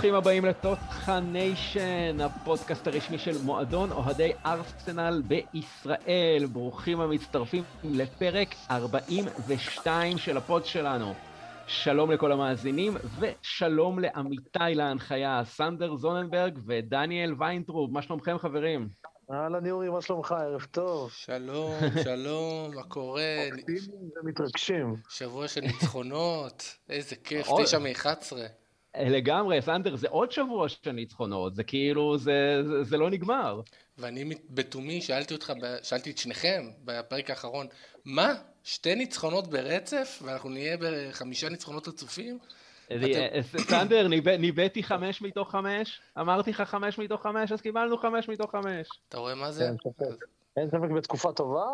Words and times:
ברוכים 0.00 0.14
הבאים 0.14 0.44
לתותחניישן, 0.44 2.20
הפודקאסט 2.20 2.86
הרשמי 2.86 3.18
של 3.18 3.42
מועדון 3.44 3.92
אוהדי 3.92 4.32
ארסנל 4.46 5.22
בישראל. 5.26 6.46
ברוכים 6.52 7.00
המצטרפים 7.00 7.64
לפרק 7.84 8.54
42 8.70 10.18
של 10.18 10.36
ה 10.36 10.43
pod 10.43 10.64
שלנו. 10.64 11.14
שלום 11.66 12.10
לכל 12.10 12.32
המאזינים, 12.32 12.96
ושלום 13.18 13.98
לעמיתי 13.98 14.74
להנחיה, 14.74 15.42
סנדר 15.44 15.96
זוננברג 15.96 16.58
ודניאל 16.66 17.34
ויינטרוב. 17.38 17.92
מה 17.92 18.02
שלומכם 18.02 18.38
חברים? 18.38 18.88
אהלן 19.32 19.66
יורי, 19.66 19.88
מה 19.88 20.02
שלומך? 20.02 20.32
ערב 20.32 20.66
טוב. 20.70 21.10
שלום, 21.10 21.74
שלום, 22.04 22.74
מה 22.74 22.82
קורה? 22.82 23.22
אופטימיים 23.46 24.10
ומתרגשים. 24.22 24.94
שבוע 25.08 25.48
של 25.48 25.60
ניצחונות, 25.60 26.76
איזה 26.88 27.16
כיף, 27.16 27.48
תשע 27.62 27.78
מ-11. 27.78 28.32
לגמרי, 28.96 29.62
סנדר, 29.62 29.96
זה 29.96 30.08
עוד 30.08 30.32
שבוע 30.32 30.68
של 30.68 30.92
ניצחונות, 30.92 31.54
זה 31.54 31.64
כאילו, 31.64 32.18
זה, 32.18 32.62
זה, 32.66 32.84
זה 32.84 32.96
לא 32.96 33.10
נגמר. 33.10 33.60
ואני 33.98 34.34
בתומי 34.50 35.00
שאלתי 35.00 35.34
אותך, 35.34 35.52
שאלתי 35.82 36.10
את 36.10 36.18
שניכם 36.18 36.70
בפרק 36.84 37.30
האחרון, 37.30 37.66
מה? 38.04 38.34
שתי 38.64 38.94
ניצחונות 38.94 39.50
ברצף, 39.50 40.22
ואנחנו 40.24 40.50
נהיה 40.50 40.76
בחמישה 40.80 41.48
ניצחונות 41.48 41.88
רצופים? 41.88 42.38
אה, 42.90 43.42
סנדר, 43.42 44.08
ניבאתי 44.38 44.82
חמש 44.82 45.22
מתוך 45.22 45.50
חמש, 45.50 46.00
אמרתי 46.20 46.50
לך 46.50 46.60
חמש 46.60 46.98
מתוך 46.98 47.22
חמש, 47.22 47.52
אז 47.52 47.60
קיבלנו 47.60 47.98
חמש 47.98 48.28
מתוך 48.28 48.50
חמש. 48.50 48.88
אתה 49.08 49.18
רואה 49.18 49.34
מה 49.34 49.52
זה? 49.52 49.70
אין 50.56 50.68
ספק 50.68 50.90
בתקופה 50.96 51.32
טובה, 51.32 51.66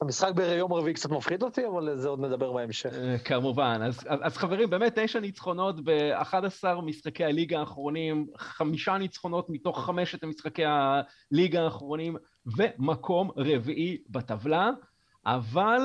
המשחק 0.00 0.30
ביום 0.34 0.72
רביעי 0.72 0.94
קצת 0.94 1.10
מפחיד 1.10 1.42
אותי, 1.42 1.66
אבל 1.66 1.96
זה 1.96 2.08
עוד 2.08 2.20
נדבר 2.20 2.52
בהמשך. 2.52 2.92
אה, 2.92 3.18
כמובן. 3.18 3.80
אז, 3.82 3.98
אז, 4.08 4.18
אז 4.22 4.36
חברים, 4.36 4.70
באמת 4.70 4.98
תשע 4.98 5.20
ניצחונות 5.20 5.84
ב-11 5.84 6.80
משחקי 6.82 7.24
הליגה 7.24 7.60
האחרונים, 7.60 8.26
חמישה 8.36 8.98
ניצחונות 8.98 9.50
מתוך 9.50 9.84
חמשת 9.84 10.24
משחקי 10.24 10.62
הליגה 10.64 11.62
האחרונים, 11.62 12.16
ומקום 12.56 13.30
רביעי 13.36 13.98
בטבלה, 14.08 14.70
אבל 15.26 15.80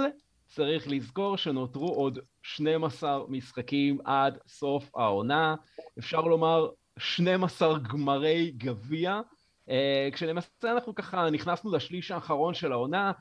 צריך 0.47 0.88
לזכור 0.88 1.38
שנותרו 1.38 1.88
עוד 1.88 2.19
12 2.44 3.19
משחקים 3.27 3.97
עד 4.05 4.38
סוף 4.47 4.95
העונה. 4.95 5.55
אפשר 5.99 6.21
לומר 6.21 6.69
12 6.97 7.79
גמרי 7.79 8.51
גביע. 8.57 9.21
Uh, 9.70 9.72
כשלמעשה 10.14 10.50
אנחנו 10.64 10.95
ככה 10.95 11.30
נכנסנו 11.30 11.72
לשליש 11.72 12.12
האחרון 12.12 12.53
של 12.53 12.72
העונה, 12.72 13.12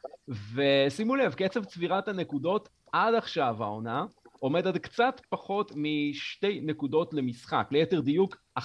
ושימו 0.54 1.16
לב, 1.16 1.34
קצב 1.34 1.64
צבירת 1.64 2.08
הנקודות 2.08 2.68
עד 2.92 3.14
עכשיו 3.14 3.56
העונה 3.60 4.04
עומד 4.40 4.66
עד 4.66 4.78
קצת 4.78 5.20
פחות 5.28 5.72
משתי 5.76 6.60
נקודות 6.60 7.14
למשחק, 7.14 7.68
ליתר 7.70 8.00
דיוק 8.00 8.36
1.96 8.58 8.62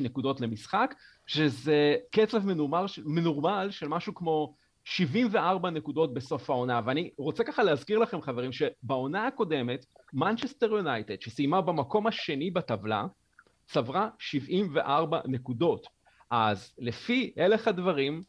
נקודות 0.00 0.40
למשחק, 0.40 0.94
שזה 1.26 1.96
קצב 2.10 2.46
מנורמל, 2.46 2.84
מנורמל 3.04 3.68
של 3.70 3.88
משהו 3.88 4.14
כמו 4.14 4.54
74 4.84 5.70
נקודות 5.70 6.14
בסוף 6.14 6.50
העונה, 6.50 6.80
ואני 6.84 7.10
רוצה 7.18 7.44
ככה 7.44 7.62
להזכיר 7.62 7.98
לכם 7.98 8.22
חברים 8.22 8.52
שבעונה 8.52 9.26
הקודמת, 9.26 9.86
מנצ'סטר 10.12 10.66
יונייטד, 10.66 11.20
שסיימה 11.20 11.60
במקום 11.60 12.06
השני 12.06 12.50
בטבלה, 12.50 13.06
צברה 13.66 14.08
74 14.18 15.20
נקודות. 15.24 15.97
אז 16.30 16.72
לפי 16.78 17.32
הלך 17.36 17.68
הדברים, 17.68 18.22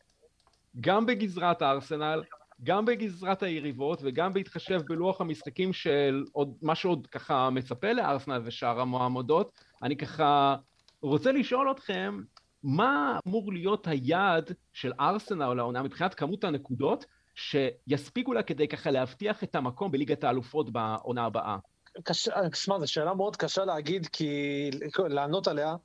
גם 0.79 1.05
בגזרת 1.05 1.61
הארסנל, 1.61 2.23
גם 2.63 2.85
בגזרת 2.85 3.43
היריבות 3.43 3.99
וגם 4.03 4.33
בהתחשב 4.33 4.81
בלוח 4.87 5.21
המשחקים 5.21 5.73
של 5.73 6.23
עוד, 6.31 6.53
מה 6.61 6.75
שעוד 6.75 7.07
ככה 7.07 7.49
מצפה 7.49 7.93
לארסנל 7.93 8.41
ושאר 8.45 8.79
המועמדות, 8.79 9.51
אני 9.83 9.97
ככה 9.97 10.55
רוצה 11.01 11.31
לשאול 11.31 11.71
אתכם 11.71 12.21
מה 12.63 13.19
אמור 13.27 13.53
להיות 13.53 13.87
היעד 13.87 14.51
של 14.73 14.93
ארסנל 14.99 15.53
לעונה 15.53 15.83
מבחינת 15.83 16.13
כמות 16.13 16.43
הנקודות 16.43 17.05
שיספיקו 17.35 18.33
לה 18.33 18.43
כדי 18.43 18.67
ככה 18.67 18.91
להבטיח 18.91 19.43
את 19.43 19.55
המקום 19.55 19.91
בליגת 19.91 20.23
האלופות 20.23 20.69
בעונה 20.69 21.25
הבאה? 21.25 21.57
קשה, 22.03 22.31
שמע, 22.53 22.79
זו 22.79 22.91
שאלה 22.91 23.13
מאוד 23.13 23.35
קשה 23.35 23.65
להגיד, 23.65 24.07
כי... 24.07 24.69
לענות 25.07 25.47
עליה, 25.47 25.75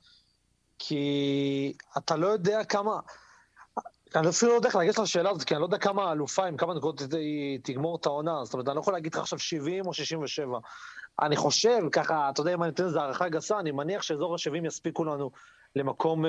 כי 0.79 1.73
אתה 1.97 2.15
לא 2.15 2.27
יודע 2.27 2.63
כמה... 2.63 2.99
אני 4.15 4.29
אפילו 4.29 4.51
לא 4.51 4.55
יודע 4.55 4.67
איך 4.67 4.75
לגשת 4.75 4.99
לשאלה 4.99 5.29
הזאת, 5.29 5.43
כי 5.43 5.53
אני 5.53 5.61
לא 5.61 5.65
יודע 5.65 5.77
כמה 5.77 6.11
אלופה, 6.11 6.45
עם 6.45 6.57
כמה 6.57 6.73
נקודות 6.73 7.13
היא 7.13 7.59
תגמור 7.63 7.95
את 7.95 8.05
העונה, 8.05 8.45
זאת 8.45 8.53
אומרת, 8.53 8.67
אני 8.67 8.75
לא 8.75 8.81
יכול 8.81 8.93
להגיד 8.93 9.13
לך 9.13 9.19
עכשיו 9.19 9.39
70 9.39 9.85
או 9.85 9.93
67. 9.93 10.59
אני 11.21 11.35
חושב, 11.35 11.81
ככה, 11.91 12.29
אתה 12.29 12.41
יודע, 12.41 12.53
אם 12.53 12.63
אני 12.63 12.71
אתן 12.71 12.85
לזה 12.85 13.01
הערכה 13.01 13.29
גסה, 13.29 13.59
אני 13.59 13.71
מניח 13.71 14.01
שאזור 14.01 14.33
ה-70 14.33 14.67
יספיקו 14.67 15.05
לנו 15.05 15.31
למקום 15.75 16.25
3-4. 16.25 16.27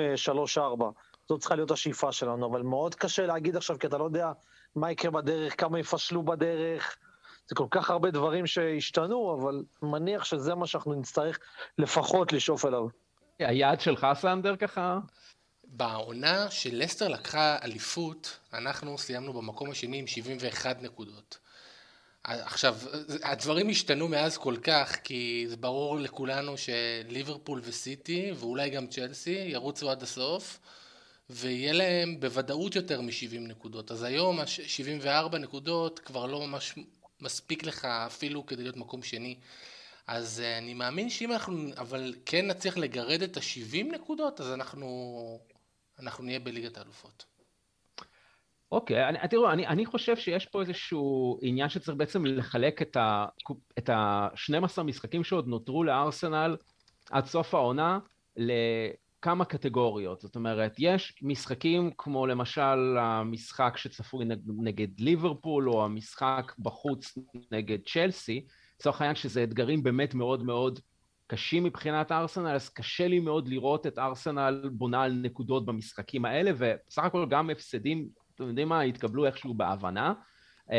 אה, 0.59 0.89
זאת 1.29 1.39
צריכה 1.39 1.55
להיות 1.55 1.71
השאיפה 1.71 2.11
שלנו, 2.11 2.45
אבל 2.51 2.61
מאוד 2.61 2.95
קשה 2.95 3.25
להגיד 3.25 3.55
עכשיו, 3.55 3.79
כי 3.79 3.87
אתה 3.87 3.97
לא 3.97 4.03
יודע 4.03 4.31
מה 4.75 4.91
יקרה 4.91 5.11
בדרך, 5.11 5.61
כמה 5.61 5.79
יפשלו 5.79 6.23
בדרך. 6.23 6.97
זה 7.49 7.55
כל 7.55 7.67
כך 7.71 7.89
הרבה 7.89 8.11
דברים 8.11 8.47
שהשתנו, 8.47 9.37
אבל 9.39 9.63
מניח 9.81 10.23
שזה 10.23 10.55
מה 10.55 10.67
שאנחנו 10.67 10.93
נצטרך 10.93 11.39
לפחות 11.77 12.33
לשאוף 12.33 12.65
אליו. 12.65 12.87
היעד 13.39 13.81
שלך, 13.81 14.07
סנדר, 14.21 14.55
ככה? 14.55 14.99
בעונה 15.63 16.51
שלסטר 16.51 17.07
לקחה 17.07 17.57
אליפות, 17.63 18.37
אנחנו 18.53 18.97
סיימנו 18.97 19.33
במקום 19.33 19.71
השני 19.71 19.97
עם 19.97 20.07
71 20.07 20.81
נקודות. 20.81 21.37
עכשיו, 22.23 22.77
הדברים 23.23 23.69
השתנו 23.69 24.07
מאז 24.07 24.37
כל 24.37 24.55
כך, 24.63 24.97
כי 25.03 25.45
זה 25.49 25.57
ברור 25.57 25.99
לכולנו 25.99 26.55
שליברפול 26.57 27.61
וסיטי, 27.63 28.31
ואולי 28.35 28.69
גם 28.69 28.87
צ'לסי, 28.87 29.31
ירוצו 29.31 29.91
עד 29.91 30.03
הסוף, 30.03 30.59
ויהיה 31.29 31.73
להם 31.73 32.19
בוודאות 32.19 32.75
יותר 32.75 33.01
מ-70 33.01 33.39
נקודות. 33.39 33.91
אז 33.91 34.03
היום 34.03 34.39
ה-74 34.39 35.37
נקודות 35.37 35.99
כבר 35.99 36.25
לא 36.25 36.47
ממש 36.47 36.75
מספיק 37.21 37.63
לך 37.63 37.85
אפילו 37.85 38.45
כדי 38.45 38.63
להיות 38.63 38.77
מקום 38.77 39.03
שני. 39.03 39.37
אז 40.07 40.41
אה, 40.45 40.57
אני 40.57 40.73
מאמין 40.73 41.09
שאם 41.09 41.31
אנחנו, 41.31 41.69
אבל 41.77 42.13
כן 42.25 42.47
נצליח 42.47 42.77
לגרד 42.77 43.21
את 43.21 43.37
ה-70 43.37 43.95
נקודות, 43.95 44.41
אז 44.41 44.53
אנחנו, 44.53 45.39
אנחנו 45.99 46.23
נהיה 46.23 46.39
בליגת 46.39 46.77
האלופות. 46.77 47.25
אוקיי, 48.71 49.09
אני, 49.09 49.17
תראו, 49.29 49.51
אני, 49.51 49.67
אני 49.67 49.85
חושב 49.85 50.17
שיש 50.17 50.45
פה 50.45 50.61
איזשהו 50.61 51.39
עניין 51.41 51.69
שצריך 51.69 51.97
בעצם 51.97 52.25
לחלק 52.25 52.81
את 53.77 53.89
ה-12 53.89 54.83
משחקים 54.83 55.23
שעוד 55.23 55.47
נותרו 55.47 55.83
לארסנל 55.83 56.57
עד 57.11 57.25
סוף 57.25 57.53
העונה 57.53 57.99
לכמה 58.37 59.45
קטגוריות. 59.45 60.21
זאת 60.21 60.35
אומרת, 60.35 60.75
יש 60.79 61.19
משחקים 61.21 61.91
כמו 61.97 62.27
למשל 62.27 62.97
המשחק 62.99 63.73
שצפוי 63.77 64.25
נגד 64.47 64.99
ליברפול, 64.99 65.69
או 65.69 65.85
המשחק 65.85 66.53
בחוץ 66.59 67.17
נגד 67.51 67.77
צ'לסי, 67.87 68.45
לצורך 68.79 69.01
העניין 69.01 69.15
שזה 69.15 69.43
אתגרים 69.43 69.83
באמת 69.83 70.13
מאוד 70.13 70.43
מאוד 70.43 70.79
קשים 71.27 71.63
מבחינת 71.63 72.11
ארסנל, 72.11 72.55
אז 72.55 72.69
קשה 72.69 73.07
לי 73.07 73.19
מאוד 73.19 73.47
לראות 73.47 73.87
את 73.87 73.99
ארסנל 73.99 74.69
בונה 74.71 75.03
על 75.03 75.19
נקודות 75.21 75.65
במשחקים 75.65 76.25
האלה, 76.25 76.51
ובסך 76.57 77.03
הכל 77.03 77.25
גם 77.29 77.49
הפסדים 77.49 78.07
אתם 78.35 78.47
יודעים 78.47 78.69
מה, 78.69 78.81
התקבלו 78.81 79.25
איכשהו 79.25 79.53
בהבנה. 79.53 80.13
Uh, 80.67 80.69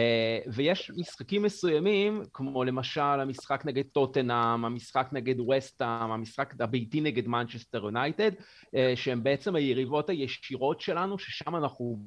ויש 0.54 0.90
משחקים 0.96 1.42
מסוימים, 1.42 2.22
כמו 2.32 2.64
למשל 2.64 3.00
המשחק 3.00 3.62
נגד 3.64 3.84
טוטנאם, 3.92 4.64
המשחק 4.64 5.08
נגד 5.12 5.40
וסטאם, 5.40 6.10
המשחק 6.10 6.54
הביתי 6.60 7.00
נגד 7.00 7.28
מנצ'סטר 7.28 7.84
יונייטד, 7.84 8.30
uh, 8.34 8.76
שהם 8.94 9.22
בעצם 9.22 9.56
היריבות 9.56 10.10
הישירות 10.10 10.80
שלנו, 10.80 11.18
ששם 11.18 11.56
אנחנו 11.56 11.98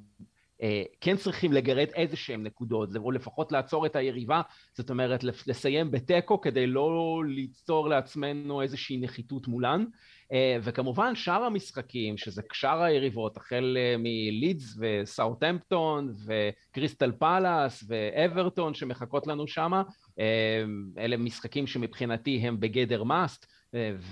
כן 1.01 1.17
צריכים 1.17 1.53
לגרד 1.53 1.87
איזה 1.95 2.17
שהם 2.17 2.43
נקודות, 2.43 2.89
או 2.95 3.11
לפחות 3.11 3.51
לעצור 3.51 3.85
את 3.85 3.95
היריבה, 3.95 4.41
זאת 4.73 4.89
אומרת 4.89 5.23
לסיים 5.23 5.91
בתיקו 5.91 6.41
כדי 6.41 6.67
לא 6.67 7.21
ליצור 7.27 7.89
לעצמנו 7.89 8.61
איזושהי 8.61 8.97
נחיתות 8.97 9.47
מולן. 9.47 9.85
אה, 10.31 10.57
וכמובן 10.63 11.15
שאר 11.15 11.43
המשחקים, 11.43 12.17
שזה 12.17 12.41
שאר 12.53 12.81
היריבות, 12.81 13.37
החל 13.37 13.77
אה, 13.79 13.95
מלידס 13.97 14.77
וסאוטהמפטון 14.79 16.13
וקריסטל 16.25 17.11
פאלאס 17.11 17.83
ואברטון 17.87 18.73
שמחכות 18.73 19.27
לנו 19.27 19.47
שמה, 19.47 19.83
אה, 20.19 20.63
אלה 20.97 21.17
משחקים 21.17 21.67
שמבחינתי 21.67 22.37
הם 22.37 22.59
בגדר 22.59 23.03
מאסט, 23.03 23.45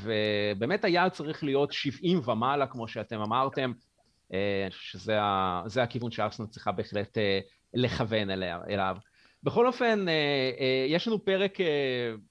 ובאמת 0.04 0.86
היעד 0.86 1.12
צריך 1.12 1.44
להיות 1.44 1.74
70 1.74 2.22
ומעלה, 2.26 2.68
כמו 2.68 2.88
שאתם 2.88 3.22
אמרתם, 3.22 3.72
שזה 4.70 5.84
הכיוון 5.84 6.12
שארסנל 6.12 6.46
צריכה 6.48 6.72
בהחלט 6.72 7.18
לכוון 7.74 8.30
אליו. 8.30 8.96
בכל 9.44 9.68
אופן, 9.68 10.06
יש 10.88 11.08
לנו 11.08 11.26
פרק 11.26 11.58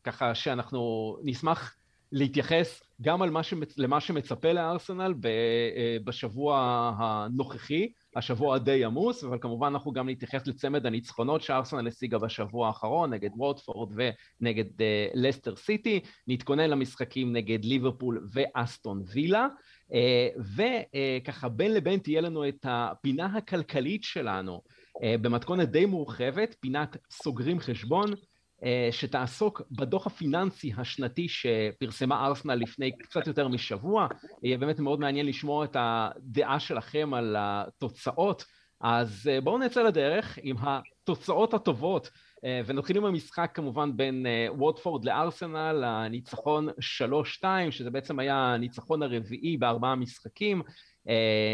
ככה 0.04 0.34
שאנחנו 0.34 1.16
נשמח 1.24 1.78
להתייחס 2.12 2.82
גם 3.02 3.22
על 3.22 3.30
מה 3.30 3.42
שמצ... 3.42 3.78
למה 3.78 4.00
שמצפה 4.00 4.52
לארסנל. 4.52 5.14
אה, 5.24 5.96
בשבוע 6.04 6.92
הנוכחי, 6.98 7.92
השבוע 8.16 8.58
די 8.58 8.84
עמוס, 8.84 9.24
אבל 9.24 9.38
כמובן 9.40 9.66
אנחנו 9.66 9.92
גם 9.92 10.08
נתייחס 10.08 10.46
לצמד 10.46 10.86
הניצחונות 10.86 11.42
שארסנל 11.42 11.88
השיגה 11.88 12.18
בשבוע 12.18 12.66
האחרון 12.66 13.12
נגד 13.12 13.30
ווטפורד 13.34 13.92
ונגד 14.40 14.64
לסטר 15.14 15.56
סיטי, 15.56 16.00
נתכונן 16.26 16.70
למשחקים 16.70 17.32
נגד 17.32 17.64
ליברפול 17.64 18.26
ואסטון 18.32 19.02
וילה, 19.12 19.46
וככה 20.38 21.46
uh, 21.46 21.50
בין 21.50 21.75
לבין 21.75 22.00
תהיה 22.00 22.20
לנו 22.20 22.49
את 22.49 22.67
הפינה 22.69 23.26
הכלכלית 23.26 24.05
שלנו 24.05 24.61
uh, 24.96 25.00
במתכונת 25.20 25.70
די 25.70 25.87
מורחבת, 25.87 26.56
פינת 26.61 26.96
סוגרים 27.11 27.61
חשבון, 27.61 28.14
אה, 28.64 28.88
שתעסוק 28.90 29.62
בדוח 29.70 30.06
הפיננסי 30.06 30.73
השנתי 30.76 31.26
שפרסמה 31.29 32.26
ארסנל 32.26 32.55
לפני 32.55 32.99
קצת 32.99 33.26
יותר 33.26 33.49
משבוע. 33.49 34.08
יהיה 34.43 34.58
באמת 34.58 34.79
מאוד 34.79 35.00
מעניין 35.00 35.26
לשמוע 35.26 35.64
את 35.64 35.76
הדעה 35.81 36.61
שלכם 36.61 37.14
על 37.14 37.37
התוצאות. 37.38 38.44
אז 38.81 39.31
אה, 39.32 39.41
בואו 39.41 39.58
נצא 39.58 39.82
לדרך 39.82 40.38
עם 40.43 40.56
התוצאות 40.61 41.55
הטובות, 41.55 42.06
אה, 42.06 42.11
ונתחיל 42.67 42.96
עם 42.96 43.05
המשחק 43.05 43.50
כמובן 43.55 43.96
בין 43.96 44.26
ווטפורד 44.49 45.05
לארסנל, 45.05 45.85
הניצחון 45.87 46.69
3-2, 47.43 47.44
שזה 47.70 47.90
בעצם 47.90 48.19
היה 48.19 48.55
הניצחון 48.55 49.02
הרביעי 49.02 49.56
בארבעה 49.56 49.94
משחקים. 49.94 50.62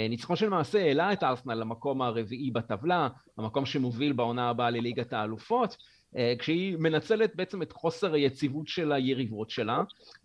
ניצחון 0.09 0.37
שלמעשה 0.37 0.79
העלה 0.79 1.13
את 1.13 1.23
ארסנל 1.23 1.55
למקום 1.55 2.03
הרביעי 2.03 2.51
בטבלה, 2.51 3.09
המקום 3.39 3.67
שמוביל 3.67 4.13
בעונה 4.13 4.51
הבאה 4.51 4.71
לליגת 4.71 5.13
האלופות. 5.13 5.77
אה, 6.17 6.35
כשהיא 6.39 6.77
מנצלת 6.79 7.37
בעצם 7.37 7.63
את 7.63 7.73
חוסר 7.73 8.15
היציבות 8.15 8.69
של 8.69 8.93
היריבות 8.93 9.51
שלה, 9.51 9.83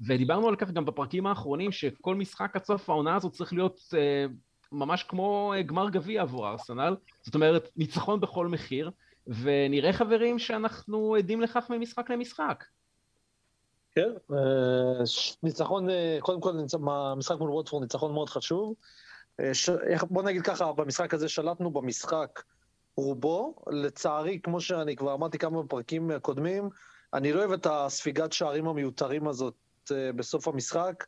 ודיברנו 0.07 0.47
על 0.47 0.55
כך 0.55 0.71
גם 0.71 0.85
בפרקים 0.85 1.27
האחרונים, 1.27 1.71
שכל 1.71 2.15
משחק 2.15 2.55
עד 2.55 2.63
סוף 2.63 2.89
העונה 2.89 3.15
הזאת 3.15 3.31
צריך 3.33 3.53
להיות 3.53 3.79
אה, 3.97 4.25
ממש 4.71 5.03
כמו 5.03 5.53
אה, 5.55 5.61
גמר 5.61 5.89
גביע 5.89 6.21
עבור 6.21 6.49
ארסנל, 6.49 6.95
זאת 7.21 7.35
אומרת, 7.35 7.69
ניצחון 7.77 8.19
בכל 8.19 8.47
מחיר, 8.47 8.91
ונראה 9.29 9.93
חברים 9.93 10.39
שאנחנו 10.39 11.15
עדים 11.15 11.41
לכך 11.41 11.65
ממשחק 11.69 12.09
למשחק. 12.09 12.63
כן, 13.91 14.09
ניצחון, 15.43 15.87
קודם 16.19 16.41
כל 16.41 16.53
המשחק 16.87 17.35
מול 17.39 17.49
ווטפורד 17.49 17.83
ניצחון 17.83 18.13
מאוד 18.13 18.29
חשוב. 18.29 18.73
בוא 20.09 20.23
נגיד 20.23 20.41
ככה, 20.41 20.73
במשחק 20.73 21.13
הזה 21.13 21.29
שלטנו 21.29 21.71
במשחק 21.71 22.43
רובו. 22.97 23.55
לצערי, 23.67 24.39
כמו 24.43 24.61
שאני 24.61 24.95
כבר 24.95 25.13
אמרתי 25.13 25.37
כמה 25.37 25.63
פרקים 25.63 26.11
קודמים, 26.21 26.69
אני 27.13 27.33
לא 27.33 27.39
אוהב 27.39 27.51
את 27.51 27.67
הספיגת 27.69 28.33
שערים 28.33 28.67
המיותרים 28.67 29.27
הזאת 29.27 29.55
בסוף 30.15 30.47
המשחק. 30.47 31.05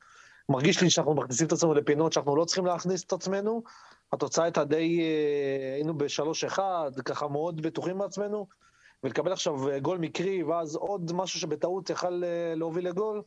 מרגיש 0.49 0.81
לי 0.81 0.89
שאנחנו 0.89 1.13
מכניסים 1.13 1.47
את 1.47 1.51
עצמנו 1.51 1.73
לפינות 1.73 2.13
שאנחנו 2.13 2.35
לא 2.35 2.45
צריכים 2.45 2.65
להכניס 2.65 3.03
את 3.03 3.13
עצמנו. 3.13 3.63
התוצאה 4.13 4.45
הייתה 4.45 4.63
די, 4.63 4.99
uh, 4.99 5.75
היינו 5.75 5.97
בשלוש 5.97 6.43
אחד, 6.43 6.91
ככה 7.05 7.27
מאוד 7.27 7.61
בטוחים 7.61 7.97
מעצמנו, 7.97 8.47
ולקבל 9.03 9.31
עכשיו 9.31 9.69
אה, 9.69 9.79
גול 9.79 9.97
מקרי, 9.97 10.43
ואז 10.43 10.75
עוד 10.75 11.11
משהו 11.13 11.39
שבטעות 11.39 11.89
יכל 11.89 12.23
uh, 12.23 12.59
להוביל 12.59 12.87
לגול, 12.87 13.21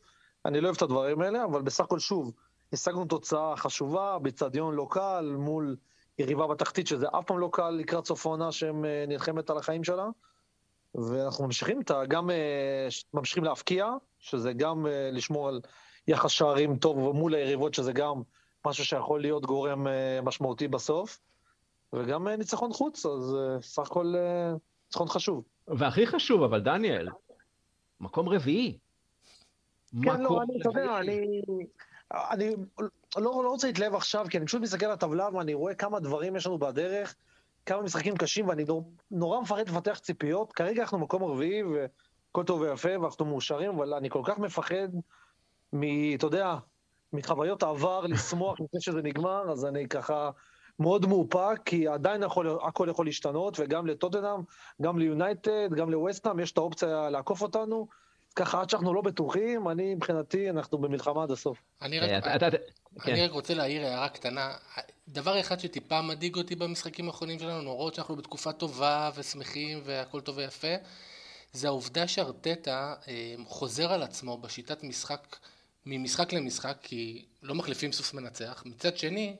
אני 0.44 0.60
לא 0.60 0.66
אוהב 0.66 0.76
את 0.76 0.82
הדברים 0.82 1.20
האלה, 1.20 1.44
אבל 1.44 1.62
בסך 1.62 1.84
הכל 1.84 1.98
שוב, 1.98 2.32
השגנו 2.72 3.04
תוצאה 3.04 3.56
חשובה, 3.56 4.18
באיצטדיון 4.18 4.74
לא 4.74 4.86
קל, 4.90 5.34
מול 5.38 5.76
יריבה 6.18 6.46
בתחתית, 6.46 6.86
שזה 6.86 7.06
אף 7.08 7.24
פעם 7.24 7.38
לא 7.38 7.48
קל 7.52 7.70
לקראת 7.70 8.06
סוף 8.06 8.26
העונה 8.26 8.52
שנלחמת 8.52 9.50
על 9.50 9.58
החיים 9.58 9.84
שלה. 9.84 10.08
ואנחנו 10.94 11.44
ממשיכים 11.44 11.78
איתה, 11.78 12.04
גם 12.06 12.30
ממשיכים 13.14 13.44
להפקיע, 13.44 13.88
שזה 14.18 14.52
גם 14.52 14.86
לשמור 15.12 15.48
על 15.48 15.60
יחס 16.08 16.30
שערים 16.30 16.76
טוב 16.76 17.12
מול 17.12 17.34
היריבות, 17.34 17.74
שזה 17.74 17.92
גם 17.92 18.22
משהו 18.66 18.84
שיכול 18.84 19.20
להיות 19.20 19.46
גורם 19.46 19.86
uh, 19.86 19.90
משמעותי 20.22 20.68
בסוף. 20.68 21.20
וגם 21.92 22.28
uh, 22.28 22.30
ניצחון 22.30 22.72
חוץ, 22.72 23.06
אז 23.06 23.36
uh, 23.36 23.62
סך 23.62 23.90
הכל 23.90 24.14
ניצחון 24.86 25.08
חשוב. 25.08 25.44
והכי 25.68 26.06
חשוב, 26.06 26.42
אבל 26.42 26.60
דניאל, 26.60 27.08
מקום 28.00 28.28
רביעי. 28.28 28.78
כן, 30.02 30.20
לא, 30.20 30.42
אני, 30.42 30.60
אתה 30.60 30.68
יודע, 30.68 30.98
אני... 30.98 31.42
אני 32.12 32.50
לא, 33.16 33.44
לא 33.44 33.48
רוצה 33.48 33.66
להתלהב 33.66 33.94
עכשיו, 33.94 34.26
כי 34.30 34.38
אני 34.38 34.46
פשוט 34.46 34.62
מסתכל 34.62 34.86
על 34.86 34.92
הטבלה 34.92 35.28
ואני 35.34 35.54
רואה 35.54 35.74
כמה 35.74 36.00
דברים 36.00 36.36
יש 36.36 36.46
לנו 36.46 36.58
בדרך, 36.58 37.14
כמה 37.66 37.82
משחקים 37.82 38.16
קשים, 38.16 38.48
ואני 38.48 38.64
נורא 39.10 39.40
מפחד 39.40 39.68
לפתח 39.68 39.98
ציפיות. 39.98 40.52
כרגע 40.52 40.82
אנחנו 40.82 40.98
מקום 40.98 41.24
רביעי, 41.24 41.62
והכל 41.62 42.44
טוב 42.44 42.60
ויפה, 42.60 43.00
ואנחנו 43.00 43.24
מאושרים, 43.24 43.70
אבל 43.70 43.94
אני 43.94 44.10
כל 44.10 44.22
כך 44.24 44.38
מפחד 44.38 44.88
מ... 45.72 46.14
אתה 46.14 46.26
יודע, 46.26 46.56
מחוויות 47.14 47.62
העבר, 47.62 48.00
לשמוח 48.06 48.60
לפני 48.60 48.80
שזה 48.80 49.02
נגמר, 49.02 49.50
אז 49.52 49.64
אני 49.64 49.88
ככה 49.88 50.30
מאוד 50.78 51.06
מאופק, 51.06 51.60
כי 51.64 51.88
עדיין 51.88 52.22
יכול, 52.22 52.58
הכל 52.62 52.88
יכול 52.90 53.06
להשתנות, 53.06 53.60
וגם 53.60 53.86
לטוטנאם, 53.86 54.40
גם 54.82 54.98
ליונייטד, 54.98 55.74
גם 55.76 55.90
לווסטהאם, 55.90 56.40
יש 56.40 56.52
את 56.52 56.56
האופציה 56.56 57.10
לעקוף 57.10 57.42
אותנו. 57.42 57.86
ככה 58.36 58.60
עד 58.60 58.70
שאנחנו 58.70 58.94
לא 58.94 59.00
בטוחים, 59.00 59.68
אני 59.68 59.94
מבחינתי, 59.94 60.50
אנחנו 60.50 60.78
במלחמה 60.78 61.22
עד 61.22 61.30
הסוף. 61.30 61.62
אני 61.82 62.00
רק, 62.00 62.10
אה, 62.10 62.34
אני 62.36 63.16
כן. 63.16 63.24
רק 63.24 63.30
רוצה 63.30 63.54
להעיר 63.54 63.86
הערה 63.86 64.08
קטנה. 64.08 64.52
דבר 65.08 65.40
אחד 65.40 65.60
שטיפה 65.60 66.02
מדאיג 66.02 66.36
אותי 66.36 66.56
במשחקים 66.56 67.06
האחרונים 67.06 67.38
שלנו, 67.38 67.60
למרות 67.60 67.94
שאנחנו 67.94 68.16
בתקופה 68.16 68.52
טובה 68.52 69.10
ושמחים 69.14 69.80
והכל 69.84 70.20
טוב 70.20 70.36
ויפה, 70.36 70.74
זה 71.52 71.68
העובדה 71.68 72.08
שארטטה 72.08 72.94
אה, 73.08 73.34
חוזר 73.46 73.92
על 73.92 74.02
עצמו 74.02 74.38
בשיטת 74.38 74.84
משחק, 74.84 75.36
ממשחק 75.86 76.32
למשחק, 76.32 76.78
כי 76.82 77.24
לא 77.42 77.54
מחליפים 77.54 77.92
סוס 77.92 78.12
מנצח. 78.12 78.62
מצד 78.66 78.96
שני, 78.96 79.36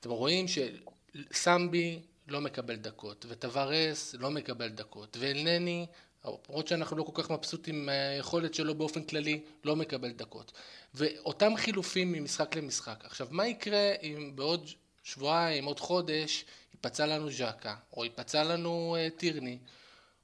אתם 0.00 0.10
רואים 0.10 0.46
שסמבי 0.48 2.00
לא 2.28 2.40
מקבל 2.40 2.76
דקות, 2.76 3.26
וטווארס 3.28 4.14
לא 4.14 4.30
מקבל 4.30 4.68
דקות, 4.68 5.16
ואלנני 5.20 5.86
למרות 6.24 6.68
שאנחנו 6.68 6.96
לא 6.96 7.02
כל 7.02 7.22
כך 7.22 7.30
מבסוטים 7.30 7.86
מהיכולת 7.86 8.54
שלו 8.54 8.74
באופן 8.74 9.02
כללי, 9.02 9.40
לא 9.64 9.76
מקבל 9.76 10.10
דקות. 10.10 10.52
ואותם 10.94 11.56
חילופים 11.56 12.12
ממשחק 12.12 12.56
למשחק. 12.56 13.04
עכשיו, 13.04 13.28
מה 13.30 13.46
יקרה 13.46 13.92
אם 14.02 14.32
בעוד 14.34 14.70
שבועיים, 15.02 15.64
עוד 15.64 15.80
חודש, 15.80 16.44
ייפצע 16.74 17.06
לנו 17.06 17.30
ז'קה, 17.30 17.76
או 17.92 18.04
ייפצע 18.04 18.44
לנו 18.44 18.96
uh, 18.96 19.18
טירני, 19.18 19.58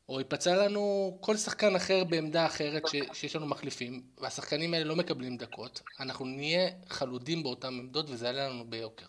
או 0.08 0.19
ייפצע 0.19 0.56
לנו 0.56 1.17
כל 1.20 1.37
שחקן 1.37 1.76
אחר 1.76 2.05
בעמדה 2.05 2.47
אחרת 2.47 2.87
ש, 2.87 2.94
שיש 3.12 3.37
לנו 3.37 3.47
מחליפים, 3.47 4.03
והשחקנים 4.20 4.75
האלה 4.75 4.85
לא 4.85 4.97
מקבלים 4.97 5.37
דקות, 5.37 5.82
אנחנו 6.00 6.25
נהיה 6.25 6.70
חלודים 6.88 7.43
באותן 7.43 7.69
עמדות 7.69 8.11
וזה 8.11 8.26
יעלה 8.26 8.49
לנו 8.49 8.65
ביוקר. 8.70 9.06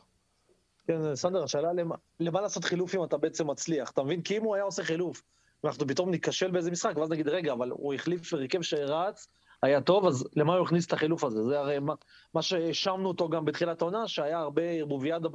כן, 0.88 1.16
סנדר, 1.16 1.44
השאלה 1.44 1.74
למה, 1.74 1.96
למה 2.20 2.42
לעשות 2.42 2.64
חילוף 2.64 2.96
אם 2.96 3.04
אתה 3.04 3.18
בעצם 3.18 3.50
מצליח, 3.50 3.92
אתה 3.92 4.04
מבין? 4.04 4.22
כי 4.22 4.38
אם 4.38 4.44
הוא 4.44 4.56
היה 4.56 4.64
עושה 4.64 4.84
חילוף 4.84 5.24
ואנחנו 5.64 5.88
פתאום 5.88 6.12
ניכשל 6.12 6.52
באיזה 6.52 6.72
משחק, 6.72 6.98
ואז 6.98 7.10
נגיד, 7.10 7.28
רגע, 7.28 7.54
אבל 7.54 7.70
הוא 7.72 7.94
החליף 7.94 8.34
הרכב 8.34 8.62
שרץ, 8.62 9.28
היה 9.64 9.82
טוב, 9.82 10.06
אז 10.06 10.28
למה 10.36 10.56
הוא 10.56 10.66
הכניס 10.66 10.88
את 10.88 10.94
החילוף 10.94 11.24
הזה? 11.24 11.44
זה 11.44 11.60
הרי 11.60 11.80
מה, 11.80 11.94
מה 12.34 12.42
שהאשמנו 12.42 13.08
אותו 13.08 13.30
גם 13.30 13.46
בתחילת 13.46 13.82
העונה, 13.82 14.08
שהיה 14.08 14.40
הרבה 14.40 14.62
ערבוביאדה 14.62 15.30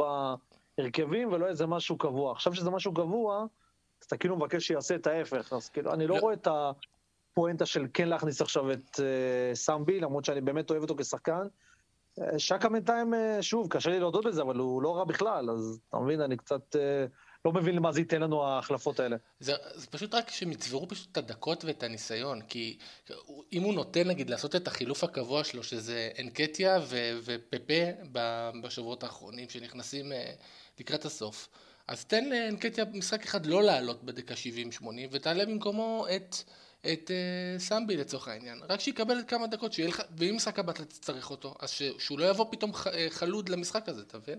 בהרכבים 0.78 1.32
ולא 1.32 1.46
איזה 1.46 1.66
משהו 1.66 1.98
קבוע. 1.98 2.32
עכשיו 2.32 2.54
שזה 2.54 2.70
משהו 2.70 2.94
קבוע, 2.94 3.46
אז 4.02 4.06
אתה 4.06 4.16
כאילו 4.16 4.36
מבקש 4.36 4.66
שיעשה 4.66 4.94
את 4.94 5.06
ההפך. 5.06 5.52
אז 5.52 5.68
כאילו, 5.68 5.92
אני 5.92 6.06
לא, 6.06 6.16
לא. 6.16 6.20
רואה 6.20 6.34
את 6.34 6.48
הפואנטה 6.50 7.66
של 7.66 7.86
כן 7.94 8.08
להכניס 8.08 8.40
עכשיו 8.40 8.72
את 8.72 8.96
uh, 8.96 9.54
סאמבי, 9.54 10.00
למרות 10.00 10.24
שאני 10.24 10.40
באמת 10.40 10.70
אוהב 10.70 10.82
אותו 10.82 10.96
כשחקן. 10.96 11.46
אה, 12.20 12.38
שקה 12.38 12.68
בינתיים, 12.68 13.14
uh, 13.14 13.42
שוב, 13.42 13.68
קשה 13.70 13.90
לי 13.90 14.00
להודות 14.00 14.24
בזה, 14.24 14.42
אבל 14.42 14.56
הוא 14.56 14.82
לא 14.82 14.96
רע 14.96 15.04
בכלל, 15.04 15.50
אז 15.50 15.80
אתה 15.88 15.98
מבין, 15.98 16.20
אני 16.20 16.36
קצת... 16.36 16.76
לא 17.44 17.52
מבין 17.52 17.74
למה 17.76 17.92
זה 17.92 18.00
ייתן 18.00 18.22
לנו 18.22 18.44
ההחלפות 18.44 19.00
האלה. 19.00 19.16
זה, 19.40 19.52
זה 19.74 19.86
פשוט 19.86 20.14
רק 20.14 20.30
שהם 20.30 20.52
יצברו 20.52 20.88
פשוט 20.88 21.12
את 21.12 21.16
הדקות 21.16 21.64
ואת 21.64 21.82
הניסיון, 21.82 22.42
כי 22.42 22.78
אם 23.52 23.62
הוא 23.62 23.74
נותן 23.74 24.08
נגיד 24.08 24.30
לעשות 24.30 24.56
את 24.56 24.66
החילוף 24.66 25.04
הקבוע 25.04 25.44
שלו, 25.44 25.62
שזה 25.62 26.10
אנקטיה 26.20 26.78
ו- 26.82 27.18
ופפה 27.24 28.10
בשבועות 28.62 29.02
האחרונים 29.02 29.48
שנכנסים 29.48 30.12
אה, 30.12 30.32
לקראת 30.80 31.04
הסוף, 31.04 31.48
אז 31.88 32.04
תן 32.04 32.30
לאנקטיה 32.30 32.84
משחק 32.92 33.24
אחד 33.24 33.46
לא 33.46 33.62
לעלות 33.62 34.04
בדקה 34.04 34.34
70-80 34.80 34.84
ותעלה 35.10 35.46
במקומו 35.46 36.06
את... 36.16 36.36
את 36.92 37.10
uh, 37.10 37.60
סמבי 37.60 37.96
לצורך 37.96 38.28
העניין, 38.28 38.60
רק 38.68 38.80
שיקבל 38.80 39.16
כמה 39.28 39.46
דקות, 39.46 39.72
שיהיה 39.72 39.88
לך, 39.88 40.02
ואם 40.18 40.36
משחק 40.36 40.58
הבא 40.58 40.72
אתה 40.72 40.84
תצטרך 40.84 41.30
אותו, 41.30 41.54
אז 41.60 41.70
ש, 41.70 41.82
שהוא 41.98 42.18
לא 42.18 42.24
יבוא 42.24 42.46
פתאום 42.50 42.74
ח, 42.74 42.86
אה, 42.86 43.06
חלוד 43.10 43.48
למשחק 43.48 43.88
הזה, 43.88 44.02
אתה 44.02 44.18
מבין? 44.18 44.38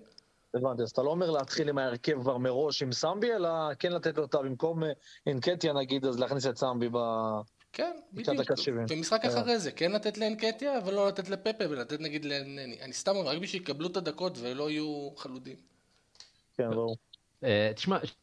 הבנתי, 0.54 0.82
אז 0.82 0.90
אתה 0.90 1.02
לא 1.02 1.10
אומר 1.10 1.32
להתחיל 1.32 1.70
עם 1.70 1.78
ההרכב 1.78 2.22
כבר 2.22 2.38
מראש 2.38 2.84
עם 2.84 2.92
סמבי, 2.92 3.34
אלא 3.34 3.50
כן 3.80 3.92
לתת 3.92 4.18
לו 4.18 4.24
אותה 4.24 4.38
במקום 4.38 4.84
אה, 4.84 4.92
אנקטיה 5.28 5.74
נגיד, 5.74 6.06
אז 6.06 6.20
להכניס 6.20 6.46
את 6.46 6.58
סמבי 6.58 6.90
ב... 6.90 6.98
כן, 7.74 7.92
בדיוק. 8.14 8.38
ומשחק. 8.90 9.26
אחרי 9.26 9.60
זה, 9.60 9.72
כן 9.72 9.92
לתת 9.92 10.18
לאנקטיה, 10.18 10.78
אבל 10.78 10.94
לא 10.94 11.08
לתת 11.08 11.30
לפפה 11.30 11.70
ולתת 11.70 12.00
נגיד 12.00 12.26
לנני. 12.26 12.82
אני 12.82 12.94
סתם 12.94 13.16
אומר, 13.16 13.30
רק 13.30 13.36
בשביל 13.36 13.48
שיקבלו 13.48 13.88
את 13.88 13.98
הדקות 13.98 14.38
ולא 14.42 14.70
יהיו 14.70 15.10
חלודים. 15.18 15.56
כן, 16.58 16.70
ברור. 16.70 16.96
אה, 17.44 17.72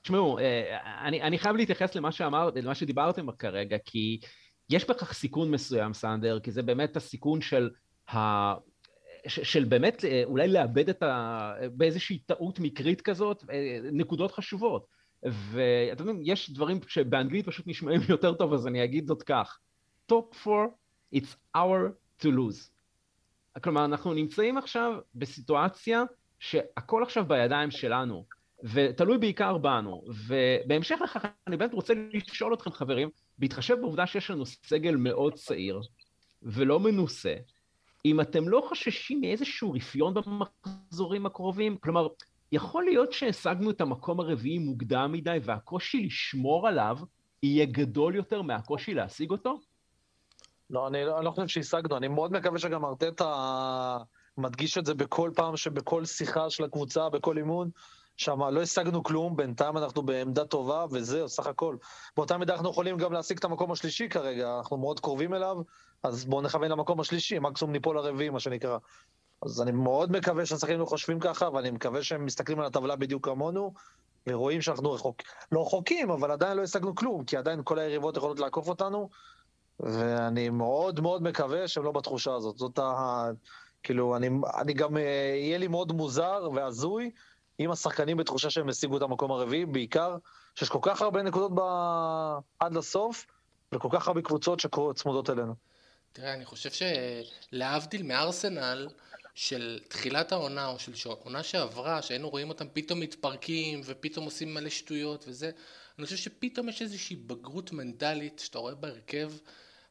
תשמעו, 0.02 0.38
אני 1.02 1.38
חייב 1.38 1.56
להתייחס 1.56 1.94
למה 1.94 2.12
שאמרת, 2.12 2.56
למה 2.56 2.74
שדיברתם 2.74 3.32
כרגע, 3.32 3.76
כי 3.84 4.20
יש 4.70 4.84
בכך 4.84 5.12
סיכון 5.12 5.50
מסוים, 5.50 5.94
סנדר, 5.94 6.40
כי 6.40 6.50
זה 6.50 6.62
באמת 6.62 6.96
הסיכון 6.96 7.40
של 7.40 7.70
של 9.26 9.64
באמת 9.64 10.04
אולי 10.24 10.48
לאבד 10.48 10.88
את 10.88 11.02
ה... 11.02 11.52
באיזושהי 11.72 12.18
טעות 12.18 12.60
מקרית 12.60 13.00
כזאת, 13.00 13.44
נקודות 13.92 14.32
חשובות. 14.32 14.86
ואתם 15.22 16.08
יודעים, 16.08 16.22
יש 16.24 16.50
דברים 16.50 16.80
שבאנגלית 16.88 17.46
פשוט 17.46 17.66
נשמעים 17.66 18.00
יותר 18.08 18.34
טוב, 18.34 18.52
אז 18.52 18.66
אני 18.66 18.84
אגיד 18.84 19.06
זאת 19.06 19.22
כך. 19.22 19.58
top 20.12 20.34
four, 20.44 20.68
it's 21.14 21.56
our 21.56 21.92
to 22.22 22.26
lose. 22.26 22.70
כלומר, 23.62 23.84
אנחנו 23.84 24.14
נמצאים 24.14 24.58
עכשיו 24.58 24.98
בסיטואציה 25.14 26.02
שהכל 26.38 27.02
עכשיו 27.02 27.24
בידיים 27.28 27.70
שלנו, 27.70 28.24
ותלוי 28.64 29.18
בעיקר 29.18 29.58
בנו. 29.58 30.04
ובהמשך 30.26 30.98
לכך, 31.04 31.24
אני 31.46 31.56
באמת 31.56 31.74
רוצה 31.74 31.94
לשאול 32.12 32.54
אתכם, 32.54 32.72
חברים, 32.72 33.08
בהתחשב 33.38 33.74
בעובדה 33.74 34.06
שיש 34.06 34.30
לנו 34.30 34.46
סגל 34.46 34.96
מאוד 34.96 35.34
צעיר 35.34 35.80
ולא 36.42 36.80
מנוסה, 36.80 37.34
אם 38.04 38.20
אתם 38.20 38.48
לא 38.48 38.64
חוששים 38.68 39.20
מאיזשהו 39.20 39.72
רפיון 39.72 40.14
במחזורים 40.14 41.26
הקרובים, 41.26 41.76
כלומר, 41.76 42.08
יכול 42.52 42.84
להיות 42.84 43.12
שהשגנו 43.12 43.70
את 43.70 43.80
המקום 43.80 44.20
הרביעי 44.20 44.58
מוקדם 44.58 45.12
מדי 45.12 45.38
והקושי 45.42 46.06
לשמור 46.06 46.68
עליו 46.68 46.98
יהיה 47.42 47.66
גדול 47.66 48.14
יותר 48.14 48.42
מהקושי 48.42 48.94
להשיג 48.94 49.30
אותו? 49.30 49.60
לא, 50.70 50.88
אני 50.88 51.04
לא, 51.04 51.16
אני 51.16 51.24
לא 51.24 51.30
חושב 51.30 51.46
שהשגנו, 51.46 51.96
אני 51.96 52.08
מאוד 52.08 52.32
מקווה 52.32 52.58
שגם 52.58 52.84
ארטטה 52.84 53.98
מדגיש 54.38 54.78
את 54.78 54.86
זה 54.86 54.94
בכל 54.94 55.30
פעם 55.36 55.56
שבכל 55.56 56.04
שיחה 56.04 56.50
של 56.50 56.64
הקבוצה, 56.64 57.08
בכל 57.08 57.38
אימון, 57.38 57.70
שם 58.20 58.42
לא 58.42 58.62
השגנו 58.62 59.02
כלום, 59.02 59.36
בינתיים 59.36 59.76
אנחנו 59.76 60.02
בעמדה 60.02 60.44
טובה, 60.44 60.84
וזהו, 60.90 61.28
סך 61.28 61.46
הכל. 61.46 61.76
באותה 62.16 62.38
מידה 62.38 62.54
אנחנו 62.54 62.70
יכולים 62.70 62.96
גם 62.96 63.12
להשיג 63.12 63.38
את 63.38 63.44
המקום 63.44 63.72
השלישי 63.72 64.08
כרגע, 64.08 64.56
אנחנו 64.58 64.76
מאוד 64.76 65.00
קרובים 65.00 65.34
אליו, 65.34 65.56
אז 66.02 66.24
בואו 66.24 66.42
נכוון 66.42 66.70
למקום 66.70 67.00
השלישי, 67.00 67.38
מקסימום 67.38 67.72
ניפול 67.72 67.96
לרביעי, 67.96 68.30
מה 68.30 68.40
שנקרא. 68.40 68.78
אז 69.42 69.62
אני 69.62 69.72
מאוד 69.72 70.12
מקווה 70.12 70.46
שהשחקנים 70.46 70.80
לא 70.80 70.84
חושבים 70.84 71.20
ככה, 71.20 71.48
ואני 71.52 71.70
מקווה 71.70 72.02
שהם 72.02 72.24
מסתכלים 72.24 72.60
על 72.60 72.66
הטבלה 72.66 72.96
בדיוק 72.96 73.24
כמונו, 73.24 73.72
ורואים 74.26 74.60
שאנחנו 74.60 74.92
רחוק, 74.92 75.22
לא 75.52 75.62
רחוקים, 75.62 76.10
אבל 76.10 76.30
עדיין 76.30 76.56
לא 76.56 76.62
השגנו 76.62 76.94
כלום, 76.94 77.24
כי 77.24 77.36
עדיין 77.36 77.60
כל 77.64 77.78
היריבות 77.78 78.16
יכולות 78.16 78.40
לעקוף 78.40 78.68
אותנו, 78.68 79.08
ואני 79.80 80.48
מאוד 80.48 81.00
מאוד 81.00 81.22
מקווה 81.22 81.68
שהם 81.68 81.84
לא 81.84 81.92
בתחושה 81.92 82.34
הזאת. 82.34 82.58
זאת 82.58 82.78
ה... 82.78 83.24
כאילו, 83.82 84.16
אני, 84.16 84.28
אני 84.60 84.72
גם, 84.72 84.96
אה, 84.96 85.02
יהיה 85.36 85.58
לי 85.58 85.68
מאוד 85.68 85.92
מוזר 85.92 86.48
והזוי 86.54 87.10
אם 87.60 87.70
השחקנים 87.70 88.16
בתחושה 88.16 88.50
שהם 88.50 88.68
השיגו 88.68 88.96
את 88.96 89.02
המקום 89.02 89.30
הרביעי, 89.30 89.66
בעיקר 89.66 90.16
שיש 90.54 90.68
כל 90.68 90.78
כך 90.82 91.02
הרבה 91.02 91.22
נקודות 91.22 91.52
ב... 91.54 91.60
עד 92.58 92.74
לסוף, 92.74 93.26
וכל 93.72 93.88
כך 93.92 94.08
הרבה 94.08 94.22
קבוצות 94.22 94.60
שצמודות 94.60 95.30
אלינו. 95.30 95.54
תראה, 96.12 96.34
אני 96.34 96.44
חושב 96.44 96.70
שלהבדיל 97.52 98.02
מארסנל, 98.02 98.88
של 99.34 99.80
תחילת 99.88 100.32
העונה, 100.32 100.66
או 100.66 100.78
של 100.78 101.10
עונה 101.24 101.42
שעברה, 101.42 102.02
שהיינו 102.02 102.28
רואים 102.28 102.48
אותם 102.48 102.66
פתאום 102.72 103.00
מתפרקים, 103.00 103.80
ופתאום 103.84 104.24
עושים 104.24 104.54
מלא 104.54 104.68
שטויות 104.68 105.24
וזה, 105.28 105.50
אני 105.98 106.04
חושב 106.04 106.16
שפתאום 106.16 106.68
יש 106.68 106.82
איזושהי 106.82 107.16
בגרות 107.16 107.72
מנטלית 107.72 108.38
שאתה 108.38 108.58
רואה 108.58 108.74
בהרכב, 108.74 109.32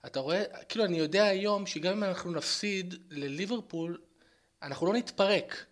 אתה 0.05 0.19
רואה, 0.19 0.43
כאילו 0.69 0.85
אני 0.85 0.97
יודע 0.97 1.23
היום 1.23 1.65
שגם 1.65 1.93
אם 1.93 2.03
אנחנו 2.03 2.31
נפסיד 2.31 2.95
לליברפול, 3.09 3.97
אנחנו 4.61 4.87
לא 4.87 4.93
נתפרק 4.93 5.65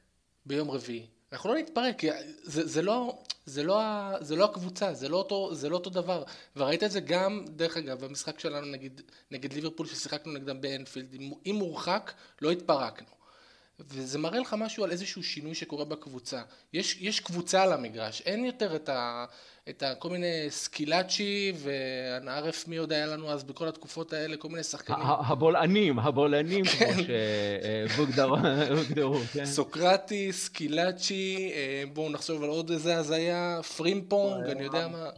ביום 0.45 0.71
רביעי. 0.71 1.07
אנחנו 1.31 1.53
לא 1.53 1.59
נתפרק, 1.59 2.01
זה, 2.43 2.67
זה, 2.67 2.81
לא, 2.81 3.17
זה, 3.45 3.63
לא, 3.63 3.81
זה 4.21 4.35
לא 4.35 4.45
הקבוצה, 4.45 4.93
זה 4.93 5.09
לא, 5.09 5.17
אותו, 5.17 5.55
זה 5.55 5.69
לא 5.69 5.75
אותו 5.75 5.89
דבר. 5.89 6.23
וראית 6.55 6.83
את 6.83 6.91
זה 6.91 6.99
גם, 6.99 7.45
דרך 7.47 7.77
אגב, 7.77 8.05
במשחק 8.05 8.39
שלנו 8.39 8.65
נגד, 8.65 9.01
נגד 9.31 9.53
ליברפול 9.53 9.87
ששיחקנו 9.87 10.33
נגדם 10.33 10.61
באנפילד, 10.61 11.15
אם 11.45 11.55
הורחק, 11.55 12.13
לא 12.41 12.51
התפרקנו. 12.51 13.16
וזה 13.79 14.17
מראה 14.19 14.39
לך 14.39 14.55
משהו 14.59 14.83
על 14.83 14.91
איזשהו 14.91 15.23
שינוי 15.23 15.55
שקורה 15.55 15.85
בקבוצה. 15.85 16.41
יש, 16.73 16.97
יש 17.01 17.19
קבוצה 17.19 17.63
על 17.63 17.73
המגרש, 17.73 18.21
אין 18.21 18.45
יותר 18.45 18.75
את, 18.75 18.89
ה, 18.89 19.25
את 19.69 19.83
ה, 19.83 19.95
כל 19.95 20.09
מיני 20.09 20.45
סקילאצ'י 20.49 21.53
וערף 21.55 22.67
מי 22.67 22.77
עוד 22.77 22.91
היה 22.91 23.05
לנו 23.05 23.31
אז 23.31 23.43
בכל 23.43 23.67
התקופות 23.67 24.13
האלה, 24.13 24.37
כל 24.37 24.49
מיני 24.49 24.63
שחקנים. 24.63 24.99
הבולענים, 25.01 25.99
הבולענים, 25.99 26.65
כמו 26.65 26.87
כן. 26.87 27.03
שהוגדרו, 27.87 29.19
כן. 29.33 29.45
סוקרטיס, 29.45 30.33
סקילאצ'י, 30.33 31.51
אה, 31.53 31.83
בואו 31.93 32.09
נחשוב 32.09 32.43
על 32.43 32.49
עוד 32.49 32.71
איזה 32.71 32.97
הזיה, 32.97 33.59
פרימפונג, 33.77 34.49
אני 34.49 34.63
יודע 34.63 34.87
מה. 34.87 35.09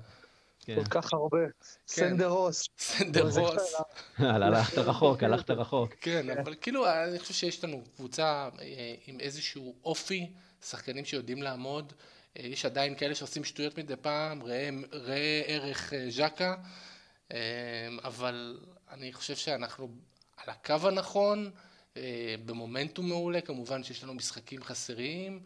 כן. 0.76 0.84
כל 0.84 1.02
כך 1.02 1.14
הרבה. 1.14 1.38
כן. 1.48 1.52
סנדרוס. 1.88 2.70
סנדרוס. 2.78 3.76
הלכת 4.18 4.78
רחוק, 4.78 5.24
הלכת 5.24 5.50
רחוק. 5.50 5.94
כן, 6.02 6.30
אבל 6.30 6.56
כאילו, 6.62 6.88
אני 6.88 7.20
חושב 7.20 7.34
שיש 7.34 7.64
לנו 7.64 7.84
קבוצה 7.96 8.50
אה, 8.62 8.96
עם 9.08 9.20
איזשהו 9.20 9.76
אופי, 9.84 10.32
שחקנים 10.66 11.06
שיודעים 11.06 11.42
לעמוד. 11.42 11.94
אה, 12.38 12.46
יש 12.46 12.66
עדיין 12.66 12.96
כאלה 12.96 13.16
שעושים 13.16 13.44
שטויות 13.44 13.78
מדי 13.78 13.96
פעם, 13.96 14.44
ראה 14.92 15.42
ערך 15.46 15.94
אה, 15.94 16.06
ז'קה, 16.10 16.56
אבל 18.04 18.60
אני 18.92 19.14
חושב 19.14 19.36
שאנחנו 19.36 19.90
על 20.38 20.50
הקו 20.50 20.88
הנכון, 20.88 21.52
במומנטום 22.46 23.10
מעולה, 23.10 23.42
כמובן 23.42 23.84
שיש 23.84 24.04
לנו 24.04 24.14
משחקים 24.14 24.64
חסרים, 24.64 25.40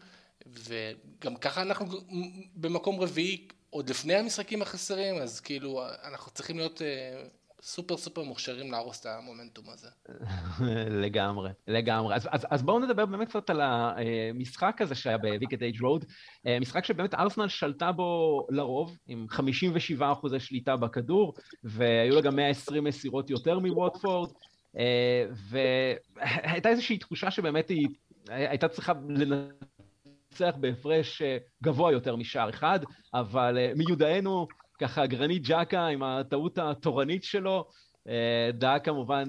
וגם 0.46 1.36
ככה 1.36 1.62
אנחנו 1.62 1.86
במקום 2.56 3.00
רביעי 3.00 3.48
עוד 3.74 3.90
לפני 3.90 4.14
המשחקים 4.14 4.62
החסרים, 4.62 5.14
אז 5.22 5.40
כאילו 5.40 5.82
אנחנו 6.04 6.32
צריכים 6.32 6.56
להיות 6.56 6.82
אה, 6.82 7.22
סופר 7.62 7.96
סופר 7.96 8.22
מוכשרים 8.22 8.72
להרוס 8.72 9.00
את 9.00 9.06
המומנטום 9.06 9.64
הזה. 9.68 9.88
לגמרי, 11.04 11.50
לגמרי. 11.68 12.14
אז, 12.14 12.28
אז, 12.30 12.46
אז 12.50 12.62
בואו 12.62 12.78
נדבר 12.78 13.06
באמת 13.06 13.28
קצת 13.28 13.50
על 13.50 13.60
המשחק 13.60 14.76
הזה 14.80 14.94
שהיה 14.94 15.18
בוויקט 15.18 15.62
אייג' 15.62 15.80
רוד, 15.80 16.04
משחק 16.60 16.84
שבאמת 16.84 17.14
ארסנל 17.14 17.48
שלטה 17.48 17.92
בו 17.92 18.46
לרוב, 18.50 18.96
עם 19.06 19.26
57 19.28 20.12
אחוזי 20.12 20.40
שליטה 20.40 20.76
בכדור, 20.76 21.34
והיו 21.64 22.14
לה 22.14 22.20
גם 22.20 22.36
120 22.36 22.84
מסירות 22.84 23.30
יותר 23.30 23.58
מווטפורד, 23.58 24.30
אה, 24.78 25.26
והייתה 25.50 26.68
איזושהי 26.68 26.98
תחושה 26.98 27.30
שבאמת 27.30 27.68
היא 27.68 27.88
הייתה 28.28 28.68
צריכה 28.68 28.92
לנצח 29.08 29.73
ניצח 30.40 30.56
בהפרש 30.60 31.22
אה, 31.22 31.36
גבוה 31.62 31.92
יותר 31.92 32.16
משער 32.16 32.50
אחד, 32.50 32.80
אבל 33.14 33.58
אה, 33.58 33.72
מיודענו, 33.76 34.46
ככה 34.80 35.06
גרנית 35.06 35.42
ג'קה 35.42 35.86
עם 35.86 36.02
הטעות 36.02 36.58
התורנית 36.58 37.24
שלו, 37.24 37.68
אה, 38.08 38.50
דאג 38.52 38.84
כמובן 38.84 39.24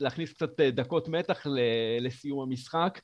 להכניס 0.00 0.32
קצת 0.32 0.60
דקות 0.60 1.08
מתח 1.08 1.46
לסיום 2.00 2.42
המשחק. 2.42 3.00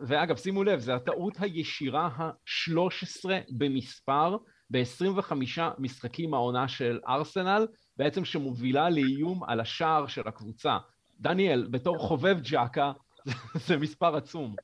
ואגב, 0.00 0.36
שימו 0.36 0.64
לב, 0.64 0.80
זו 0.80 0.92
הטעות 0.92 1.34
הישירה 1.40 2.06
ה-13 2.16 3.30
במספר 3.58 4.36
ב-25 4.70 5.32
משחקים 5.78 6.34
העונה 6.34 6.68
של 6.68 7.00
ארסנל, 7.08 7.66
בעצם 7.96 8.24
שמובילה 8.24 8.90
לאיום 8.90 9.44
על 9.44 9.60
השער 9.60 10.06
של 10.06 10.28
הקבוצה. 10.28 10.78
דניאל, 11.20 11.66
בתור 11.70 11.98
חובב 11.98 12.38
ג'קה, 12.42 12.92
זה 13.66 13.76
מספר 13.76 14.16
עצום. 14.16 14.54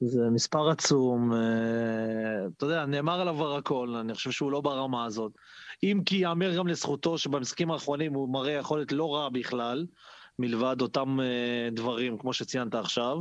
זה 0.00 0.30
מספר 0.30 0.68
עצום, 0.68 1.32
אה, 1.32 2.46
אתה 2.56 2.66
יודע, 2.66 2.86
נאמר 2.86 3.20
עליו 3.20 3.34
כבר 3.34 3.56
הכל, 3.56 3.94
אני 4.00 4.14
חושב 4.14 4.30
שהוא 4.30 4.52
לא 4.52 4.60
ברמה 4.60 5.04
הזאת. 5.04 5.32
אם 5.82 6.02
כי 6.06 6.16
ייאמר 6.16 6.56
גם 6.56 6.66
לזכותו 6.66 7.18
שבמשחקים 7.18 7.70
האחרונים 7.70 8.14
הוא 8.14 8.28
מראה 8.28 8.52
יכולת 8.52 8.92
לא 8.92 9.14
רע 9.14 9.28
בכלל, 9.28 9.86
מלבד 10.38 10.76
אותם 10.80 11.20
אה, 11.20 11.68
דברים, 11.72 12.18
כמו 12.18 12.32
שציינת 12.32 12.74
עכשיו. 12.74 13.18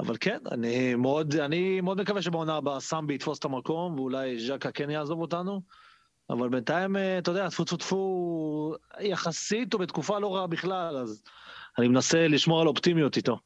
אבל 0.00 0.16
כן, 0.20 0.38
אני 0.50 0.94
מאוד, 0.94 1.34
אני 1.34 1.80
מאוד 1.80 2.00
מקווה 2.00 2.22
שבעונה 2.22 2.56
הבאה 2.56 2.80
סמבי 2.80 3.14
יתפוס 3.14 3.38
את 3.38 3.44
המקום, 3.44 3.98
ואולי 3.98 4.46
ז'קה 4.46 4.72
כן 4.72 4.90
יעזוב 4.90 5.20
אותנו. 5.20 5.60
אבל 6.30 6.48
בינתיים, 6.48 6.96
אה, 6.96 7.18
אתה 7.18 7.30
יודע, 7.30 7.48
טפו 7.48 7.64
טפו 7.64 7.76
טפו, 7.76 8.74
יחסית 9.00 9.72
הוא 9.72 9.80
בתקופה 9.80 10.18
לא 10.18 10.36
רעה 10.36 10.46
בכלל, 10.46 10.96
אז 10.96 11.22
אני 11.78 11.88
מנסה 11.88 12.28
לשמור 12.28 12.60
על 12.60 12.68
אופטימיות 12.68 13.16
איתו. 13.16 13.38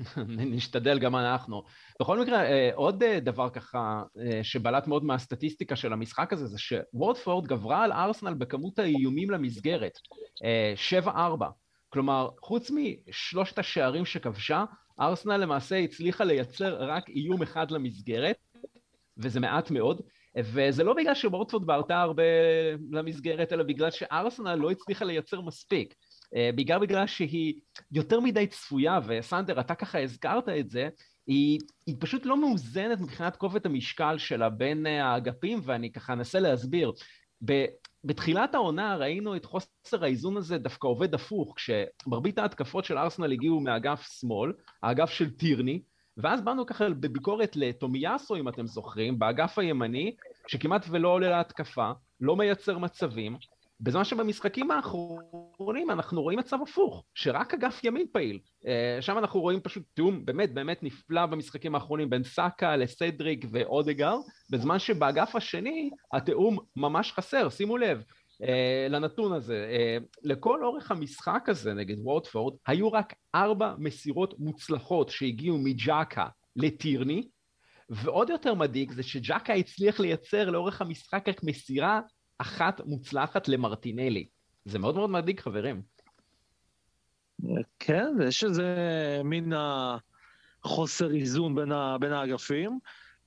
נשתדל 0.28 0.98
גם 0.98 1.16
אנחנו. 1.16 1.62
בכל 2.00 2.20
מקרה, 2.20 2.44
אה, 2.44 2.70
עוד 2.74 3.02
אה, 3.02 3.20
דבר 3.20 3.50
ככה 3.50 4.02
אה, 4.20 4.40
שבלט 4.44 4.86
מאוד 4.86 5.04
מהסטטיסטיקה 5.04 5.76
של 5.76 5.92
המשחק 5.92 6.32
הזה, 6.32 6.46
זה 6.46 6.58
שוורדפורד 6.58 7.46
גברה 7.46 7.84
על 7.84 7.92
ארסנל 7.92 8.34
בכמות 8.34 8.78
האיומים 8.78 9.30
למסגרת, 9.30 9.98
7-4. 11.06 11.08
כלומר, 11.88 12.28
חוץ 12.42 12.70
משלושת 12.70 13.58
השערים 13.58 14.04
שכבשה, 14.04 14.64
ארסנל 15.00 15.36
למעשה 15.36 15.78
הצליחה 15.78 16.24
לייצר 16.24 16.76
רק 16.80 17.08
איום 17.08 17.42
אחד 17.42 17.70
למסגרת, 17.70 18.36
וזה 19.16 19.40
מעט 19.40 19.70
מאוד, 19.70 20.02
וזה 20.38 20.84
לא 20.84 20.94
בגלל 20.94 21.14
שוורדפורד 21.14 21.66
בערתה 21.66 22.00
הרבה 22.00 22.22
למסגרת, 22.90 23.52
אלא 23.52 23.62
בגלל 23.62 23.90
שארסנל 23.90 24.54
לא 24.54 24.70
הצליחה 24.70 25.04
לייצר 25.04 25.40
מספיק. 25.40 25.94
בעיקר 26.32 26.78
בגלל 26.78 27.06
שהיא 27.06 27.54
יותר 27.92 28.20
מדי 28.20 28.46
צפויה, 28.46 29.00
וסנדר, 29.06 29.60
אתה 29.60 29.74
ככה 29.74 30.02
הזכרת 30.02 30.48
את 30.48 30.70
זה, 30.70 30.88
היא, 31.28 31.58
היא 31.86 31.96
פשוט 31.98 32.26
לא 32.26 32.40
מאוזנת 32.40 33.00
מבחינת 33.00 33.36
כובד 33.36 33.66
המשקל 33.66 34.18
שלה 34.18 34.50
בין 34.50 34.86
אה, 34.86 35.06
האגפים, 35.06 35.60
ואני 35.64 35.92
ככה 35.92 36.12
אנסה 36.12 36.40
להסביר. 36.40 36.92
בתחילת 38.04 38.54
העונה 38.54 38.96
ראינו 38.96 39.36
את 39.36 39.44
חוסר 39.44 40.04
האיזון 40.04 40.36
הזה 40.36 40.58
דווקא 40.58 40.86
עובד 40.86 41.14
הפוך, 41.14 41.54
כשמרבית 41.56 42.38
ההתקפות 42.38 42.84
של 42.84 42.98
ארסנל 42.98 43.32
הגיעו 43.32 43.60
מאגף 43.60 44.18
שמאל, 44.20 44.52
האגף 44.82 45.10
של 45.10 45.30
טירני, 45.30 45.82
ואז 46.16 46.40
באנו 46.40 46.66
ככה 46.66 46.88
בביקורת 46.88 47.56
לטומיאסו, 47.56 48.36
אם 48.36 48.48
אתם 48.48 48.66
זוכרים, 48.66 49.18
באגף 49.18 49.58
הימני, 49.58 50.16
שכמעט 50.46 50.86
ולא 50.90 51.08
עולה 51.08 51.30
להתקפה, 51.30 51.90
לא 52.20 52.36
מייצר 52.36 52.78
מצבים, 52.78 53.36
בזמן 53.80 54.04
שבמשחקים 54.04 54.70
האחרונים 54.70 55.90
אנחנו 55.90 56.22
רואים 56.22 56.38
מצב 56.38 56.58
הפוך, 56.62 57.04
שרק 57.14 57.54
אגף 57.54 57.84
ימין 57.84 58.06
פעיל. 58.12 58.38
אה, 58.66 59.02
שם 59.02 59.18
אנחנו 59.18 59.40
רואים 59.40 59.60
פשוט 59.60 59.82
תיאום 59.94 60.24
באמת 60.24 60.54
באמת 60.54 60.82
נפלא 60.82 61.26
במשחקים 61.26 61.74
האחרונים 61.74 62.10
בין 62.10 62.24
סאקה 62.24 62.76
לסדריק 62.76 63.44
ואודגר, 63.50 64.16
בזמן 64.50 64.78
שבאגף 64.78 65.36
השני 65.36 65.90
התיאום 66.12 66.58
ממש 66.76 67.12
חסר, 67.12 67.48
שימו 67.48 67.76
לב. 67.76 68.02
Uh, 68.42 68.90
לנתון 68.90 69.32
הזה, 69.32 69.66
uh, 69.70 70.04
לכל 70.22 70.64
אורך 70.64 70.90
המשחק 70.90 71.44
הזה 71.48 71.74
נגד 71.74 71.96
ווטפורד 71.98 72.56
היו 72.66 72.92
רק 72.92 73.14
ארבע 73.34 73.74
מסירות 73.78 74.34
מוצלחות 74.38 75.08
שהגיעו 75.08 75.58
מג'אקה 75.58 76.26
לטירני 76.56 77.28
ועוד 77.90 78.30
יותר 78.30 78.54
מדאיג 78.54 78.92
זה 78.92 79.02
שג'אקה 79.02 79.52
הצליח 79.52 80.00
לייצר 80.00 80.50
לאורך 80.50 80.80
המשחק 80.80 81.28
רק 81.28 81.42
מסירה 81.42 82.00
אחת 82.38 82.80
מוצלחת 82.86 83.48
למרטינלי. 83.48 84.26
זה 84.64 84.78
מאוד 84.78 84.94
מאוד 84.94 85.10
מדאיג, 85.10 85.40
חברים. 85.40 85.82
כן, 87.78 88.14
יש 88.28 88.44
איזה 88.44 88.76
מין 89.24 89.52
חוסר 90.62 91.10
איזון 91.10 91.54
בין, 91.54 91.72
ה, 91.72 91.96
בין 92.00 92.12
האגפים. 92.12 92.78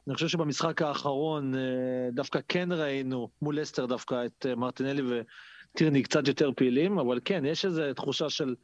אני 0.07 0.15
חושב 0.15 0.27
שבמשחק 0.27 0.81
האחרון 0.81 1.55
אה, 1.55 2.09
דווקא 2.11 2.39
כן 2.47 2.71
ראינו 2.71 3.29
מול 3.41 3.61
אסטר 3.61 3.85
דווקא 3.85 4.25
את 4.25 4.45
אה, 4.45 4.55
מרטינלי 4.55 5.01
וטירני 5.01 6.03
קצת 6.03 6.27
יותר 6.27 6.51
פעילים, 6.55 6.99
אבל 6.99 7.19
כן, 7.25 7.45
יש 7.45 7.65
איזו 7.65 7.93
תחושה 7.95 8.29
של 8.29 8.55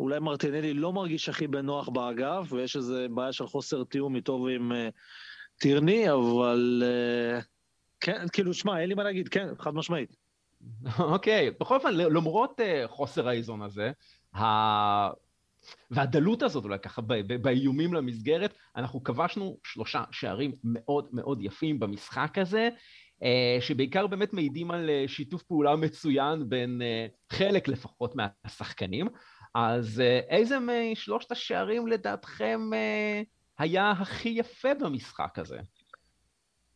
אולי 0.00 0.18
מרטינלי 0.18 0.74
לא 0.74 0.92
מרגיש 0.92 1.28
הכי 1.28 1.46
בנוח 1.46 1.88
באגף, 1.88 2.52
ויש 2.52 2.76
איזו 2.76 2.96
בעיה 3.10 3.32
של 3.32 3.46
חוסר 3.46 3.84
תיאום 3.84 4.16
איתו 4.16 4.32
ועם 4.32 4.72
uh, 4.72 4.74
טירני, 5.60 6.12
אבל 6.12 6.82
uh, 6.84 7.44
כן, 8.00 8.26
כאילו, 8.32 8.54
שמע, 8.54 8.80
אין 8.80 8.88
לי 8.88 8.94
מה 8.94 9.02
להגיד, 9.02 9.28
כן, 9.28 9.48
חד 9.58 9.74
משמעית. 9.74 10.16
אוקיי, 10.98 11.50
בכל 11.60 11.74
אופן, 11.74 11.94
למרות 11.94 12.60
uh, 12.60 12.88
חוסר 12.88 13.28
האיזון 13.28 13.62
הזה, 13.62 13.90
ה... 14.36 14.44
והדלות 15.90 16.42
הזאת 16.42 16.64
אולי 16.64 16.78
ככה 16.78 17.02
באיומים 17.42 17.94
למסגרת, 17.94 18.54
אנחנו 18.76 19.04
כבשנו 19.04 19.58
שלושה 19.64 20.04
שערים 20.10 20.52
מאוד 20.64 21.08
מאוד 21.12 21.42
יפים 21.42 21.78
במשחק 21.78 22.38
הזה, 22.38 22.68
uh, 23.20 23.24
שבעיקר 23.60 24.06
באמת 24.06 24.32
מעידים 24.32 24.70
על 24.70 24.90
uh, 24.90 25.10
שיתוף 25.10 25.42
פעולה 25.42 25.76
מצוין 25.76 26.48
בין 26.48 26.82
חלק 27.32 27.68
לפחות 27.68 28.14
מהשחקנים. 28.16 29.08
אז 29.54 30.02
איזה 30.28 30.56
משלושת 30.60 31.32
השערים 31.32 31.86
לדעתכם 31.86 32.70
היה 33.58 33.90
הכי 33.90 34.28
יפה 34.28 34.74
במשחק 34.74 35.38
הזה? 35.38 35.58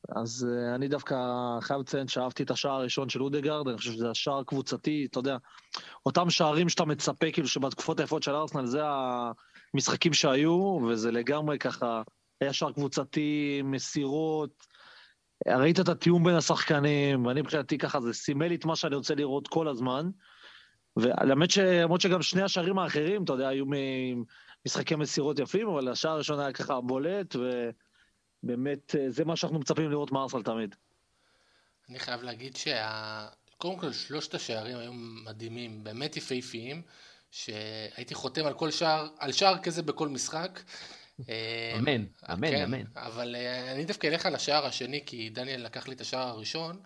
אז 0.09 0.49
uh, 0.51 0.75
אני 0.75 0.89
דווקא 0.89 1.17
חייב 1.61 1.81
לציין 1.81 2.09
שאהבתי 2.09 2.43
את 2.43 2.51
השער 2.51 2.73
הראשון 2.73 3.09
של 3.09 3.23
אודגרד, 3.23 3.69
אני 3.69 3.77
חושב 3.77 3.93
שזה 3.93 4.11
השער 4.11 4.43
קבוצתי, 4.45 5.07
אתה 5.11 5.19
יודע, 5.19 5.37
אותם 6.07 6.31
שערים 6.31 6.69
שאתה 6.69 6.85
מצפה, 6.85 7.31
כאילו 7.33 7.49
שבתקופות 7.49 8.01
היפות 8.01 8.23
של 8.23 8.35
ארסנל 8.35 8.67
זה 8.67 8.83
המשחקים 9.75 10.13
שהיו, 10.13 10.79
וזה 10.89 11.11
לגמרי 11.11 11.59
ככה, 11.59 12.03
היה 12.41 12.53
שער 12.53 12.73
קבוצתי, 12.73 13.61
מסירות, 13.65 14.67
ראית 15.49 15.81
את 15.81 15.89
התיאום 15.89 16.25
בין 16.25 16.35
השחקנים, 16.35 17.27
ואני 17.27 17.41
מבחינתי 17.41 17.79
ככה, 17.79 18.01
זה 18.01 18.13
סימל 18.13 18.47
לי 18.47 18.55
את 18.55 18.65
מה 18.65 18.77
שאני 18.77 18.97
רוצה 18.97 19.15
לראות 19.15 19.49
כל 19.49 19.69
הזמן. 19.69 20.11
ולמרות 20.97 22.01
שגם 22.01 22.23
שני 22.23 22.43
השערים 22.43 22.79
האחרים, 22.79 23.25
אתה 23.25 23.33
יודע, 23.33 23.49
היו 23.49 23.65
משחקי 24.67 24.95
מסירות 24.95 25.39
יפים, 25.39 25.69
אבל 25.69 25.89
השער 25.89 26.13
הראשון 26.13 26.41
היה 26.41 26.53
ככה 26.53 26.81
בולט, 26.81 27.37
ו... 27.37 27.71
באמת, 28.43 28.95
אה, 28.97 29.11
זה 29.11 29.25
מה 29.25 29.37
שאנחנו 29.37 29.59
מצפים 29.59 29.91
לראות 29.91 30.13
מארסל 30.13 30.43
תמיד. 30.43 30.75
אני 31.89 31.99
חייב 31.99 32.23
להגיד 32.23 32.57
שה... 32.57 33.29
קודם 33.59 33.79
כל, 33.79 33.93
שלושת 33.93 34.35
השערים 34.35 34.79
היו 34.79 34.93
מדהימים, 35.25 35.85
באמת 35.85 36.17
יפהפיים, 36.17 36.83
שהייתי 37.31 38.15
חותם 38.15 38.47
על 38.47 38.55
כל 38.55 38.71
שער, 38.71 39.09
על 39.19 39.33
שער 39.33 39.59
כזה 39.59 39.83
בכל 39.83 40.09
משחק. 40.09 40.61
אה, 41.29 41.75
אמן, 41.79 42.05
אמן, 42.33 42.51
כן, 42.51 42.63
אמן. 42.63 42.85
אבל 42.97 43.37
אה, 43.39 43.73
אני 43.73 43.85
דווקא 43.85 44.07
אלך 44.07 44.27
על 44.27 44.35
השער 44.35 44.67
השני, 44.67 45.03
כי 45.07 45.31
דניאל 45.31 45.65
לקח 45.65 45.89
לי 45.89 45.95
את 45.95 46.01
השער 46.01 46.29
הראשון, 46.29 46.81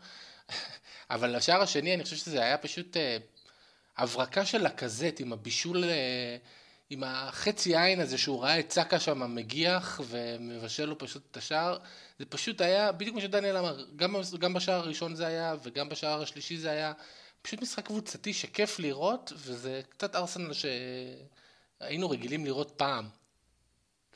אבל 1.11 1.35
השער 1.35 1.63
השני, 1.63 1.95
אני 1.95 2.03
חושב 2.03 2.17
שזה 2.17 2.43
היה 2.43 2.59
פשוט 2.59 2.97
הברקה 3.97 4.45
של 4.45 4.63
לקזט 4.63 5.21
עם 5.21 5.33
הבישול 5.33 5.85
עם 6.91 7.05
החצי 7.05 7.77
עין 7.77 8.01
הזה 8.01 8.19
שהוא 8.19 8.43
ראה 8.43 8.61
את 8.61 8.69
צקה 8.69 9.01
שם 9.01 9.35
מגיח 9.35 10.01
ומבשל 10.07 10.85
לו 10.85 10.99
פשוט 10.99 11.23
את 11.31 11.37
השער, 11.37 11.79
זה 12.19 12.27
פשוט 12.27 12.61
היה, 12.61 12.93
בדיוק 12.93 13.15
כמו 13.15 13.21
שדניאל 13.21 13.57
אמר, 13.57 13.85
גם, 13.97 14.17
גם 14.39 14.55
בשער 14.55 14.79
הראשון 14.81 15.15
זה 15.15 15.27
היה 15.27 15.55
וגם 15.63 15.89
בשער 15.89 16.23
השלישי 16.23 16.57
זה 16.57 16.71
היה 16.71 16.93
פשוט 17.43 17.63
משחק 17.63 17.87
קבוצתי 17.87 18.33
שכיף 18.33 18.79
לראות, 18.79 19.33
וזה 19.37 19.81
קצת 19.89 20.17
ארסנל 20.17 20.53
שהיינו 20.53 22.11
רגילים 22.11 22.45
לראות 22.45 22.73
פעם. 22.77 23.09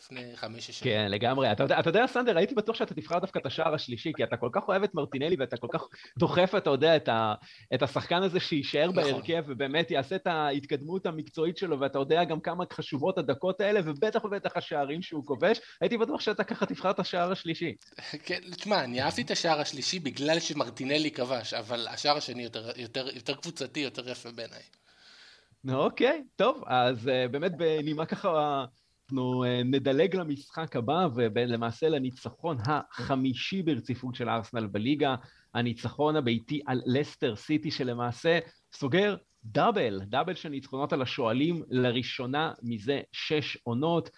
לפני 0.01 0.37
חמש-שש 0.37 0.79
שנים. 0.79 0.95
כן, 0.95 1.11
לגמרי. 1.11 1.53
אתה, 1.53 1.65
אתה 1.81 1.89
יודע, 1.89 2.07
סנדר, 2.07 2.39
הייתי 2.39 2.55
בטוח 2.55 2.77
שאתה 2.77 2.95
תבחר 2.95 3.19
דווקא 3.19 3.39
את 3.39 3.47
השער 3.47 3.75
השלישי, 3.75 4.13
כי 4.17 4.25
אתה 4.25 4.37
כל 4.37 4.49
כך 4.53 4.69
אוהב 4.69 4.83
את 4.83 4.95
מרטינלי 4.95 5.37
ואתה 5.39 5.57
כל 5.57 5.67
כך 5.73 5.83
דוחף, 6.19 6.53
אתה 6.57 6.71
יודע, 6.71 6.97
את, 6.97 7.09
ה, 7.09 7.35
את 7.75 7.83
השחקן 7.83 8.23
הזה 8.23 8.41
שיישאר 8.41 8.91
נכון. 8.91 8.95
בהרכב 8.95 9.45
ובאמת 9.47 9.91
יעשה 9.91 10.17
את 10.17 10.27
ההתקדמות 10.27 11.07
המקצועית 11.07 11.57
שלו, 11.57 11.81
ואתה 11.81 11.99
יודע 11.99 12.25
גם 12.25 12.41
כמה 12.41 12.65
חשובות 12.73 13.19
הדקות 13.19 13.61
האלה, 13.61 13.81
ובטח 13.85 14.25
ובטח 14.25 14.57
השערים 14.57 15.03
שהוא 15.03 15.27
כובש. 15.27 15.61
הייתי 15.81 15.99
בטוח 15.99 16.21
שאתה 16.21 16.45
ככה 16.45 16.67
תבחר 16.67 16.91
את 16.91 17.01
השער 17.01 17.33
השלישי. 17.33 17.75
כן, 18.27 18.41
תשמע, 18.57 18.85
אני 18.85 19.03
אהבתי 19.03 19.23
את 19.23 19.31
השער 19.31 19.61
השלישי 19.61 19.99
בגלל 19.99 20.41
שמרטינלי 20.41 21.11
כבש, 21.11 21.55
אבל 21.55 21.89
השער 21.89 22.17
השני 22.17 22.43
יותר, 22.43 22.71
יותר, 22.77 23.09
יותר 23.15 23.35
קבוצתי, 23.35 23.81
יותר 23.81 24.09
יפה 24.09 24.31
בעיניי. 24.31 24.63
אוקיי, 25.69 26.25
טוב, 26.37 26.63
אז 26.67 27.07
uh, 27.07 27.29
באמת 27.31 27.57
בנימה 27.57 28.07
ככה 28.07 28.65
אנחנו 29.11 29.45
אה, 29.45 29.63
נדלג 29.65 30.17
למשחק 30.17 30.77
הבא 30.77 31.09
ולמעשה 31.15 31.89
לניצחון 31.89 32.57
החמישי 32.65 33.63
ברציפות 33.63 34.15
של 34.15 34.29
ארסנל 34.29 34.67
בליגה, 34.67 35.15
הניצחון 35.55 36.17
הביתי 36.17 36.61
על 36.67 36.83
לסטר 36.87 37.37
סיטי 37.37 37.71
שלמעשה 37.71 38.39
סוגר 38.73 39.17
דאבל, 39.45 40.01
דאבל 40.05 40.35
של 40.35 40.49
ניצחונות 40.49 40.93
על 40.93 41.03
השועלים 41.03 41.63
לראשונה 41.69 42.53
מזה 42.63 43.01
שש 43.13 43.57
עונות. 43.63 44.11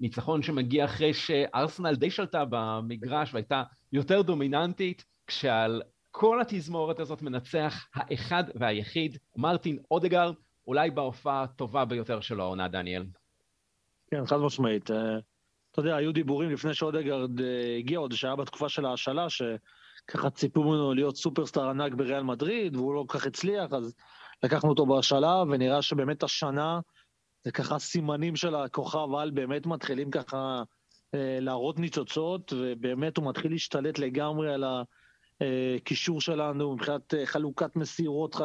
ניצחון 0.00 0.42
שמגיע 0.42 0.84
אחרי 0.84 1.14
שארסנל 1.14 1.94
די 1.94 2.10
שלטה 2.10 2.44
במגרש 2.50 3.34
והייתה 3.34 3.62
יותר 3.92 4.22
דומיננטית, 4.22 5.04
כשעל 5.26 5.82
כל 6.10 6.40
התזמורת 6.40 7.00
הזאת 7.00 7.22
מנצח 7.22 7.86
האחד 7.94 8.44
והיחיד, 8.54 9.18
מרטין 9.36 9.78
אודגרד, 9.90 10.34
אולי 10.66 10.90
בהופעה 10.90 11.42
הטובה 11.42 11.84
ביותר 11.84 12.20
שלו 12.20 12.42
העונה, 12.42 12.68
דניאל. 12.68 13.04
כן, 14.12 14.26
חד 14.26 14.36
משמעית. 14.36 14.90
אה, 14.90 15.18
אתה 15.70 15.80
יודע, 15.80 15.96
היו 15.96 16.12
דיבורים 16.12 16.50
לפני 16.50 16.74
שאודגרד 16.74 17.40
אה, 17.40 17.76
הגיע 17.78 17.98
עוד, 17.98 18.12
שהיה 18.12 18.36
בתקופה 18.36 18.68
של 18.68 18.84
ההשאלה, 18.84 19.26
שככה 19.30 20.30
ציפו 20.30 20.64
ממנו 20.64 20.94
להיות 20.94 21.16
סופרסטאר 21.16 21.68
ענק 21.68 21.94
בריאל 21.94 22.22
מדריד, 22.22 22.76
והוא 22.76 22.94
לא 22.94 23.04
כל 23.06 23.18
כך 23.18 23.26
הצליח, 23.26 23.72
אז 23.72 23.94
לקחנו 24.42 24.70
אותו 24.70 24.86
בהשאלה, 24.86 25.42
ונראה 25.50 25.82
שבאמת 25.82 26.22
השנה, 26.22 26.80
זה 27.44 27.52
ככה 27.52 27.78
סימנים 27.78 28.36
של 28.36 28.54
הכוכב 28.54 29.14
על 29.14 29.30
באמת 29.30 29.66
מתחילים 29.66 30.10
ככה 30.10 30.62
אה, 31.14 31.38
להראות 31.40 31.78
ניצוצות, 31.78 32.52
ובאמת 32.56 33.16
הוא 33.16 33.28
מתחיל 33.28 33.52
להשתלט 33.52 33.98
לגמרי 33.98 34.54
על 34.54 34.64
הקישור 35.40 36.20
שלנו 36.20 36.74
מבחינת 36.74 37.14
חלוקת 37.24 37.76
מסירות, 37.76 38.36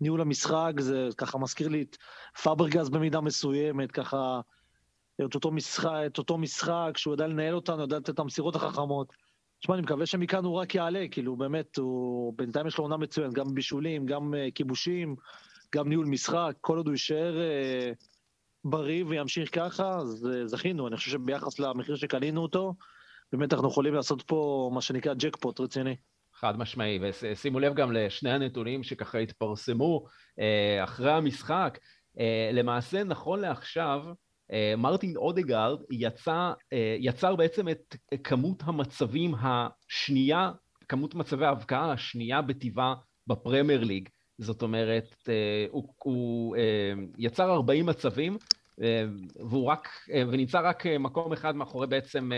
ניהול 0.00 0.20
המשחק, 0.20 0.72
זה 0.78 1.08
ככה 1.16 1.38
מזכיר 1.38 1.68
לי 1.68 1.82
את 1.82 1.96
פאברגז 2.42 2.90
במידה 2.90 3.20
מסוימת, 3.20 3.92
ככה... 3.92 4.40
את 5.26 5.34
אותו 5.34 5.50
משחק, 5.50 6.02
את 6.06 6.18
אותו 6.18 6.38
משחק, 6.38 6.92
שהוא 6.96 7.14
יודע 7.14 7.26
לנהל 7.26 7.54
אותנו, 7.54 7.80
יודע 7.80 7.96
לתת 7.96 8.10
את 8.10 8.18
המסירות 8.18 8.56
החכמות. 8.56 9.12
תשמע, 9.60 9.74
אני 9.74 9.82
מקווה 9.82 10.06
שמכאן 10.06 10.44
הוא 10.44 10.54
רק 10.54 10.74
יעלה, 10.74 11.04
כאילו, 11.10 11.36
באמת, 11.36 11.76
הוא... 11.76 12.34
בינתיים 12.36 12.66
יש 12.66 12.78
לו 12.78 12.84
עונה 12.84 12.96
מצוינת, 12.96 13.32
גם 13.32 13.54
בישולים, 13.54 14.06
גם 14.06 14.34
uh, 14.34 14.52
כיבושים, 14.54 15.16
גם 15.74 15.88
ניהול 15.88 16.06
משחק, 16.06 16.52
כל 16.60 16.76
עוד 16.76 16.86
הוא 16.86 16.92
יישאר 16.92 17.36
uh, 17.36 17.94
בריא 18.64 19.04
וימשיך 19.08 19.54
ככה, 19.54 19.96
אז 19.96 20.28
uh, 20.30 20.46
זכינו. 20.46 20.88
אני 20.88 20.96
חושב 20.96 21.10
שביחס 21.10 21.58
למחיר 21.58 21.96
שקנינו 21.96 22.42
אותו, 22.42 22.74
באמת 23.32 23.52
אנחנו 23.52 23.68
יכולים 23.68 23.94
לעשות 23.94 24.22
פה 24.22 24.70
מה 24.74 24.80
שנקרא 24.80 25.14
ג'קפוט 25.14 25.60
רציני. 25.60 25.96
חד 26.34 26.58
משמעי, 26.58 26.98
ושימו 27.02 27.60
לב 27.60 27.74
גם 27.74 27.92
לשני 27.92 28.30
הנתונים 28.30 28.82
שככה 28.82 29.18
התפרסמו 29.18 30.04
uh, 30.06 30.84
אחרי 30.84 31.12
המשחק. 31.12 31.78
Uh, 32.16 32.20
למעשה, 32.52 33.04
נכון 33.04 33.40
לעכשיו, 33.40 34.04
מרטין 34.76 35.16
אודגרד 35.16 35.78
יצא, 35.90 36.52
אה, 36.72 36.96
יצר 36.98 37.36
בעצם 37.36 37.68
את 37.68 37.96
כמות 38.24 38.62
המצבים 38.66 39.34
השנייה, 39.34 40.50
כמות 40.88 41.14
מצבי 41.14 41.44
ההבקעה 41.46 41.92
השנייה 41.92 42.42
בטבעה 42.42 42.94
בפרמייר 43.26 43.84
ליג. 43.84 44.08
זאת 44.38 44.62
אומרת, 44.62 45.14
אה, 45.28 45.66
הוא, 45.70 45.94
הוא 45.98 46.56
אה, 46.56 46.92
יצר 47.18 47.52
40 47.52 47.86
מצבים, 47.86 48.36
אה, 48.82 49.04
והוא 49.36 49.66
רק, 49.66 49.88
ונמצא 50.28 50.60
רק 50.64 50.86
מקום 50.86 51.32
אחד 51.32 51.56
מאחורי 51.56 51.86
בעצם, 51.86 52.30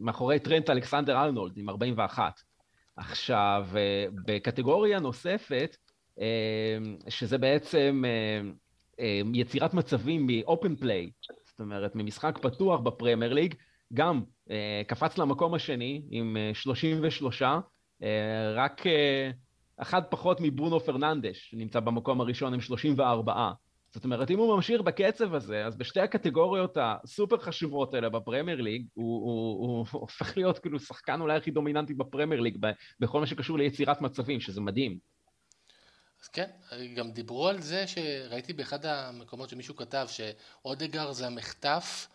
מאחורי 0.00 0.38
טרנט 0.38 0.70
אלכסנדר 0.70 1.16
ארנולד 1.16 1.52
עם 1.56 1.70
41. 1.70 2.40
עכשיו, 2.96 3.66
בקטגוריה 4.26 4.98
נוספת, 4.98 5.76
שזה 7.08 7.38
בעצם 7.38 8.02
יצירת 9.34 9.74
מצבים 9.74 10.26
מ-open 10.26 10.82
play, 10.82 11.10
זאת 11.44 11.60
אומרת, 11.60 11.94
ממשחק 11.94 12.38
פתוח 12.42 12.80
בפרמייר 12.80 13.32
ליג, 13.32 13.54
גם 13.94 14.22
קפץ 14.86 15.18
למקום 15.18 15.54
השני 15.54 16.02
עם 16.10 16.36
33, 16.52 17.42
רק 18.54 18.82
אחד 19.76 20.02
פחות 20.10 20.38
מברונו 20.40 20.80
פרננדש, 20.80 21.50
שנמצא 21.50 21.80
במקום 21.80 22.20
הראשון 22.20 22.54
עם 22.54 22.60
34. 22.60 23.52
זאת 23.90 24.04
אומרת, 24.04 24.30
אם 24.30 24.38
הוא 24.38 24.56
ממשיך 24.56 24.80
בקצב 24.80 25.34
הזה, 25.34 25.66
אז 25.66 25.76
בשתי 25.76 26.00
הקטגוריות 26.00 26.76
הסופר 26.80 27.38
חשובות 27.38 27.94
האלה 27.94 28.08
בפרמייר 28.08 28.60
ליג, 28.60 28.86
הוא, 28.94 29.24
הוא, 29.24 29.68
הוא 29.68 29.86
הופך 30.02 30.36
להיות 30.36 30.58
כאילו 30.58 30.78
שחקן 30.80 31.20
אולי 31.20 31.36
הכי 31.36 31.50
דומיננטי 31.50 31.94
בפרמייר 31.94 32.40
ליג, 32.40 32.58
בכל 33.00 33.20
מה 33.20 33.26
שקשור 33.26 33.58
ליצירת 33.58 34.00
מצבים, 34.00 34.40
שזה 34.40 34.60
מדהים. 34.60 34.98
כן, 36.32 36.50
גם 36.94 37.10
דיברו 37.10 37.48
על 37.48 37.62
זה 37.62 37.86
שראיתי 37.86 38.52
באחד 38.52 38.86
המקומות 38.86 39.50
שמישהו 39.50 39.76
כתב 39.76 40.06
שאודגר 40.10 41.12
זה 41.12 41.26
המחטף 41.26 42.08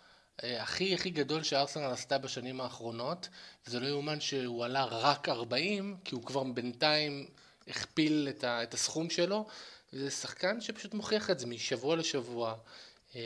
אה, 0.43 0.63
הכי 0.63 0.93
הכי 0.93 1.09
גדול 1.09 1.43
שארסנל 1.43 1.91
עשתה 1.91 2.17
בשנים 2.17 2.61
האחרונות, 2.61 3.29
זה 3.65 3.79
לא 3.79 3.87
יאומן 3.87 4.19
שהוא 4.19 4.65
עלה 4.65 4.85
רק 4.85 5.29
40, 5.29 5.97
כי 6.03 6.15
הוא 6.15 6.23
כבר 6.23 6.43
בינתיים 6.43 7.27
הכפיל 7.67 8.27
את, 8.29 8.43
ה, 8.43 8.63
את 8.63 8.73
הסכום 8.73 9.09
שלו, 9.09 9.45
וזה 9.93 10.11
שחקן 10.11 10.61
שפשוט 10.61 10.93
מוכיח 10.93 11.29
את 11.29 11.39
זה 11.39 11.47
משבוע 11.47 11.95
לשבוע. 11.95 12.55
אמ, 13.15 13.19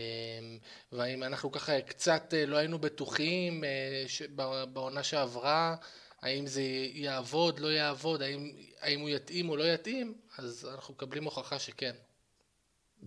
ואם 0.91 1.23
אנחנו 1.23 1.51
ככה 1.51 1.81
קצת 1.81 2.33
אה, 2.33 2.45
לא 2.45 2.57
היינו 2.57 2.79
בטוחים 2.79 3.63
אה, 3.63 4.65
בעונה 4.65 5.03
שעברה, 5.03 5.75
האם 6.21 6.47
זה 6.47 6.61
יעבוד, 6.93 7.59
לא 7.59 7.67
יעבוד, 7.67 8.21
האם, 8.21 8.51
האם 8.81 8.99
הוא 8.99 9.09
יתאים 9.09 9.49
או 9.49 9.57
לא 9.57 9.63
יתאים, 9.63 10.13
אז 10.37 10.69
אנחנו 10.73 10.93
מקבלים 10.93 11.23
הוכחה 11.23 11.59
שכן. 11.59 11.93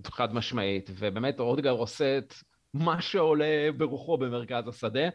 חד 0.07 0.35
משמעית, 0.35 0.91
ובאמת 0.99 1.41
אודגר 1.41 1.71
עושה 1.71 2.19
את 2.19 2.35
מה 2.75 3.03
שעולה 3.03 3.69
ברוחו 3.77 4.19
במרכז 4.19 4.69
השדה. 4.69 5.09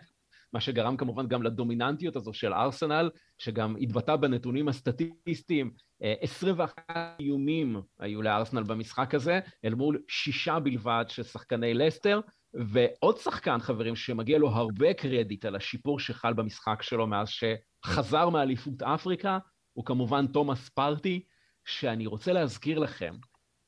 מה 0.54 0.60
שגרם 0.60 0.98
כמובן 0.98 1.28
גם 1.28 1.44
לדומיננטיות 1.44 2.16
הזו 2.16 2.34
של 2.34 2.54
ארסנל, 2.54 3.10
שגם 3.38 3.76
התבטא 3.82 4.16
בנתונים 4.16 4.68
הסטטיסטיים. 4.68 5.72
21 6.00 6.80
אה, 6.90 7.16
איומים 7.20 7.82
היו 8.00 8.22
לארסנל 8.22 8.64
במשחק 8.64 9.16
הזה, 9.16 9.40
אל 9.66 9.74
מול 9.74 10.02
שישה 10.08 10.60
בלבד 10.60 11.06
של 11.08 11.24
שחקני 11.24 11.74
לסטר, 11.74 12.20
ועוד 12.54 13.18
שחקן, 13.18 13.60
חברים, 13.60 13.96
שמגיע 13.96 14.38
לו 14.38 14.50
הרבה 14.50 14.94
קרדיט 14.94 15.46
על 15.46 15.56
השיפור 15.56 16.00
שחל 16.00 16.34
במשחק 16.34 16.82
שלו 16.82 17.08
מאז 17.08 17.30
שחזר 17.30 18.30
מאליפות 18.30 18.82
אפריקה, 18.82 19.38
הוא 19.74 19.86
כמובן 19.86 20.28
תומאס 20.28 20.70
פרטי, 20.70 21.24
שאני 21.66 22.08
רוצה 22.08 22.34
להזכיר 22.34 22.80
לכם, 22.80 23.16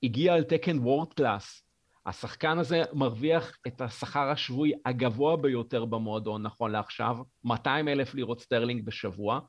הגיע 0.03 0.33
על 0.33 0.43
תקן 0.43 0.79
world 0.79 1.13
class 1.13 1.65
השחקן 2.05 2.57
הזה 2.57 2.83
מרוויח 2.93 3.57
את 3.67 3.81
השכר 3.81 4.29
השבועי 4.29 4.71
הגבוה 4.85 5.37
ביותר 5.37 5.85
במועדון 5.85 6.43
נכון 6.43 6.71
לעכשיו, 6.71 7.17
200 7.43 7.87
אלף 7.87 8.13
לירות 8.13 8.41
סטרלינג 8.41 8.85
בשבוע, 8.85 9.39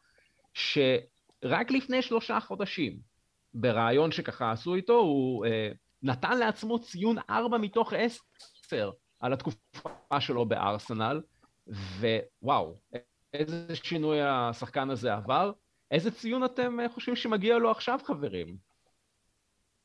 שרק 0.55 1.71
לפני 1.71 2.03
שלושה 2.03 2.41
חודשים, 2.41 2.99
בראיון 3.55 4.13
שככה 4.13 4.53
עשו 4.53 4.75
איתו, 4.75 4.93
הוא 4.93 5.47
אה, 5.47 5.71
נתן 6.03 6.39
לעצמו 6.39 6.79
ציון 6.79 7.17
4 7.31 7.59
מתוך 7.59 7.93
10 7.93 8.91
על 9.21 9.33
התקופה 9.33 10.21
שלו 10.21 10.47
בארסנל, 10.47 11.21
ווואו, 12.43 12.75
איזה 13.33 13.77
שינוי 13.77 14.23
השחקן 14.23 14.91
הזה 14.91 15.15
עבר. 15.15 15.53
איזה 15.91 16.11
ציון 16.11 16.45
אתם 16.45 16.81
אה, 16.81 16.89
חושבים 16.89 17.17
שמגיע 17.17 17.59
לו 17.59 17.71
עכשיו, 17.71 17.99
חברים? 18.05 18.57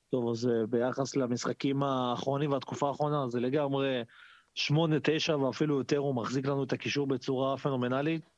טוב, 0.09 0.29
אז 0.29 0.47
אה, 0.47 0.67
ביחס 0.69 1.15
למשחקים 1.15 1.83
האחרונים 1.83 2.51
והתקופה 2.51 2.87
האחרונה, 2.87 3.27
זה 3.27 3.39
לגמרי 3.39 4.01
8-9 4.57 4.71
ואפילו 5.35 5.77
יותר, 5.77 5.97
הוא 5.97 6.15
מחזיק 6.15 6.45
לנו 6.45 6.63
את 6.63 6.73
הקישור 6.73 7.07
בצורה 7.07 7.57
פנומנלית. 7.57 8.29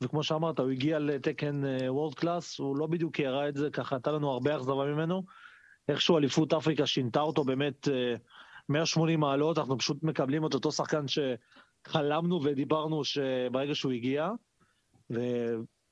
וכמו 0.00 0.22
שאמרת, 0.22 0.58
הוא 0.58 0.70
הגיע 0.70 0.98
לתקן 0.98 1.62
וורד 1.88 2.14
קלאס, 2.14 2.58
הוא 2.58 2.76
לא 2.76 2.86
בדיוק 2.86 3.18
ירה 3.18 3.48
את 3.48 3.56
זה, 3.56 3.70
ככה 3.70 3.96
הייתה 3.96 4.12
לנו 4.12 4.30
הרבה 4.30 4.56
אכזבה 4.56 4.84
ממנו. 4.84 5.22
איכשהו 5.88 6.18
אליפות 6.18 6.52
אפריקה 6.52 6.86
שינתה 6.86 7.20
אותו 7.20 7.44
באמת 7.44 7.88
180 8.68 9.24
אה, 9.24 9.28
מעלות, 9.28 9.58
אנחנו 9.58 9.78
פשוט 9.78 10.02
מקבלים 10.02 10.46
את 10.46 10.54
אותו 10.54 10.72
שחקן 10.72 11.04
שחלמנו 11.08 12.44
ודיברנו 12.44 13.04
שברגע 13.04 13.74
שהוא 13.74 13.92
הגיע. 13.92 14.30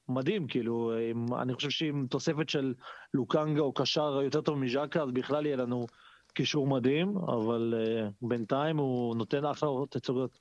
מדהים, 0.08 0.46
כאילו, 0.46 0.92
עם, 1.10 1.34
אני 1.34 1.54
חושב 1.54 1.70
שעם 1.70 2.06
תוספת 2.10 2.48
של 2.48 2.74
לוקנגה 3.14 3.60
או 3.60 3.72
קשר 3.72 4.20
יותר 4.22 4.40
טוב 4.40 4.58
מז'קה, 4.58 5.02
אז 5.02 5.10
בכלל 5.12 5.46
יהיה 5.46 5.56
לנו 5.56 5.86
קישור 6.34 6.66
מדהים, 6.66 7.16
אבל 7.16 7.74
uh, 7.76 8.10
בינתיים 8.22 8.76
הוא 8.76 9.16
נותן 9.16 9.44
אחלה 9.44 9.68
תצוגות. 9.90 10.38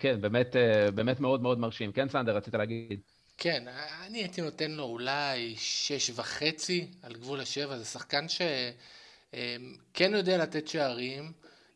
כן, 0.00 0.20
באמת, 0.20 0.56
uh, 0.56 0.90
באמת 0.90 1.20
מאוד 1.20 1.42
מאוד 1.42 1.58
מרשים. 1.58 1.92
כן, 1.92 2.08
סנדר, 2.08 2.36
רצית 2.36 2.54
להגיד. 2.54 3.00
כן, 3.38 3.64
אני 4.06 4.18
הייתי 4.18 4.40
נותן 4.40 4.70
לו 4.70 4.84
אולי 4.84 5.54
שש 5.56 6.10
וחצי 6.14 6.90
על 7.02 7.12
גבול 7.12 7.40
השבע, 7.40 7.78
זה 7.78 7.84
שחקן 7.84 8.28
שכן 8.28 8.70
אה, 9.36 9.56
יודע 10.18 10.38
לתת 10.38 10.68
שערים, 10.68 11.32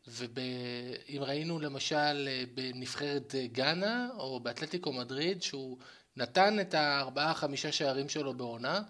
ואם 0.07 1.21
ראינו 1.21 1.59
למשל 1.59 2.29
בנבחרת 2.53 3.35
גאנה 3.51 4.09
או 4.17 4.39
באתלטיקו 4.39 4.93
מדריד, 4.93 5.41
שהוא 5.41 5.77
נתן 6.17 6.59
את 6.59 6.73
הארבעה 6.73 7.33
חמישה 7.33 7.71
שערים 7.71 8.09
שלו 8.09 8.33
בעונה. 8.33 8.81